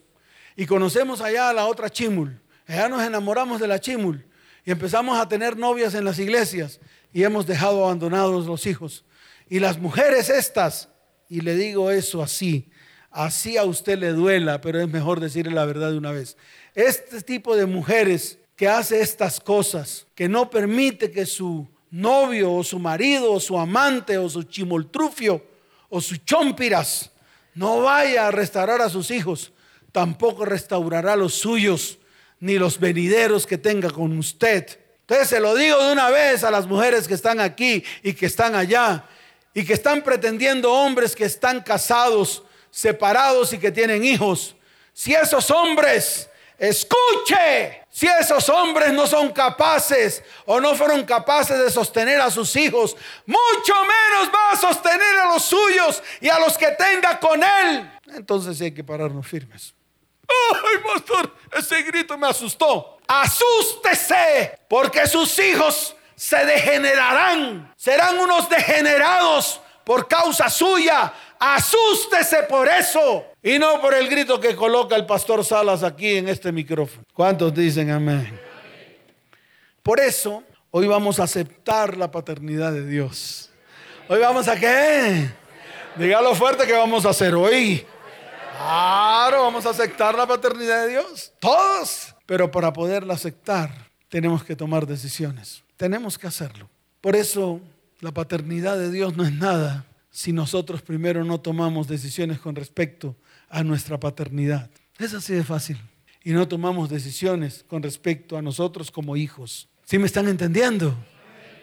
Y 0.55 0.65
conocemos 0.65 1.21
allá 1.23 1.51
a 1.51 1.55
la 1.55 1.67
otra 1.67 1.91
chimul. 1.91 2.41
Allá 2.69 2.89
nos 2.89 3.03
enamoramos 3.03 3.61
de 3.61 3.67
la 3.67 3.81
chimul. 3.81 4.25
Y 4.65 4.71
empezamos 4.71 5.19
a 5.19 5.29
tener 5.29 5.57
novias 5.57 5.95
en 5.95 6.05
las 6.05 6.21
iglesias. 6.21 6.79
Y 7.13 7.25
hemos 7.25 7.49
dejado 7.49 7.85
abandonados 7.85 8.47
los 8.47 8.65
hijos. 8.65 9.05
Y 9.51 9.59
las 9.59 9.77
mujeres 9.77 10.31
estas, 10.31 10.89
y 11.29 11.41
le 11.41 11.57
digo 11.57 11.91
eso 11.91 12.23
así, 12.23 12.71
así 13.11 13.57
a 13.57 13.65
usted 13.65 13.99
le 13.99 14.13
duela, 14.13 14.61
pero 14.61 14.81
es 14.81 14.89
mejor 14.89 15.21
decirle 15.21 15.53
la 15.53 15.65
verdad 15.65 15.91
de 15.91 15.99
una 15.99 16.13
vez. 16.13 16.37
Este 16.75 17.21
tipo 17.23 17.57
de 17.57 17.67
mujeres 17.67 18.39
que 18.57 18.69
hace 18.69 19.01
estas 19.01 19.41
cosas, 19.41 20.07
que 20.15 20.29
no 20.29 20.51
permite 20.51 21.11
que 21.11 21.27
su 21.27 21.67
novio 21.91 22.53
o 22.53 22.65
su 22.65 22.79
marido 22.79 23.33
o 23.33 23.41
su 23.41 23.59
amante 23.59 24.19
o 24.19 24.29
su 24.29 24.43
chimoltrufio 24.43 25.45
o 25.89 26.01
su 26.01 26.17
chompiras 26.19 27.11
no 27.55 27.83
vaya 27.83 28.27
a 28.27 28.31
restaurar 28.31 28.81
a 28.81 28.89
sus 28.89 29.11
hijos, 29.11 29.53
tampoco 29.93 30.45
restaurará 30.45 31.17
los 31.17 31.35
suyos 31.35 31.99
ni 32.41 32.59
los 32.59 32.79
venideros 32.79 33.47
que 33.47 33.59
tenga 33.59 33.91
con 33.91 34.17
usted. 34.19 34.79
Entonces 35.01 35.29
se 35.29 35.41
lo 35.41 35.55
digo 35.55 35.83
de 35.83 35.93
una 35.93 36.11
vez 36.11 36.45
a 36.45 36.51
las 36.51 36.67
mujeres 36.67 37.09
que 37.09 37.15
están 37.15 37.41
aquí 37.41 37.83
y 38.03 38.13
que 38.13 38.27
están 38.27 38.55
allá 38.55 39.05
y 39.55 39.65
que 39.65 39.73
están 39.73 40.03
pretendiendo 40.03 40.73
hombres 40.73 41.17
que 41.17 41.25
están 41.25 41.63
casados, 41.63 42.43
separados 42.71 43.53
y 43.53 43.59
que 43.59 43.71
tienen 43.71 44.05
hijos. 44.05 44.55
Si 44.93 45.15
esos 45.15 45.51
hombres 45.51 46.29
Escuche, 46.59 47.85
si 47.89 48.09
esos 48.09 48.49
hombres 48.49 48.93
no 48.93 49.07
son 49.07 49.31
capaces 49.33 50.25
o 50.45 50.61
no 50.61 50.75
fueron 50.75 51.05
capaces 51.05 51.57
de 51.57 51.71
sostener 51.71 52.21
a 52.21 52.33
sus 52.33 52.55
hijos, 52.57 52.97
mucho 53.25 53.75
menos 53.75 54.35
va 54.35 54.53
a 54.53 54.57
sostener 54.57 55.21
a 55.21 55.27
los 55.27 55.45
suyos 55.45 56.03
y 56.21 56.29
a 56.29 56.41
los 56.41 56.59
que 56.59 56.73
tenga 56.73 57.21
con 57.21 57.41
él. 57.41 57.89
Entonces 58.13 58.61
hay 58.61 58.73
que 58.73 58.83
pararnos 58.83 59.25
firmes. 59.25 59.73
Ay, 60.29 60.79
pastor, 60.83 61.33
ese 61.57 61.81
grito 61.83 62.19
me 62.19 62.27
asustó. 62.27 62.99
Asústese, 63.07 64.59
porque 64.69 65.07
sus 65.07 65.39
hijos 65.39 65.95
se 66.17 66.45
degenerarán. 66.45 67.73
Serán 67.77 68.19
unos 68.19 68.49
degenerados 68.49 69.61
por 69.85 70.09
causa 70.09 70.51
suya. 70.51 71.15
Asústese 71.39 72.43
por 72.49 72.69
eso. 72.69 73.25
Y 73.43 73.59
no 73.59 73.81
por 73.81 73.95
el 73.95 74.09
grito 74.09 74.41
que 74.41 74.57
coloca 74.57 74.97
el 74.97 75.07
pastor 75.07 75.45
Salas 75.45 75.83
aquí 75.83 76.17
en 76.17 76.29
este 76.29 76.51
micrófono. 76.51 77.05
¿Cuántos 77.13 77.55
dicen 77.55 77.91
amén? 77.91 78.41
Por 79.83 80.01
eso, 80.01 80.43
hoy 80.71 80.87
vamos 80.87 81.21
a 81.21 81.25
aceptar 81.25 81.97
la 81.97 82.11
paternidad 82.11 82.73
de 82.73 82.85
Dios. 82.87 83.51
Hoy 84.09 84.19
vamos 84.19 84.49
a 84.49 84.59
qué? 84.59 85.31
Dígalo 85.97 86.35
fuerte 86.35 86.67
que 86.67 86.73
vamos 86.73 87.07
a 87.07 87.11
hacer 87.11 87.35
hoy. 87.35 87.87
Claro, 88.57 89.45
vamos 89.45 89.65
a 89.67 89.71
aceptar 89.71 90.17
la 90.17 90.27
paternidad 90.27 90.83
de 90.83 90.89
Dios. 90.91 91.33
Todos. 91.39 92.15
Pero 92.27 92.51
para 92.51 92.73
poderla 92.73 93.15
aceptar, 93.15 93.71
tenemos 94.09 94.43
que 94.43 94.57
tomar 94.57 94.87
decisiones. 94.87 95.63
Tenemos 95.77 96.19
que 96.19 96.27
hacerlo. 96.27 96.69
Por 97.01 97.15
eso, 97.15 97.61
la 98.01 98.11
paternidad 98.11 98.77
de 98.77 98.91
Dios 98.91 99.17
no 99.17 99.25
es 99.25 99.33
nada 99.33 99.88
si 100.11 100.33
nosotros 100.33 100.83
primero 100.83 101.25
no 101.25 101.41
tomamos 101.41 101.89
decisiones 101.89 102.39
con 102.39 102.55
respecto 102.55 103.17
a 103.49 103.63
nuestra 103.63 104.01
paternidad. 104.01 104.71
Es 104.99 105.15
así 105.15 105.35
de 105.35 105.45
fácil. 105.45 105.79
Y 106.25 106.33
no 106.33 106.49
tomamos 106.49 106.91
decisiones 106.91 107.65
con 107.69 107.83
respecto 107.83 108.37
a 108.37 108.43
nosotros 108.43 108.91
como 108.91 109.17
hijos. 109.17 109.69
¿Sí 109.85 109.99
me 109.99 110.07
están 110.07 110.29
entendiendo? 110.29 110.95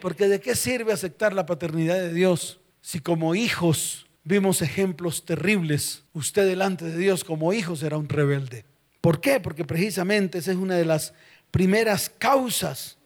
Porque 0.01 0.27
¿de 0.27 0.39
qué 0.39 0.55
sirve 0.55 0.93
aceptar 0.93 1.33
la 1.33 1.45
paternidad 1.45 1.95
de 1.95 2.13
Dios 2.13 2.59
si 2.81 2.99
como 2.99 3.35
hijos 3.35 4.07
vimos 4.23 4.61
ejemplos 4.61 5.25
terribles? 5.25 6.03
Usted 6.13 6.47
delante 6.47 6.85
de 6.85 6.97
Dios 6.97 7.23
como 7.23 7.53
hijo 7.53 7.75
será 7.75 7.97
un 7.97 8.09
rebelde. 8.09 8.65
¿Por 9.01 9.21
qué? 9.21 9.39
Porque 9.39 9.65
precisamente 9.65 10.39
esa 10.39 10.51
es 10.51 10.57
una 10.57 10.75
de 10.75 10.85
las 10.85 11.13
primeras 11.51 12.09
causas 12.09 12.97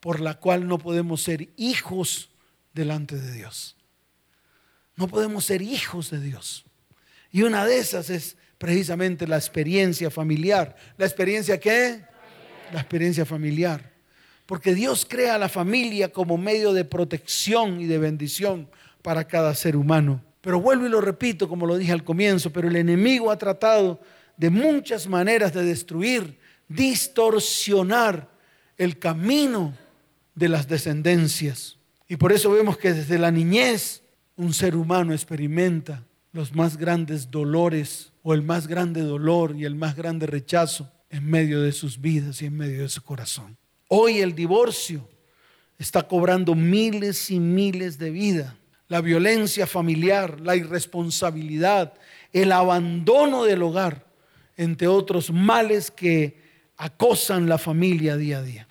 por 0.00 0.20
la 0.20 0.34
cual 0.34 0.66
no 0.66 0.78
podemos 0.78 1.22
ser 1.22 1.50
hijos 1.56 2.30
delante 2.72 3.16
de 3.16 3.32
Dios. 3.32 3.76
No 4.96 5.08
podemos 5.08 5.44
ser 5.44 5.62
hijos 5.62 6.10
de 6.10 6.20
Dios. 6.20 6.64
Y 7.30 7.42
una 7.42 7.64
de 7.64 7.78
esas 7.78 8.10
es 8.10 8.36
precisamente 8.58 9.26
la 9.26 9.36
experiencia 9.36 10.10
familiar. 10.10 10.76
¿La 10.98 11.06
experiencia 11.06 11.58
qué? 11.58 12.02
La 12.72 12.80
experiencia 12.80 13.24
familiar. 13.24 13.92
Porque 14.46 14.74
Dios 14.74 15.06
crea 15.08 15.36
a 15.36 15.38
la 15.38 15.48
familia 15.48 16.12
como 16.12 16.36
medio 16.36 16.72
de 16.72 16.84
protección 16.84 17.80
y 17.80 17.86
de 17.86 17.98
bendición 17.98 18.68
para 19.00 19.26
cada 19.26 19.54
ser 19.54 19.76
humano. 19.76 20.22
Pero 20.42 20.60
vuelvo 20.60 20.86
y 20.86 20.90
lo 20.90 21.00
repito, 21.00 21.48
como 21.48 21.66
lo 21.66 21.76
dije 21.76 21.92
al 21.92 22.04
comienzo, 22.04 22.52
pero 22.52 22.68
el 22.68 22.76
enemigo 22.76 23.30
ha 23.30 23.38
tratado 23.38 24.00
de 24.36 24.50
muchas 24.50 25.06
maneras 25.06 25.54
de 25.54 25.64
destruir, 25.64 26.38
distorsionar 26.68 28.28
el 28.76 28.98
camino 28.98 29.76
de 30.34 30.48
las 30.48 30.68
descendencias. 30.68 31.78
Y 32.08 32.16
por 32.16 32.32
eso 32.32 32.50
vemos 32.50 32.76
que 32.76 32.92
desde 32.92 33.18
la 33.18 33.30
niñez 33.30 34.01
un 34.36 34.54
ser 34.54 34.76
humano 34.76 35.12
experimenta 35.12 36.04
los 36.32 36.54
más 36.54 36.76
grandes 36.76 37.30
dolores 37.30 38.12
o 38.22 38.34
el 38.34 38.42
más 38.42 38.66
grande 38.66 39.02
dolor 39.02 39.54
y 39.56 39.64
el 39.64 39.74
más 39.74 39.96
grande 39.96 40.26
rechazo 40.26 40.90
en 41.10 41.28
medio 41.28 41.60
de 41.60 41.72
sus 41.72 42.00
vidas 42.00 42.40
y 42.40 42.46
en 42.46 42.56
medio 42.56 42.82
de 42.82 42.88
su 42.88 43.02
corazón. 43.02 43.56
Hoy 43.88 44.20
el 44.20 44.34
divorcio 44.34 45.06
está 45.78 46.08
cobrando 46.08 46.54
miles 46.54 47.30
y 47.30 47.38
miles 47.38 47.98
de 47.98 48.10
vidas. 48.10 48.54
La 48.88 49.00
violencia 49.00 49.66
familiar, 49.66 50.40
la 50.40 50.56
irresponsabilidad, 50.56 51.94
el 52.32 52.52
abandono 52.52 53.44
del 53.44 53.62
hogar, 53.62 54.06
entre 54.56 54.86
otros 54.86 55.30
males 55.30 55.90
que 55.90 56.40
acosan 56.76 57.48
la 57.48 57.58
familia 57.58 58.16
día 58.16 58.38
a 58.38 58.42
día. 58.42 58.68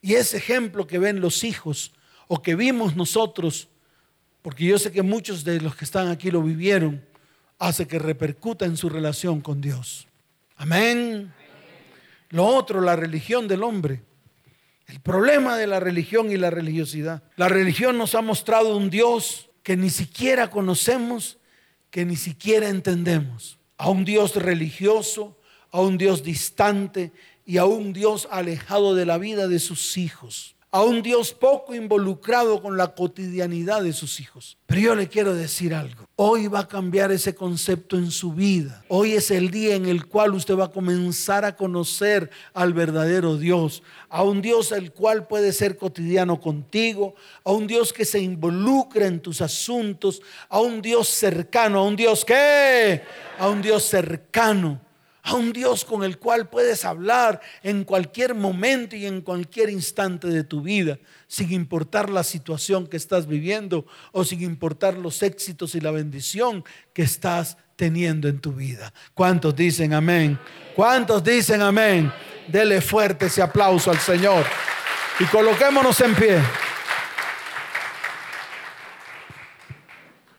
Y 0.00 0.14
ese 0.14 0.36
ejemplo 0.36 0.86
que 0.86 0.98
ven 0.98 1.20
los 1.20 1.44
hijos 1.44 1.92
o 2.28 2.42
que 2.42 2.54
vimos 2.54 2.96
nosotros 2.96 3.68
porque 4.44 4.66
yo 4.66 4.78
sé 4.78 4.92
que 4.92 5.00
muchos 5.00 5.42
de 5.42 5.58
los 5.58 5.74
que 5.74 5.86
están 5.86 6.08
aquí 6.08 6.30
lo 6.30 6.42
vivieron, 6.42 7.02
hace 7.58 7.88
que 7.88 7.98
repercuta 7.98 8.66
en 8.66 8.76
su 8.76 8.90
relación 8.90 9.40
con 9.40 9.62
Dios. 9.62 10.06
Amén. 10.56 11.32
Lo 12.28 12.44
otro, 12.44 12.82
la 12.82 12.94
religión 12.94 13.48
del 13.48 13.62
hombre. 13.62 14.02
El 14.86 15.00
problema 15.00 15.56
de 15.56 15.66
la 15.66 15.80
religión 15.80 16.30
y 16.30 16.36
la 16.36 16.50
religiosidad. 16.50 17.22
La 17.36 17.48
religión 17.48 17.96
nos 17.96 18.14
ha 18.14 18.20
mostrado 18.20 18.76
un 18.76 18.90
Dios 18.90 19.48
que 19.62 19.78
ni 19.78 19.88
siquiera 19.88 20.50
conocemos, 20.50 21.38
que 21.90 22.04
ni 22.04 22.16
siquiera 22.16 22.68
entendemos. 22.68 23.58
a 23.78 23.88
un 23.88 24.04
Dios 24.04 24.36
religioso, 24.36 25.40
a 25.70 25.80
un 25.80 25.96
Dios 25.96 26.22
distante 26.22 27.12
y 27.46 27.56
a 27.56 27.64
un 27.64 27.94
Dios 27.94 28.28
alejado 28.30 28.94
de 28.94 29.06
la 29.06 29.16
vida 29.16 29.48
de 29.48 29.58
sus 29.58 29.96
hijos 29.96 30.53
a 30.74 30.82
un 30.82 31.02
Dios 31.02 31.32
poco 31.32 31.72
involucrado 31.72 32.60
con 32.60 32.76
la 32.76 32.96
cotidianidad 32.96 33.84
de 33.84 33.92
sus 33.92 34.18
hijos. 34.18 34.58
Pero 34.66 34.80
yo 34.80 34.94
le 34.96 35.08
quiero 35.08 35.32
decir 35.32 35.72
algo. 35.72 36.08
Hoy 36.16 36.48
va 36.48 36.58
a 36.58 36.68
cambiar 36.68 37.12
ese 37.12 37.32
concepto 37.32 37.96
en 37.96 38.10
su 38.10 38.32
vida. 38.32 38.84
Hoy 38.88 39.12
es 39.12 39.30
el 39.30 39.52
día 39.52 39.76
en 39.76 39.86
el 39.86 40.06
cual 40.06 40.34
usted 40.34 40.58
va 40.58 40.64
a 40.64 40.72
comenzar 40.72 41.44
a 41.44 41.54
conocer 41.54 42.28
al 42.54 42.72
verdadero 42.72 43.36
Dios. 43.36 43.84
A 44.08 44.24
un 44.24 44.42
Dios 44.42 44.72
el 44.72 44.90
cual 44.90 45.28
puede 45.28 45.52
ser 45.52 45.76
cotidiano 45.76 46.40
contigo. 46.40 47.14
A 47.44 47.52
un 47.52 47.68
Dios 47.68 47.92
que 47.92 48.04
se 48.04 48.18
involucra 48.18 49.06
en 49.06 49.20
tus 49.20 49.42
asuntos. 49.42 50.22
A 50.48 50.58
un 50.58 50.82
Dios 50.82 51.06
cercano. 51.06 51.78
A 51.78 51.84
un 51.84 51.94
Dios 51.94 52.24
que... 52.24 53.00
A 53.38 53.48
un 53.48 53.62
Dios 53.62 53.84
cercano 53.84 54.80
a 55.24 55.34
un 55.34 55.54
Dios 55.54 55.86
con 55.86 56.04
el 56.04 56.18
cual 56.18 56.50
puedes 56.50 56.84
hablar 56.84 57.40
en 57.62 57.84
cualquier 57.84 58.34
momento 58.34 58.94
y 58.94 59.06
en 59.06 59.22
cualquier 59.22 59.70
instante 59.70 60.28
de 60.28 60.44
tu 60.44 60.60
vida, 60.60 60.98
sin 61.26 61.50
importar 61.50 62.10
la 62.10 62.22
situación 62.22 62.86
que 62.86 62.98
estás 62.98 63.26
viviendo 63.26 63.86
o 64.12 64.22
sin 64.24 64.42
importar 64.42 64.98
los 64.98 65.22
éxitos 65.22 65.74
y 65.74 65.80
la 65.80 65.90
bendición 65.90 66.62
que 66.92 67.02
estás 67.02 67.56
teniendo 67.74 68.28
en 68.28 68.38
tu 68.38 68.52
vida. 68.52 68.92
¿Cuántos 69.14 69.56
dicen 69.56 69.94
amén? 69.94 70.38
¿Cuántos 70.76 71.24
dicen 71.24 71.62
amén? 71.62 72.12
Dele 72.46 72.82
fuerte 72.82 73.26
ese 73.26 73.40
aplauso 73.40 73.90
al 73.90 73.98
Señor 73.98 74.44
y 75.18 75.24
coloquémonos 75.24 75.98
en 76.02 76.14
pie. 76.14 76.38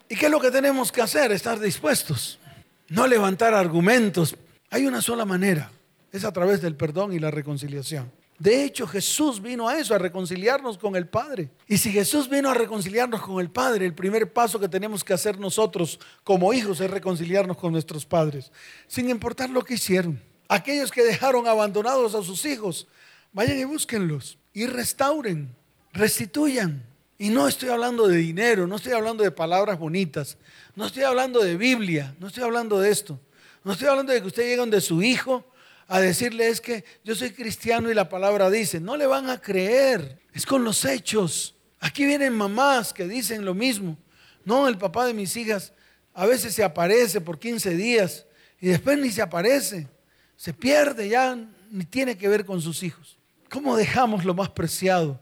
¿Y 0.08 0.16
qué 0.16 0.28
es 0.28 0.32
lo 0.32 0.40
que 0.40 0.52
tenemos 0.52 0.92
que 0.92 1.02
hacer? 1.02 1.32
Estar 1.32 1.60
dispuestos. 1.60 2.40
No 2.88 3.08
levantar 3.08 3.56
argumentos 3.56 4.36
hay 4.76 4.86
una 4.86 5.02
sola 5.02 5.24
manera, 5.24 5.72
es 6.12 6.26
a 6.26 6.34
través 6.34 6.62
del 6.62 6.76
perdón 6.76 7.14
y 7.14 7.20
la 7.20 7.32
reconciliación. 7.32 8.12
De 8.38 8.66
hecho, 8.66 8.86
Jesús 8.86 9.42
vino 9.42 9.70
a 9.70 9.80
eso, 9.80 9.96
a 9.96 9.98
reconciliarnos 9.98 10.78
con 10.78 10.98
el 10.98 11.08
Padre. 11.08 11.50
Y 11.66 11.78
si 11.78 11.94
Jesús 11.94 12.30
vino 12.30 12.50
a 12.50 12.54
reconciliarnos 12.54 13.22
con 13.22 13.40
el 13.40 13.50
Padre, 13.50 13.86
el 13.86 13.94
primer 13.94 14.34
paso 14.34 14.60
que 14.60 14.68
tenemos 14.68 15.02
que 15.02 15.14
hacer 15.14 15.40
nosotros 15.40 15.98
como 16.26 16.52
hijos 16.52 16.82
es 16.82 16.92
reconciliarnos 16.92 17.56
con 17.56 17.72
nuestros 17.72 18.06
padres, 18.06 18.52
sin 18.86 19.10
importar 19.10 19.50
lo 19.50 19.64
que 19.64 19.76
hicieron. 19.76 20.22
Aquellos 20.50 20.92
que 20.92 21.06
dejaron 21.06 21.48
abandonados 21.48 22.14
a 22.14 22.22
sus 22.22 22.44
hijos, 22.44 22.86
vayan 23.32 23.58
y 23.58 23.64
búsquenlos 23.64 24.38
y 24.52 24.66
restauren, 24.66 25.56
restituyan. 25.94 26.84
Y 27.18 27.30
no 27.30 27.48
estoy 27.48 27.70
hablando 27.70 28.10
de 28.10 28.18
dinero, 28.18 28.68
no 28.68 28.76
estoy 28.76 28.92
hablando 28.92 29.24
de 29.24 29.32
palabras 29.32 29.80
bonitas, 29.80 30.38
no 30.76 30.86
estoy 30.86 31.04
hablando 31.04 31.42
de 31.42 31.56
Biblia, 31.56 32.14
no 32.20 32.28
estoy 32.28 32.44
hablando 32.44 32.78
de 32.82 32.92
esto. 32.92 33.22
No 33.66 33.72
estoy 33.72 33.88
hablando 33.88 34.13
de 34.13 34.22
que 34.22 34.28
usted 34.28 34.43
llegue 34.43 34.57
donde 34.57 34.80
su 34.80 35.01
hijo 35.01 35.43
a 35.88 35.99
decirle 35.99 36.49
es 36.49 36.61
que 36.61 36.86
yo 37.03 37.16
soy 37.16 37.32
cristiano 37.32 37.89
y 37.89 37.95
la 37.95 38.07
palabra 38.07 38.51
dice, 38.51 38.80
no 38.80 38.95
le 38.95 39.07
van 39.07 39.28
a 39.28 39.41
creer, 39.41 40.22
es 40.34 40.45
con 40.45 40.63
los 40.63 40.86
hechos. 40.86 41.55
Aquí 41.80 42.05
vienen 42.05 42.34
mamás 42.34 42.93
que 42.93 43.07
dicen 43.07 43.43
lo 43.43 43.55
mismo. 43.55 43.97
No, 44.43 44.68
el 44.68 44.78
papá 44.78 45.07
de 45.07 45.16
mis 45.16 45.36
hijas 45.36 45.74
a 46.13 46.28
veces 46.28 46.53
se 46.53 46.63
aparece 46.63 47.22
por 47.22 47.39
15 47.39 47.72
días 47.72 48.28
y 48.61 48.68
después 48.68 48.99
ni 48.99 49.09
se 49.09 49.24
aparece, 49.24 49.88
se 50.36 50.53
pierde 50.53 51.09
ya, 51.09 51.36
ni 51.72 51.86
tiene 51.86 52.16
que 52.16 52.28
ver 52.28 52.45
con 52.45 52.61
sus 52.61 52.84
hijos. 52.84 53.18
¿Cómo 53.49 53.76
dejamos 53.76 54.26
lo 54.26 54.36
más 54.36 54.49
preciado 54.49 55.20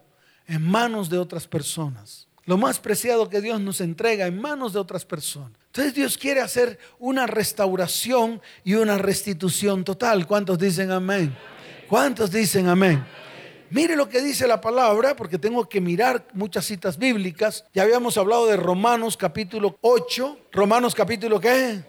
en 0.47 0.61
manos 0.61 1.09
de 1.09 1.17
otras 1.17 1.47
personas? 1.47 2.27
Lo 2.45 2.57
más 2.57 2.79
preciado 2.79 3.29
que 3.29 3.39
Dios 3.39 3.61
nos 3.61 3.79
entrega 3.79 4.27
en 4.27 4.39
manos 4.39 4.73
de 4.73 4.79
otras 4.79 5.05
personas. 5.05 5.51
Entonces 5.67 5.93
Dios 5.93 6.17
quiere 6.17 6.41
hacer 6.41 6.77
una 6.99 7.25
restauración 7.25 8.41
y 8.63 8.73
una 8.73 8.97
restitución 8.97 9.83
total. 9.83 10.27
¿Cuántos 10.27 10.59
dicen 10.59 10.91
amén? 10.91 11.35
¿Cuántos 11.87 12.31
dicen 12.31 12.67
amén? 12.67 13.03
Mire 13.69 13.95
lo 13.95 14.07
que 14.07 14.21
dice 14.21 14.45
la 14.45 14.61
palabra, 14.61 15.15
porque 15.15 15.39
tengo 15.39 15.67
que 15.67 15.81
mirar 15.81 16.27
muchas 16.33 16.65
citas 16.65 16.97
bíblicas. 16.97 17.65
Ya 17.73 17.83
habíamos 17.83 18.17
hablado 18.17 18.45
de 18.45 18.57
Romanos 18.57 19.17
capítulo 19.17 19.77
8. 19.81 20.37
Romanos 20.51 20.93
capítulo 20.93 21.39
qué? 21.39 21.83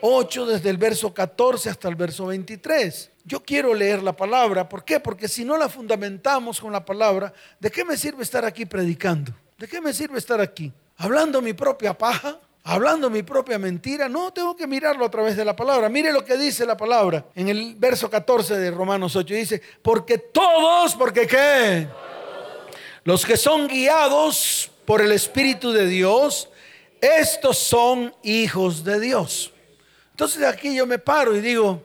8 0.00 0.46
desde 0.46 0.70
el 0.70 0.78
verso 0.78 1.14
14 1.14 1.70
hasta 1.70 1.88
el 1.88 1.94
verso 1.94 2.26
23. 2.26 3.10
Yo 3.24 3.44
quiero 3.44 3.72
leer 3.72 4.02
la 4.02 4.16
palabra. 4.16 4.68
¿Por 4.68 4.84
qué? 4.84 4.98
Porque 4.98 5.28
si 5.28 5.44
no 5.44 5.56
la 5.56 5.68
fundamentamos 5.68 6.60
con 6.60 6.72
la 6.72 6.84
palabra, 6.84 7.32
¿de 7.60 7.70
qué 7.70 7.84
me 7.84 7.96
sirve 7.96 8.24
estar 8.24 8.44
aquí 8.44 8.66
predicando? 8.66 9.32
¿De 9.62 9.68
qué 9.68 9.80
me 9.80 9.92
sirve 9.92 10.18
estar 10.18 10.40
aquí? 10.40 10.72
Hablando 10.96 11.40
mi 11.40 11.52
propia 11.52 11.96
paja 11.96 12.36
hablando 12.64 13.08
mi 13.08 13.22
propia 13.22 13.60
mentira. 13.60 14.08
No, 14.08 14.32
tengo 14.32 14.56
que 14.56 14.66
mirarlo 14.66 15.04
a 15.04 15.08
través 15.08 15.36
de 15.36 15.44
la 15.44 15.54
palabra. 15.54 15.88
Mire 15.88 16.12
lo 16.12 16.24
que 16.24 16.36
dice 16.36 16.66
la 16.66 16.76
palabra 16.76 17.26
en 17.36 17.46
el 17.46 17.76
verso 17.76 18.10
14 18.10 18.58
de 18.58 18.72
Romanos 18.72 19.14
8. 19.14 19.32
Dice, 19.32 19.62
porque 19.80 20.18
todos, 20.18 20.96
porque 20.96 21.28
qué? 21.28 21.86
Los 23.04 23.24
que 23.24 23.36
son 23.36 23.68
guiados 23.68 24.68
por 24.84 25.00
el 25.00 25.12
Espíritu 25.12 25.70
de 25.70 25.86
Dios, 25.86 26.48
estos 27.00 27.56
son 27.56 28.12
hijos 28.24 28.82
de 28.82 28.98
Dios. 28.98 29.52
Entonces 30.10 30.42
aquí 30.42 30.74
yo 30.74 30.88
me 30.88 30.98
paro 30.98 31.36
y 31.36 31.40
digo, 31.40 31.84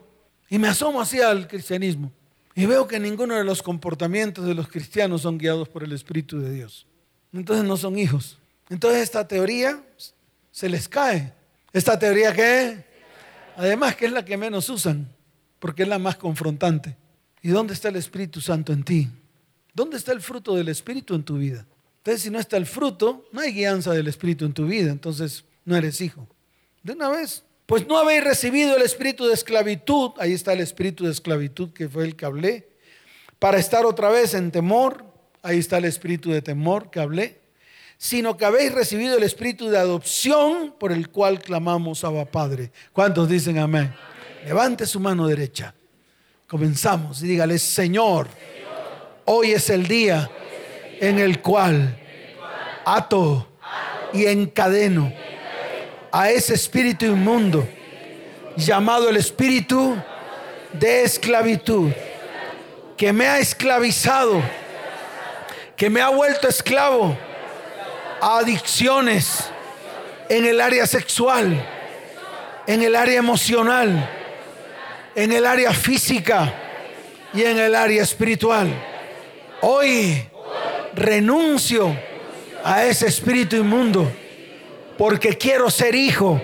y 0.50 0.58
me 0.58 0.68
asomo 0.68 1.00
hacia 1.00 1.30
el 1.30 1.48
cristianismo. 1.48 2.12
Y 2.56 2.66
veo 2.66 2.88
que 2.88 3.00
ninguno 3.00 3.36
de 3.36 3.44
los 3.44 3.62
comportamientos 3.62 4.48
de 4.48 4.56
los 4.56 4.68
cristianos 4.68 5.22
son 5.22 5.38
guiados 5.38 5.70
por 5.70 5.84
el 5.84 5.94
Espíritu 5.94 6.40
de 6.40 6.52
Dios. 6.52 6.88
Entonces 7.38 7.66
no 7.66 7.78
son 7.78 7.98
hijos. 7.98 8.40
Entonces 8.70 9.04
esta 9.04 9.28
teoría 9.28 9.82
se 10.52 10.70
les 10.70 10.90
cae. 10.90 11.34
Esta 11.72 11.98
teoría 12.00 12.34
que 12.34 12.84
además 13.56 13.96
que 13.96 14.06
es 14.08 14.12
la 14.12 14.26
que 14.26 14.38
menos 14.38 14.70
usan, 14.70 15.08
porque 15.60 15.84
es 15.84 15.90
la 15.90 16.00
más 16.00 16.16
confrontante. 16.16 16.98
¿Y 17.42 17.50
dónde 17.50 17.74
está 17.74 17.90
el 17.90 17.96
Espíritu 17.96 18.42
Santo 18.42 18.74
en 18.74 18.84
ti? 18.84 19.08
¿Dónde 19.74 19.98
está 19.98 20.12
el 20.12 20.22
fruto 20.22 20.56
del 20.56 20.70
Espíritu 20.70 21.14
en 21.14 21.24
tu 21.24 21.38
vida? 21.38 21.66
Entonces, 21.98 22.24
si 22.24 22.30
no 22.30 22.40
está 22.40 22.58
el 22.58 22.66
fruto, 22.66 23.28
no 23.32 23.42
hay 23.42 23.54
guianza 23.54 23.92
del 23.92 24.08
Espíritu 24.08 24.46
en 24.46 24.54
tu 24.54 24.66
vida, 24.66 24.92
entonces 24.92 25.46
no 25.66 25.76
eres 25.76 26.02
hijo. 26.02 26.28
De 26.82 26.94
una 26.94 27.10
vez, 27.10 27.44
pues 27.68 27.86
no 27.86 27.98
habéis 27.98 28.24
recibido 28.24 28.76
el 28.76 28.82
espíritu 28.82 29.28
de 29.28 29.34
esclavitud, 29.34 30.12
ahí 30.18 30.34
está 30.34 30.54
el 30.54 30.62
espíritu 30.62 31.04
de 31.04 31.12
esclavitud 31.12 31.74
que 31.74 31.90
fue 31.90 32.06
el 32.06 32.16
que 32.16 32.26
hablé, 32.26 32.70
para 33.40 33.58
estar 33.60 33.86
otra 33.86 34.10
vez 34.10 34.34
en 34.34 34.52
temor, 34.52 35.06
ahí 35.48 35.60
está 35.60 35.78
el 35.78 35.86
espíritu 35.86 36.32
de 36.32 36.42
temor 36.42 36.90
que 36.90 37.00
hablé 37.00 37.48
sino 37.98 38.38
que 38.38 38.46
habéis 38.46 38.72
recibido 38.72 39.18
el 39.18 39.24
espíritu 39.24 39.70
de 39.70 39.78
adopción 39.78 40.76
por 40.80 40.92
el 40.92 41.10
cual 41.10 41.40
clamamos 41.40 42.04
a 42.04 42.26
Padre. 42.26 42.72
¿Cuántos 42.94 43.28
dicen 43.28 43.58
amén? 43.58 43.94
Levante 44.46 44.86
su 44.86 45.00
mano 45.00 45.28
derecha. 45.28 45.74
Comenzamos 46.48 47.22
y 47.24 47.28
dígale, 47.28 47.58
Señor, 47.58 48.28
hoy 49.26 49.52
es 49.52 49.70
el 49.70 49.88
día 49.88 50.30
en 51.00 51.20
el 51.20 51.42
cual 51.42 52.00
ato 52.86 53.48
y 54.14 54.26
encadeno 54.26 55.12
a 56.12 56.30
ese 56.30 56.54
espíritu 56.54 57.06
inmundo 57.06 57.68
llamado 58.56 59.10
el 59.10 59.18
espíritu 59.18 59.98
de 60.72 61.04
esclavitud 61.04 61.92
que 62.96 63.12
me 63.12 63.28
ha 63.28 63.40
esclavizado, 63.40 64.42
que 65.78 65.92
me 65.92 66.02
ha 66.02 66.10
vuelto 66.10 66.48
esclavo 66.50 67.16
adicciones 68.20 69.46
en 70.28 70.46
el 70.46 70.60
área 70.60 70.88
sexual, 70.88 71.64
en 72.66 72.82
el 72.82 72.96
área 72.96 73.20
emocional, 73.20 74.10
en 75.16 75.32
el 75.32 75.46
área 75.46 75.72
física 75.72 76.52
y 77.32 77.44
en 77.44 77.60
el 77.60 77.76
área 77.76 78.02
espiritual. 78.02 78.68
Hoy 79.62 80.28
renuncio 80.96 81.96
a 82.64 82.84
ese 82.86 83.06
espíritu 83.06 83.56
inmundo 83.56 84.12
porque 84.98 85.38
quiero 85.38 85.70
ser 85.70 85.94
hijo. 85.94 86.42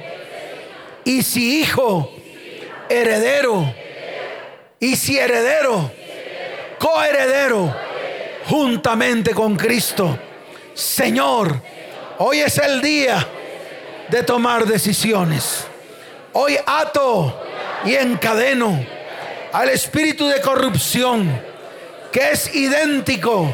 Y 1.06 1.24
si 1.24 1.62
hijo, 1.62 2.14
heredero. 2.88 3.74
Y 4.80 4.96
si 4.96 5.18
heredero, 5.18 5.92
coheredero, 6.78 7.74
juntamente 8.48 9.34
con 9.34 9.56
Cristo. 9.56 10.18
Señor, 10.74 11.60
hoy 12.20 12.39
es 12.39 12.58
el 12.58 12.82
día 12.82 13.28
de 14.10 14.24
tomar 14.24 14.66
decisiones. 14.66 15.66
Hoy 16.34 16.58
ato 16.66 17.41
y 17.86 17.96
encadeno 17.96 18.86
al 19.52 19.70
espíritu 19.70 20.28
de 20.28 20.41
corrupción 20.41 21.30
que 22.12 22.32
es 22.32 22.54
idéntico 22.56 23.54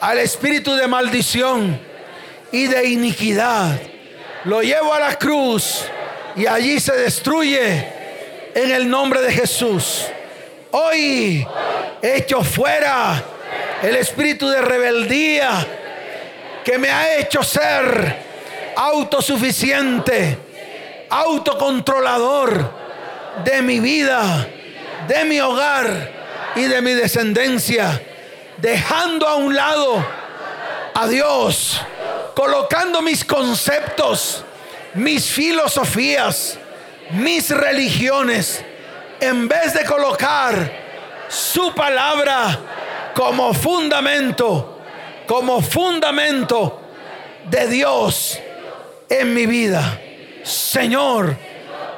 al 0.00 0.18
espíritu 0.18 0.74
de 0.74 0.86
maldición 0.86 1.80
y 2.52 2.66
de 2.66 2.88
iniquidad. 2.88 3.78
Lo 4.44 4.62
llevo 4.62 4.94
a 4.94 5.00
la 5.00 5.18
cruz 5.18 5.84
y 6.36 6.46
allí 6.46 6.78
se 6.78 6.92
destruye 6.92 7.86
en 8.54 8.70
el 8.70 8.88
nombre 8.88 9.20
de 9.20 9.32
Jesús. 9.32 10.04
Hoy 10.70 11.46
echo 12.00 12.42
fuera 12.42 13.22
el 13.82 13.96
espíritu 13.96 14.48
de 14.48 14.60
rebeldía 14.60 15.66
que 16.64 16.78
me 16.78 16.90
ha 16.90 17.16
hecho 17.16 17.42
ser 17.42 18.16
autosuficiente, 18.76 20.38
autocontrolador, 21.08 22.78
de 23.44 23.62
mi 23.62 23.80
vida, 23.80 24.46
de 25.06 25.24
mi 25.24 25.40
hogar 25.40 26.10
y 26.56 26.62
de 26.64 26.82
mi 26.82 26.92
descendencia, 26.92 28.00
dejando 28.56 29.26
a 29.26 29.36
un 29.36 29.54
lado 29.54 30.04
a 30.94 31.06
Dios, 31.06 31.80
colocando 32.34 33.00
mis 33.02 33.24
conceptos, 33.24 34.44
mis 34.94 35.26
filosofías, 35.26 36.58
mis 37.10 37.50
religiones, 37.50 38.64
en 39.20 39.48
vez 39.48 39.74
de 39.74 39.84
colocar 39.84 40.70
su 41.28 41.72
palabra 41.74 42.58
como 43.18 43.52
fundamento, 43.52 44.78
como 45.26 45.60
fundamento 45.60 46.80
de 47.50 47.66
Dios 47.66 48.38
en 49.08 49.34
mi 49.34 49.44
vida. 49.44 50.00
Señor, 50.44 51.36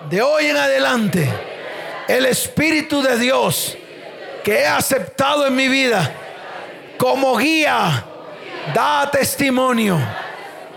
de 0.09 0.23
hoy 0.23 0.47
en 0.47 0.57
adelante, 0.57 1.31
el 2.09 2.25
Espíritu 2.25 3.03
de 3.03 3.19
Dios 3.19 3.77
que 4.43 4.61
he 4.61 4.67
aceptado 4.67 5.47
en 5.47 5.55
mi 5.55 5.69
vida 5.69 6.11
como 6.97 7.37
guía, 7.37 8.03
da 8.73 9.11
testimonio, 9.11 9.99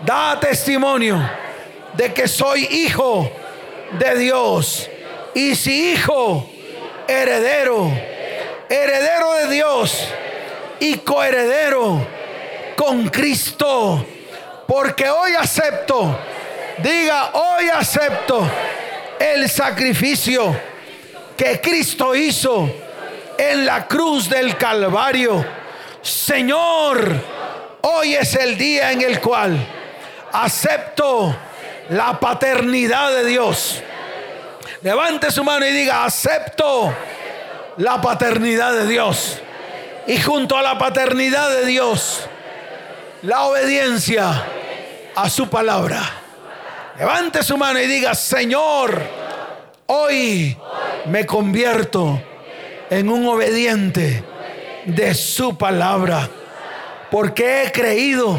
da 0.04 0.38
testimonio 0.38 1.26
de 1.94 2.12
que 2.12 2.28
soy 2.28 2.64
hijo 2.70 3.32
de 3.98 4.14
Dios. 4.18 4.90
Y 5.34 5.54
si 5.54 5.92
hijo, 5.92 6.46
heredero, 7.08 7.90
heredero 8.68 9.32
de 9.36 9.48
Dios 9.48 10.06
y 10.84 10.98
coheredero 10.98 12.06
con 12.76 13.08
Cristo. 13.08 14.04
Porque 14.66 15.08
hoy 15.08 15.32
acepto, 15.32 16.18
diga, 16.78 17.30
hoy 17.32 17.70
acepto 17.70 18.46
el 19.18 19.48
sacrificio 19.48 20.54
que 21.36 21.60
Cristo 21.60 22.14
hizo 22.14 22.70
en 23.38 23.64
la 23.64 23.86
cruz 23.86 24.28
del 24.28 24.56
Calvario. 24.58 25.44
Señor, 26.02 27.14
hoy 27.80 28.14
es 28.14 28.34
el 28.34 28.58
día 28.58 28.92
en 28.92 29.00
el 29.00 29.20
cual 29.20 29.56
acepto 30.32 31.34
la 31.88 32.20
paternidad 32.20 33.10
de 33.10 33.24
Dios. 33.24 33.82
Levante 34.82 35.30
su 35.30 35.42
mano 35.44 35.64
y 35.64 35.72
diga, 35.72 36.04
acepto 36.04 36.94
la 37.78 38.02
paternidad 38.02 38.74
de 38.74 38.86
Dios. 38.86 39.40
Y 40.06 40.18
junto 40.20 40.56
a 40.56 40.62
la 40.62 40.78
paternidad 40.78 41.50
de 41.50 41.66
Dios, 41.66 42.26
la 43.22 43.44
obediencia 43.44 44.44
a 45.14 45.30
su 45.30 45.48
palabra. 45.48 46.02
Levante 46.98 47.42
su 47.42 47.56
mano 47.56 47.80
y 47.80 47.86
diga, 47.86 48.14
Señor, 48.14 49.00
hoy 49.86 50.56
me 51.06 51.24
convierto 51.26 52.20
en 52.90 53.08
un 53.08 53.26
obediente 53.26 54.22
de 54.84 55.14
su 55.14 55.56
palabra, 55.56 56.28
porque 57.10 57.64
he 57.64 57.72
creído 57.72 58.38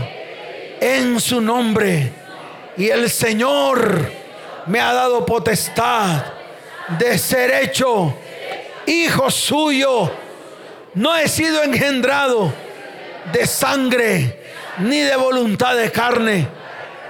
en 0.79 1.19
su 1.19 1.41
nombre 1.41 2.11
y 2.77 2.89
el 2.89 3.09
Señor 3.09 4.11
me 4.67 4.79
ha 4.79 4.93
dado 4.93 5.25
potestad 5.25 6.23
de 6.99 7.17
ser 7.17 7.51
hecho 7.51 8.15
hijo 8.85 9.29
suyo. 9.29 10.11
No 10.95 11.13
he 11.13 11.27
sido 11.27 11.61
engendrado 11.61 12.53
de 13.33 13.45
sangre, 13.45 14.39
ni 14.77 15.01
de 15.01 15.17
voluntad 15.17 15.75
de 15.75 15.91
carne, 15.91 16.47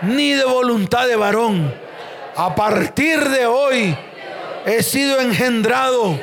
ni 0.02 0.34
de 0.34 0.44
voluntad 0.44 1.08
de 1.08 1.16
varón. 1.16 1.72
A 2.36 2.56
partir 2.56 3.30
de 3.30 3.46
hoy 3.46 3.96
he 4.66 4.82
sido 4.82 5.22
engendrado 5.22 6.20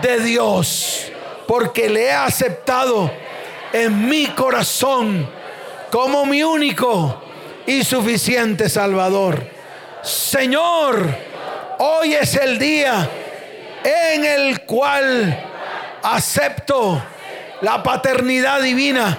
de 0.00 0.20
Dios, 0.20 1.10
porque 1.48 1.88
le 1.88 2.04
he 2.04 2.12
aceptado 2.12 3.10
en 3.72 4.08
mi 4.08 4.26
corazón 4.26 5.28
como 5.90 6.24
mi 6.24 6.44
único 6.44 7.20
y 7.66 7.82
suficiente 7.82 8.68
Salvador. 8.68 9.44
Señor, 10.04 11.04
hoy 11.78 12.14
es 12.14 12.36
el 12.36 12.60
día 12.60 13.10
en 13.82 14.24
el 14.24 14.60
cual 14.62 15.45
acepto 16.14 17.02
la 17.62 17.82
paternidad 17.82 18.60
divina, 18.60 19.18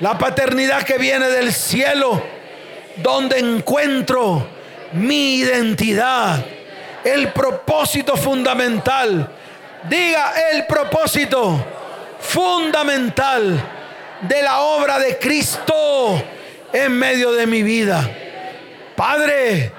la 0.00 0.18
paternidad 0.18 0.82
que 0.82 0.98
viene 0.98 1.28
del 1.28 1.52
cielo, 1.52 2.22
donde 2.96 3.38
encuentro 3.38 4.46
mi 4.92 5.36
identidad, 5.36 6.44
el 7.04 7.32
propósito 7.32 8.16
fundamental 8.16 9.30
Diga 9.88 10.32
el 10.52 10.66
propósito 10.66 11.64
fundamental 12.18 13.60
de 14.22 14.42
la 14.42 14.60
obra 14.60 14.98
de 14.98 15.16
Cristo 15.18 16.20
en 16.72 16.92
medio 16.98 17.30
de 17.32 17.46
mi 17.46 17.62
vida. 17.62 18.10
Padre, 18.96 19.70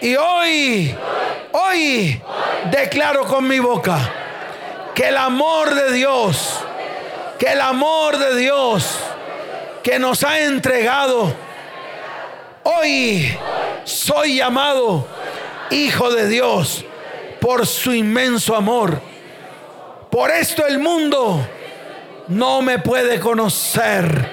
y 0.00 0.14
hoy, 0.14 0.94
hoy 1.50 2.22
declaro 2.70 3.24
con 3.24 3.48
mi 3.48 3.58
boca 3.58 4.19
que 4.94 5.08
el 5.08 5.16
amor 5.16 5.74
de 5.74 5.92
Dios, 5.92 6.60
que 7.38 7.52
el 7.52 7.60
amor 7.60 8.18
de 8.18 8.36
Dios 8.36 8.98
que 9.82 9.98
nos 9.98 10.22
ha 10.24 10.40
entregado, 10.40 11.32
hoy 12.64 13.36
soy 13.84 14.36
llamado 14.36 15.06
hijo 15.70 16.12
de 16.12 16.28
Dios 16.28 16.84
por 17.40 17.66
su 17.66 17.94
inmenso 17.94 18.54
amor. 18.54 19.00
Por 20.10 20.30
esto 20.30 20.66
el 20.66 20.78
mundo 20.78 21.46
no 22.28 22.62
me 22.62 22.78
puede 22.78 23.20
conocer, 23.20 24.28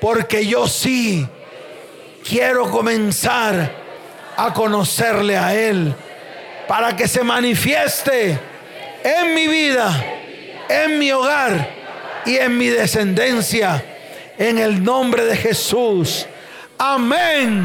porque 0.00 0.46
yo 0.46 0.66
sí 0.66 1.26
quiero 2.26 2.70
comenzar 2.70 3.70
a 4.36 4.52
conocerle 4.54 5.36
a 5.36 5.54
Él, 5.54 5.94
para 6.66 6.96
que 6.96 7.06
se 7.06 7.22
manifieste 7.22 8.38
en 9.04 9.34
mi 9.34 9.48
vida, 9.48 10.04
en 10.68 10.98
mi 10.98 11.10
hogar 11.12 12.22
y 12.24 12.36
en 12.36 12.56
mi 12.56 12.68
descendencia, 12.68 13.84
en 14.38 14.58
el 14.58 14.82
nombre 14.82 15.24
de 15.24 15.36
Jesús. 15.36 16.26
Amén. 16.78 17.64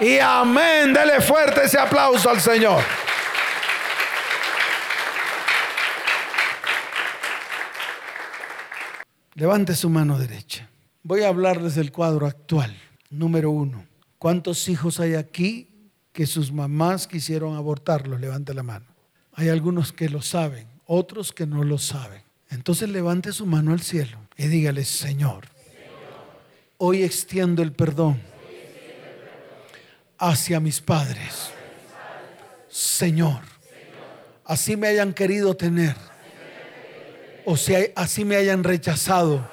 Y 0.00 0.18
amén. 0.18 0.92
Dele 0.92 1.20
fuerte 1.20 1.64
ese 1.64 1.78
aplauso 1.78 2.28
al 2.30 2.40
Señor. 2.40 2.82
Levante 9.34 9.74
su 9.74 9.88
mano 9.88 10.18
derecha. 10.18 10.68
Voy 11.02 11.22
a 11.22 11.28
hablarles 11.28 11.74
del 11.74 11.90
cuadro 11.90 12.26
actual. 12.26 12.76
Número 13.10 13.50
uno. 13.50 13.86
¿Cuántos 14.18 14.68
hijos 14.68 15.00
hay 15.00 15.14
aquí 15.14 15.68
que 16.12 16.26
sus 16.26 16.52
mamás 16.52 17.06
quisieron 17.06 17.56
abortarlos? 17.56 18.20
Levante 18.20 18.54
la 18.54 18.62
mano. 18.62 18.91
Hay 19.34 19.48
algunos 19.48 19.92
que 19.92 20.08
lo 20.08 20.22
saben, 20.22 20.66
otros 20.86 21.32
que 21.32 21.46
no 21.46 21.64
lo 21.64 21.78
saben. 21.78 22.22
Entonces 22.50 22.88
levante 22.88 23.32
su 23.32 23.46
mano 23.46 23.72
al 23.72 23.80
cielo 23.80 24.18
y 24.36 24.46
dígale, 24.46 24.84
Señor, 24.84 25.44
hoy 26.76 27.02
extiendo 27.02 27.62
el 27.62 27.72
perdón 27.72 28.20
hacia 30.18 30.60
mis 30.60 30.80
padres. 30.80 31.50
Señor, 32.68 33.40
así 34.44 34.76
me 34.76 34.88
hayan 34.88 35.14
querido 35.14 35.56
tener 35.56 35.96
o 37.44 37.56
si 37.56 37.74
así 37.94 38.24
me 38.24 38.36
hayan 38.36 38.62
rechazado 38.62 39.44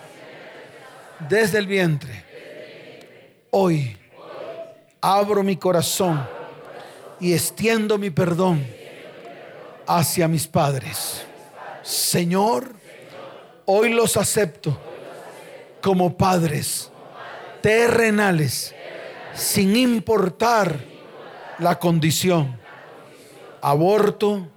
desde 1.27 1.57
el 1.57 1.67
vientre, 1.67 2.23
hoy 3.51 3.97
abro 5.01 5.43
mi 5.43 5.57
corazón 5.57 6.25
y 7.19 7.33
extiendo 7.33 7.97
mi 7.97 8.09
perdón 8.09 8.65
hacia 9.89 10.27
mis 10.27 10.45
padres. 10.45 11.25
Señor, 11.81 12.75
hoy 13.65 13.91
los 13.91 14.17
acepto 14.17 14.79
como 15.81 16.15
padres 16.15 16.91
terrenales, 17.61 18.75
sin 19.33 19.75
importar 19.75 20.79
la 21.57 21.79
condición, 21.79 22.55
aborto, 23.61 24.47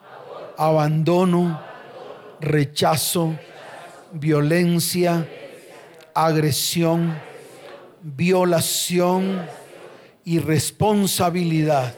abandono, 0.58 1.62
rechazo, 2.38 3.34
violencia, 4.12 5.26
agresión, 6.12 7.18
violación 8.02 9.46
y 10.26 10.40
responsabilidad, 10.40 11.94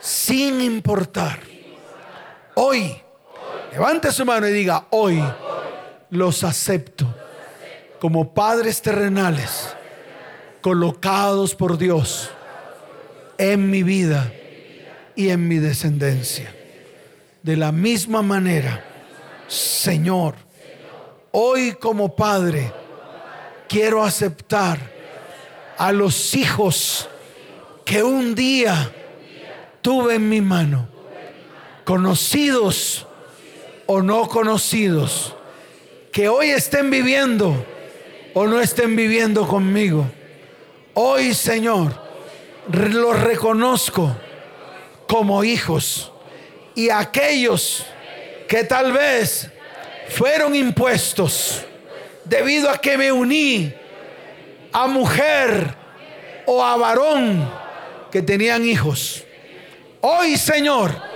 sin 0.00 0.62
importar. 0.62 1.47
Hoy, 2.60 2.92
levante 3.70 4.10
su 4.10 4.24
mano 4.24 4.48
y 4.48 4.52
diga, 4.52 4.88
hoy 4.90 5.22
los 6.10 6.42
acepto 6.42 7.06
como 8.00 8.34
padres 8.34 8.82
terrenales 8.82 9.76
colocados 10.60 11.54
por 11.54 11.78
Dios 11.78 12.30
en 13.38 13.70
mi 13.70 13.84
vida 13.84 14.32
y 15.14 15.28
en 15.28 15.46
mi 15.46 15.58
descendencia. 15.58 16.52
De 17.44 17.56
la 17.56 17.70
misma 17.70 18.22
manera, 18.22 18.84
Señor, 19.46 20.34
hoy 21.30 21.74
como 21.74 22.16
Padre, 22.16 22.72
quiero 23.68 24.02
aceptar 24.02 24.80
a 25.76 25.92
los 25.92 26.34
hijos 26.34 27.08
que 27.84 28.02
un 28.02 28.34
día 28.34 28.90
tuve 29.80 30.16
en 30.16 30.28
mi 30.28 30.40
mano, 30.40 30.97
conocidos 31.88 33.06
o 33.86 34.02
no 34.02 34.28
conocidos, 34.28 35.34
que 36.12 36.28
hoy 36.28 36.50
estén 36.50 36.90
viviendo 36.90 37.64
o 38.34 38.46
no 38.46 38.60
estén 38.60 38.94
viviendo 38.94 39.48
conmigo. 39.48 40.06
Hoy, 40.92 41.32
Señor, 41.32 41.98
los 42.70 43.18
reconozco 43.18 44.14
como 45.06 45.42
hijos 45.44 46.12
y 46.74 46.90
aquellos 46.90 47.86
que 48.48 48.64
tal 48.64 48.92
vez 48.92 49.50
fueron 50.10 50.54
impuestos 50.54 51.64
debido 52.26 52.68
a 52.68 52.76
que 52.76 52.98
me 52.98 53.10
uní 53.10 53.72
a 54.72 54.86
mujer 54.88 55.74
o 56.44 56.62
a 56.62 56.76
varón 56.76 57.50
que 58.12 58.20
tenían 58.20 58.66
hijos. 58.66 59.24
Hoy, 60.02 60.36
Señor, 60.36 61.07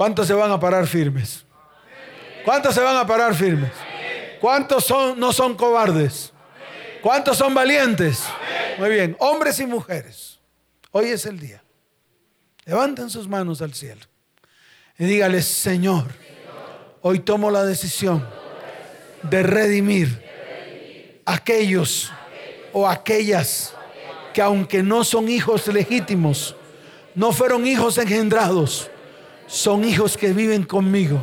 ¿cuántos 0.00 0.26
se 0.26 0.32
van 0.32 0.50
a 0.50 0.58
parar 0.58 0.86
firmes? 0.86 1.44
¿Cuántos 2.42 2.74
se 2.74 2.80
van 2.80 2.96
a 2.96 3.06
parar 3.06 3.34
firmes? 3.34 3.70
¿Cuántos 4.40 4.82
son, 4.82 5.20
no 5.20 5.30
son 5.30 5.54
cobardes? 5.54 6.32
¿Cuántos 7.02 7.36
son 7.36 7.52
valientes? 7.52 8.24
Muy 8.78 8.88
bien, 8.88 9.14
hombres 9.18 9.60
y 9.60 9.66
mujeres. 9.66 10.38
Hoy 10.90 11.08
es 11.08 11.26
el 11.26 11.38
día. 11.38 11.62
Levanten 12.64 13.10
sus 13.10 13.28
manos 13.28 13.60
al 13.60 13.74
cielo 13.74 14.00
y 14.98 15.04
dígales, 15.04 15.44
Señor, 15.44 16.06
hoy 17.02 17.18
tomo 17.18 17.50
la 17.50 17.66
decisión 17.66 18.26
de 19.24 19.42
redimir 19.42 21.20
aquellos 21.26 22.10
o 22.72 22.88
aquellas 22.88 23.74
que 24.32 24.40
aunque 24.40 24.82
no 24.82 25.04
son 25.04 25.28
hijos 25.28 25.66
legítimos, 25.66 26.56
no 27.14 27.32
fueron 27.32 27.66
hijos 27.66 27.98
engendrados, 27.98 28.89
son 29.50 29.84
hijos 29.84 30.16
que 30.16 30.32
viven 30.32 30.62
conmigo, 30.62 31.20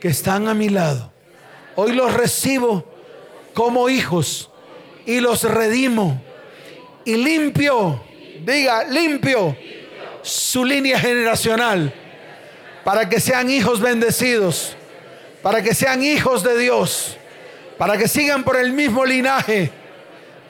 que 0.00 0.08
están 0.08 0.48
a 0.48 0.54
mi 0.54 0.70
lado. 0.70 1.12
Hoy 1.76 1.92
los 1.92 2.12
recibo 2.14 2.84
como 3.52 3.90
hijos 3.90 4.50
y 5.04 5.20
los 5.20 5.44
redimo 5.44 6.22
y 7.04 7.16
limpio, 7.16 8.02
diga, 8.44 8.84
limpio 8.84 9.54
su 10.22 10.64
línea 10.64 10.98
generacional 10.98 11.92
para 12.82 13.08
que 13.08 13.20
sean 13.20 13.50
hijos 13.50 13.80
bendecidos, 13.80 14.74
para 15.42 15.62
que 15.62 15.74
sean 15.74 16.02
hijos 16.02 16.42
de 16.42 16.58
Dios, 16.58 17.16
para 17.76 17.98
que 17.98 18.08
sigan 18.08 18.42
por 18.42 18.56
el 18.56 18.72
mismo 18.72 19.04
linaje 19.04 19.70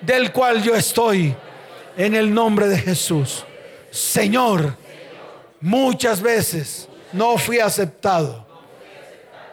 del 0.00 0.30
cual 0.32 0.62
yo 0.62 0.76
estoy, 0.76 1.34
en 1.96 2.14
el 2.14 2.32
nombre 2.32 2.68
de 2.68 2.78
Jesús. 2.78 3.44
Señor, 3.90 4.76
muchas 5.60 6.22
veces 6.22 6.88
no 7.12 7.38
fui 7.38 7.58
aceptado. 7.58 8.46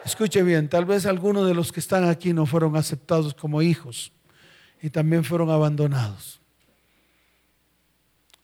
Escuche 0.04 0.42
bien, 0.42 0.68
tal 0.68 0.84
vez 0.84 1.06
algunos 1.06 1.46
de 1.46 1.54
los 1.54 1.70
que 1.70 1.80
están 1.80 2.08
aquí 2.08 2.32
no 2.32 2.46
fueron 2.46 2.76
aceptados 2.76 3.34
como 3.34 3.60
hijos 3.60 4.12
y 4.80 4.90
también 4.90 5.24
fueron 5.24 5.50
abandonados. 5.50 6.40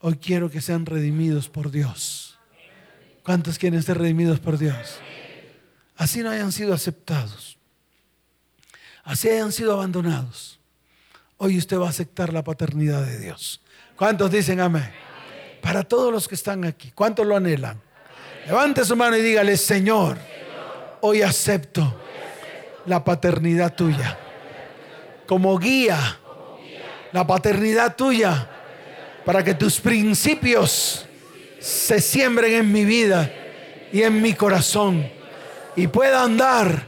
Hoy 0.00 0.16
quiero 0.16 0.50
que 0.50 0.60
sean 0.60 0.84
redimidos 0.84 1.48
por 1.48 1.70
Dios. 1.70 2.38
¿Cuántos 3.22 3.58
quieren 3.58 3.82
ser 3.82 3.96
redimidos 3.96 4.38
por 4.40 4.58
Dios? 4.58 4.98
Así 5.96 6.20
no 6.20 6.28
hayan 6.30 6.52
sido 6.52 6.74
aceptados. 6.74 7.56
Así 9.02 9.30
hayan 9.30 9.52
sido 9.52 9.72
abandonados. 9.72 10.60
Hoy 11.38 11.56
usted 11.56 11.78
va 11.78 11.86
a 11.86 11.90
aceptar 11.90 12.32
la 12.32 12.44
paternidad 12.44 13.04
de 13.04 13.18
Dios. 13.18 13.62
¿Cuántos 13.96 14.30
dicen 14.30 14.60
amén? 14.60 14.90
Para 15.62 15.82
todos 15.82 16.12
los 16.12 16.28
que 16.28 16.34
están 16.34 16.64
aquí, 16.64 16.90
¿cuántos 16.90 17.26
lo 17.26 17.36
anhelan? 17.36 17.80
Levante 18.46 18.84
su 18.84 18.94
mano 18.94 19.16
y 19.16 19.22
dígale, 19.22 19.56
Señor, 19.56 20.18
hoy 21.00 21.22
acepto 21.22 22.00
la 22.86 23.02
paternidad 23.02 23.74
tuya 23.74 24.18
como 25.26 25.58
guía, 25.58 26.18
la 27.12 27.26
paternidad 27.26 27.96
tuya 27.96 28.48
para 29.24 29.42
que 29.42 29.54
tus 29.54 29.80
principios 29.80 31.06
se 31.58 32.00
siembren 32.00 32.54
en 32.54 32.72
mi 32.72 32.84
vida 32.84 33.30
y 33.92 34.02
en 34.02 34.20
mi 34.20 34.34
corazón 34.34 35.08
y 35.76 35.86
pueda 35.86 36.22
andar 36.22 36.86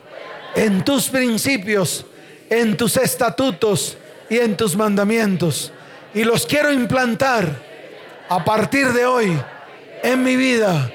en 0.54 0.84
tus 0.84 1.08
principios, 1.08 2.04
en 2.50 2.76
tus 2.76 2.96
estatutos 2.96 3.96
y 4.28 4.38
en 4.38 4.56
tus 4.56 4.76
mandamientos. 4.76 5.72
Y 6.14 6.24
los 6.24 6.46
quiero 6.46 6.72
implantar 6.72 7.62
a 8.28 8.44
partir 8.44 8.92
de 8.92 9.06
hoy 9.06 9.38
en 10.02 10.22
mi 10.22 10.36
vida, 10.36 10.90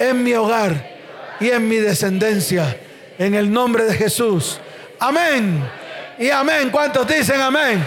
en 0.00 0.24
mi 0.24 0.32
hogar 0.32 0.98
y 1.38 1.50
en 1.50 1.68
mi 1.68 1.76
descendencia. 1.76 2.80
En 3.18 3.34
el 3.34 3.52
nombre 3.52 3.84
de 3.84 3.94
Jesús. 3.94 4.58
Amén. 4.98 5.62
Y 6.18 6.30
amén. 6.30 6.70
¿Cuántos 6.70 7.06
dicen 7.06 7.40
amén? 7.40 7.86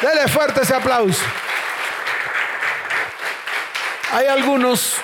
Dele 0.00 0.28
fuerte 0.28 0.60
ese 0.62 0.74
aplauso. 0.74 1.22
Hay 4.12 4.26
algunos 4.26 4.96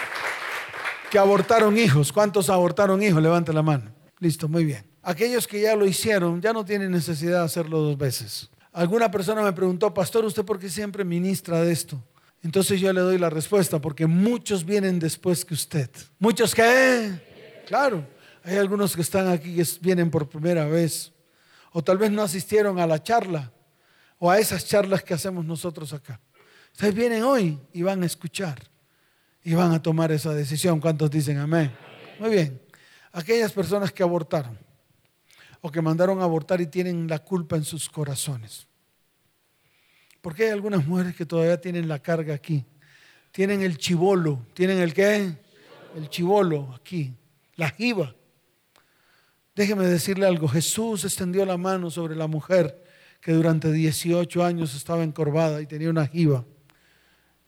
que 1.11 1.19
abortaron 1.19 1.79
hijos. 1.79 2.13
¿Cuántos 2.13 2.51
abortaron 2.51 3.03
hijos? 3.03 3.23
Levante 3.23 3.53
la 3.53 3.63
mano. 3.63 3.91
Listo, 4.19 4.47
muy 4.47 4.65
bien. 4.65 4.85
Aquellos 5.03 5.49
que 5.49 5.63
ya 5.63 5.75
lo 5.75 5.87
hicieron 5.87 6.43
ya 6.43 6.53
no 6.53 6.65
tienen 6.65 6.93
necesidad 6.93 7.39
de 7.39 7.45
hacerlo 7.47 7.79
dos 7.79 7.97
veces. 7.97 8.51
Alguna 8.73 9.11
persona 9.11 9.43
me 9.43 9.53
preguntó, 9.53 9.93
pastor, 9.93 10.27
¿usted 10.27 10.45
por 10.45 10.59
qué 10.59 10.69
siempre 10.69 11.05
ministra 11.05 11.63
de 11.63 11.73
esto? 11.73 12.01
Entonces 12.43 12.81
yo 12.81 12.93
le 12.93 13.01
doy 13.01 13.19
la 13.19 13.31
respuesta, 13.31 13.81
porque 13.81 14.07
muchos 14.07 14.65
vienen 14.65 14.99
después 14.99 15.45
que 15.45 15.55
usted. 15.55 15.91
¿Muchos 16.19 16.55
qué? 16.55 17.63
Claro, 17.67 18.07
hay 18.43 18.57
algunos 18.57 18.97
que 18.97 19.03
están 19.03 19.29
aquí 19.29 19.55
que 19.55 19.65
vienen 19.81 20.11
por 20.11 20.29
primera 20.29 20.65
vez, 20.65 21.13
o 21.73 21.83
tal 21.83 21.99
vez 21.99 22.11
no 22.11 22.23
asistieron 22.23 22.79
a 22.79 22.87
la 22.87 23.03
charla, 23.03 23.53
o 24.19 24.31
a 24.31 24.39
esas 24.39 24.67
charlas 24.67 25.03
que 25.03 25.15
hacemos 25.15 25.45
nosotros 25.45 25.93
acá. 25.93 26.21
Ustedes 26.73 26.95
vienen 26.95 27.23
hoy 27.25 27.59
y 27.73 27.83
van 27.83 28.03
a 28.03 28.07
escuchar 28.07 28.59
y 29.43 29.55
van 29.55 29.73
a 29.73 29.83
tomar 29.83 30.13
esa 30.13 30.33
decisión. 30.33 30.81
¿Cuántos 30.81 31.11
dicen 31.11 31.39
amén? 31.39 31.73
Muy 32.19 32.31
bien. 32.31 32.61
Aquellas 33.13 33.53
personas 33.53 33.93
que 33.93 34.03
abortaron 34.03 34.59
o 35.61 35.71
que 35.71 35.83
mandaron 35.83 36.21
a 36.21 36.25
abortar 36.25 36.61
y 36.61 36.67
tienen 36.67 37.07
la 37.09 37.19
culpa 37.19 37.57
en 37.57 37.65
sus 37.65 37.89
corazones. 37.89 38.67
Porque 40.21 40.45
hay 40.45 40.51
algunas 40.51 40.87
mujeres 40.87 41.15
que 41.17 41.25
todavía 41.25 41.61
tienen 41.61 41.89
la 41.89 41.99
carga 41.99 42.35
aquí. 42.35 42.65
Tienen 43.33 43.63
el 43.63 43.79
chivolo. 43.79 44.45
¿Tienen 44.55 44.79
el 44.79 44.93
qué? 44.93 45.35
El 45.97 46.09
chivolo 46.09 46.75
aquí. 46.75 47.15
La 47.57 47.71
jiba. 47.71 48.15
Déjeme 49.55 49.87
decirle 49.87 50.27
algo. 50.27 50.49
Jesús 50.49 51.05
extendió 51.05 51.45
la 51.45 51.57
mano 51.57 51.91
sobre 51.91 52.17
la 52.17 52.27
mujer 52.27 52.85
que 53.21 53.33
durante 53.33 53.71
18 53.71 54.45
años 54.45 54.75
estaba 54.75 55.03
encorvada 55.03 55.61
y 55.61 55.67
tenía 55.67 55.91
una 55.91 56.07
jiba. 56.07 56.45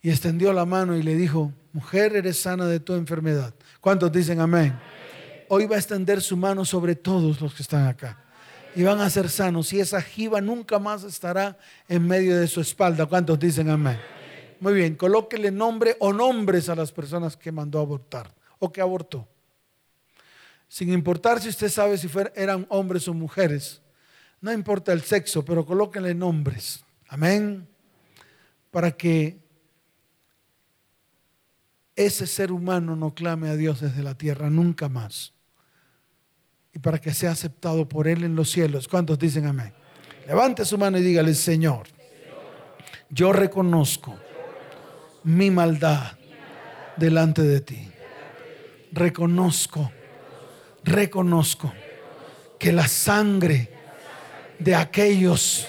Y 0.03 0.11
extendió 0.11 0.53
la 0.53 0.67
mano 0.67 0.97
y 0.97 1.03
le 1.03 1.15
dijo, 1.15 1.53
mujer, 1.73 2.17
eres 2.17 2.39
sana 2.39 2.67
de 2.67 2.81
tu 2.81 2.95
enfermedad. 2.95 3.55
¿Cuántos 3.81 4.11
dicen 4.13 4.41
amén? 4.41 4.79
Hoy 5.49 5.67
va 5.67 5.77
a 5.77 5.79
extender 5.79 6.21
su 6.21 6.37
mano 6.37 6.65
sobre 6.65 6.95
todos 6.97 7.41
los 7.41 7.55
que 7.55 7.63
están 7.63 7.87
acá. 7.87 8.19
Y 8.75 8.83
van 8.83 9.01
a 9.01 9.11
ser 9.11 9.29
sanos. 9.29 9.73
Y 9.73 9.81
esa 9.81 10.01
jiba 10.01 10.41
nunca 10.41 10.79
más 10.79 11.05
estará 11.05 11.59
en 11.89 12.07
medio 12.07 12.39
de 12.39 12.47
su 12.47 12.61
espalda. 12.61 13.07
¿Cuántos 13.07 13.39
dicen 13.39 13.69
amén? 13.69 13.99
Muy 14.61 14.75
bien, 14.75 14.95
colóquele 14.95 15.51
nombre 15.51 15.97
o 15.99 16.13
nombres 16.13 16.69
a 16.69 16.77
las 16.77 16.93
personas 16.93 17.37
que 17.37 17.51
mandó 17.51 17.81
a 17.81 17.83
abortar 17.83 18.33
o 18.61 18.73
que 18.73 18.81
abortó. 18.81 19.29
Sin 20.69 20.93
importar 20.93 21.41
si 21.41 21.49
usted 21.49 21.69
sabe 21.69 21.99
si 21.99 22.09
eran 22.37 22.67
hombres 22.71 23.09
o 23.09 23.13
mujeres. 23.13 23.83
No 24.41 24.53
importa 24.53 24.93
el 24.93 25.03
sexo, 25.03 25.45
pero 25.45 25.67
colóquenle 25.67 26.15
nombres. 26.15 26.85
Amén. 27.09 27.69
Para 28.71 28.93
que 28.93 29.39
ese 31.95 32.27
ser 32.27 32.53
humano 32.53 32.97
no 32.97 33.15
clame 33.15 33.51
a 33.51 33.57
Dios 33.57 33.81
desde 33.81 34.03
la 34.03 34.17
tierra 34.17 34.49
nunca 34.49 34.89
más. 34.89 35.35
Y 36.73 36.79
para 36.79 36.99
que 36.99 37.13
sea 37.13 37.33
aceptado 37.33 37.89
por 37.89 38.09
Él 38.09 38.25
en 38.25 38.35
los 38.35 38.51
cielos. 38.51 38.89
¿Cuántos 38.89 39.19
dicen 39.19 39.47
amén? 39.47 39.73
Levante 40.27 40.65
su 40.65 40.79
mano 40.79 40.99
y 40.99 41.03
dígale, 41.03 41.35
Señor, 41.35 41.87
yo 43.11 43.33
reconozco 43.33 44.19
mi 45.25 45.51
maldad 45.51 46.13
delante 46.97 47.43
de 47.43 47.61
ti. 47.61 47.91
Reconozco, 48.93 49.91
reconozco 50.85 51.73
que 52.59 52.73
la 52.73 52.87
sangre 52.87 53.71
de 54.59 54.75
aquellos 54.75 55.67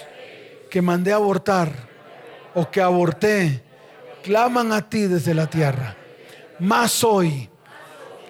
que 0.70 0.80
mandé 0.80 1.12
a 1.12 1.16
abortar 1.16 1.72
o 2.54 2.70
que 2.70 2.80
aborté 2.80 3.62
claman 4.22 4.72
a 4.72 4.88
ti 4.88 5.02
desde 5.02 5.34
la 5.34 5.46
tierra 5.48 5.96
más 6.60 7.02
hoy 7.02 7.48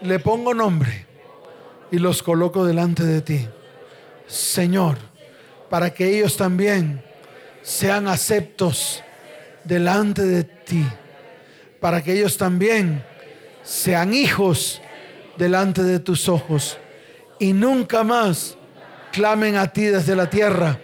le 0.02 0.18
pongo 0.18 0.54
nombre 0.54 1.03
y 1.90 1.98
los 1.98 2.22
coloco 2.22 2.64
delante 2.64 3.04
de 3.04 3.20
ti. 3.20 3.48
Señor, 4.26 4.96
para 5.68 5.92
que 5.92 6.16
ellos 6.16 6.36
también 6.36 7.02
sean 7.62 8.08
aceptos 8.08 9.02
delante 9.64 10.22
de 10.22 10.44
ti, 10.44 10.84
para 11.80 12.02
que 12.02 12.12
ellos 12.12 12.36
también 12.36 13.04
sean 13.62 14.14
hijos 14.14 14.80
delante 15.36 15.82
de 15.82 15.98
tus 15.98 16.28
ojos 16.28 16.78
y 17.38 17.52
nunca 17.52 18.04
más 18.04 18.56
clamen 19.12 19.56
a 19.56 19.72
ti 19.72 19.86
desde 19.86 20.16
la 20.16 20.28
tierra, 20.28 20.78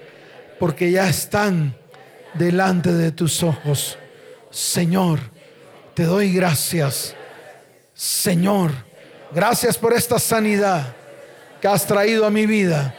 porque 0.59 0.90
ya 0.90 1.09
están 1.09 1.76
delante 2.34 2.92
de 2.92 3.12
tus 3.12 3.42
ojos. 3.42 3.98
Señor, 4.51 5.20
te 5.94 6.05
doy 6.05 6.32
gracias. 6.32 7.14
Señor, 7.94 8.70
gracias 9.33 9.76
por 9.78 9.93
esta 9.93 10.18
sanidad 10.18 10.95
que 11.61 11.68
has 11.68 11.87
traído 11.87 12.26
a 12.26 12.31
mi 12.31 12.47
vida, 12.47 12.95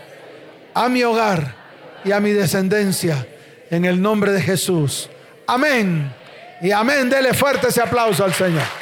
a 0.73 0.87
mi 0.89 1.03
hogar 1.03 1.55
y 2.03 2.11
a 2.11 2.19
mi 2.19 2.31
descendencia, 2.31 3.25
en 3.69 3.85
el 3.85 4.01
nombre 4.01 4.31
de 4.31 4.41
Jesús. 4.41 5.09
Amén. 5.47 6.13
Y 6.61 6.71
amén. 6.71 7.09
Dele 7.09 7.33
fuerte 7.33 7.67
ese 7.67 7.81
aplauso 7.81 8.23
al 8.23 8.33
Señor. 8.33 8.80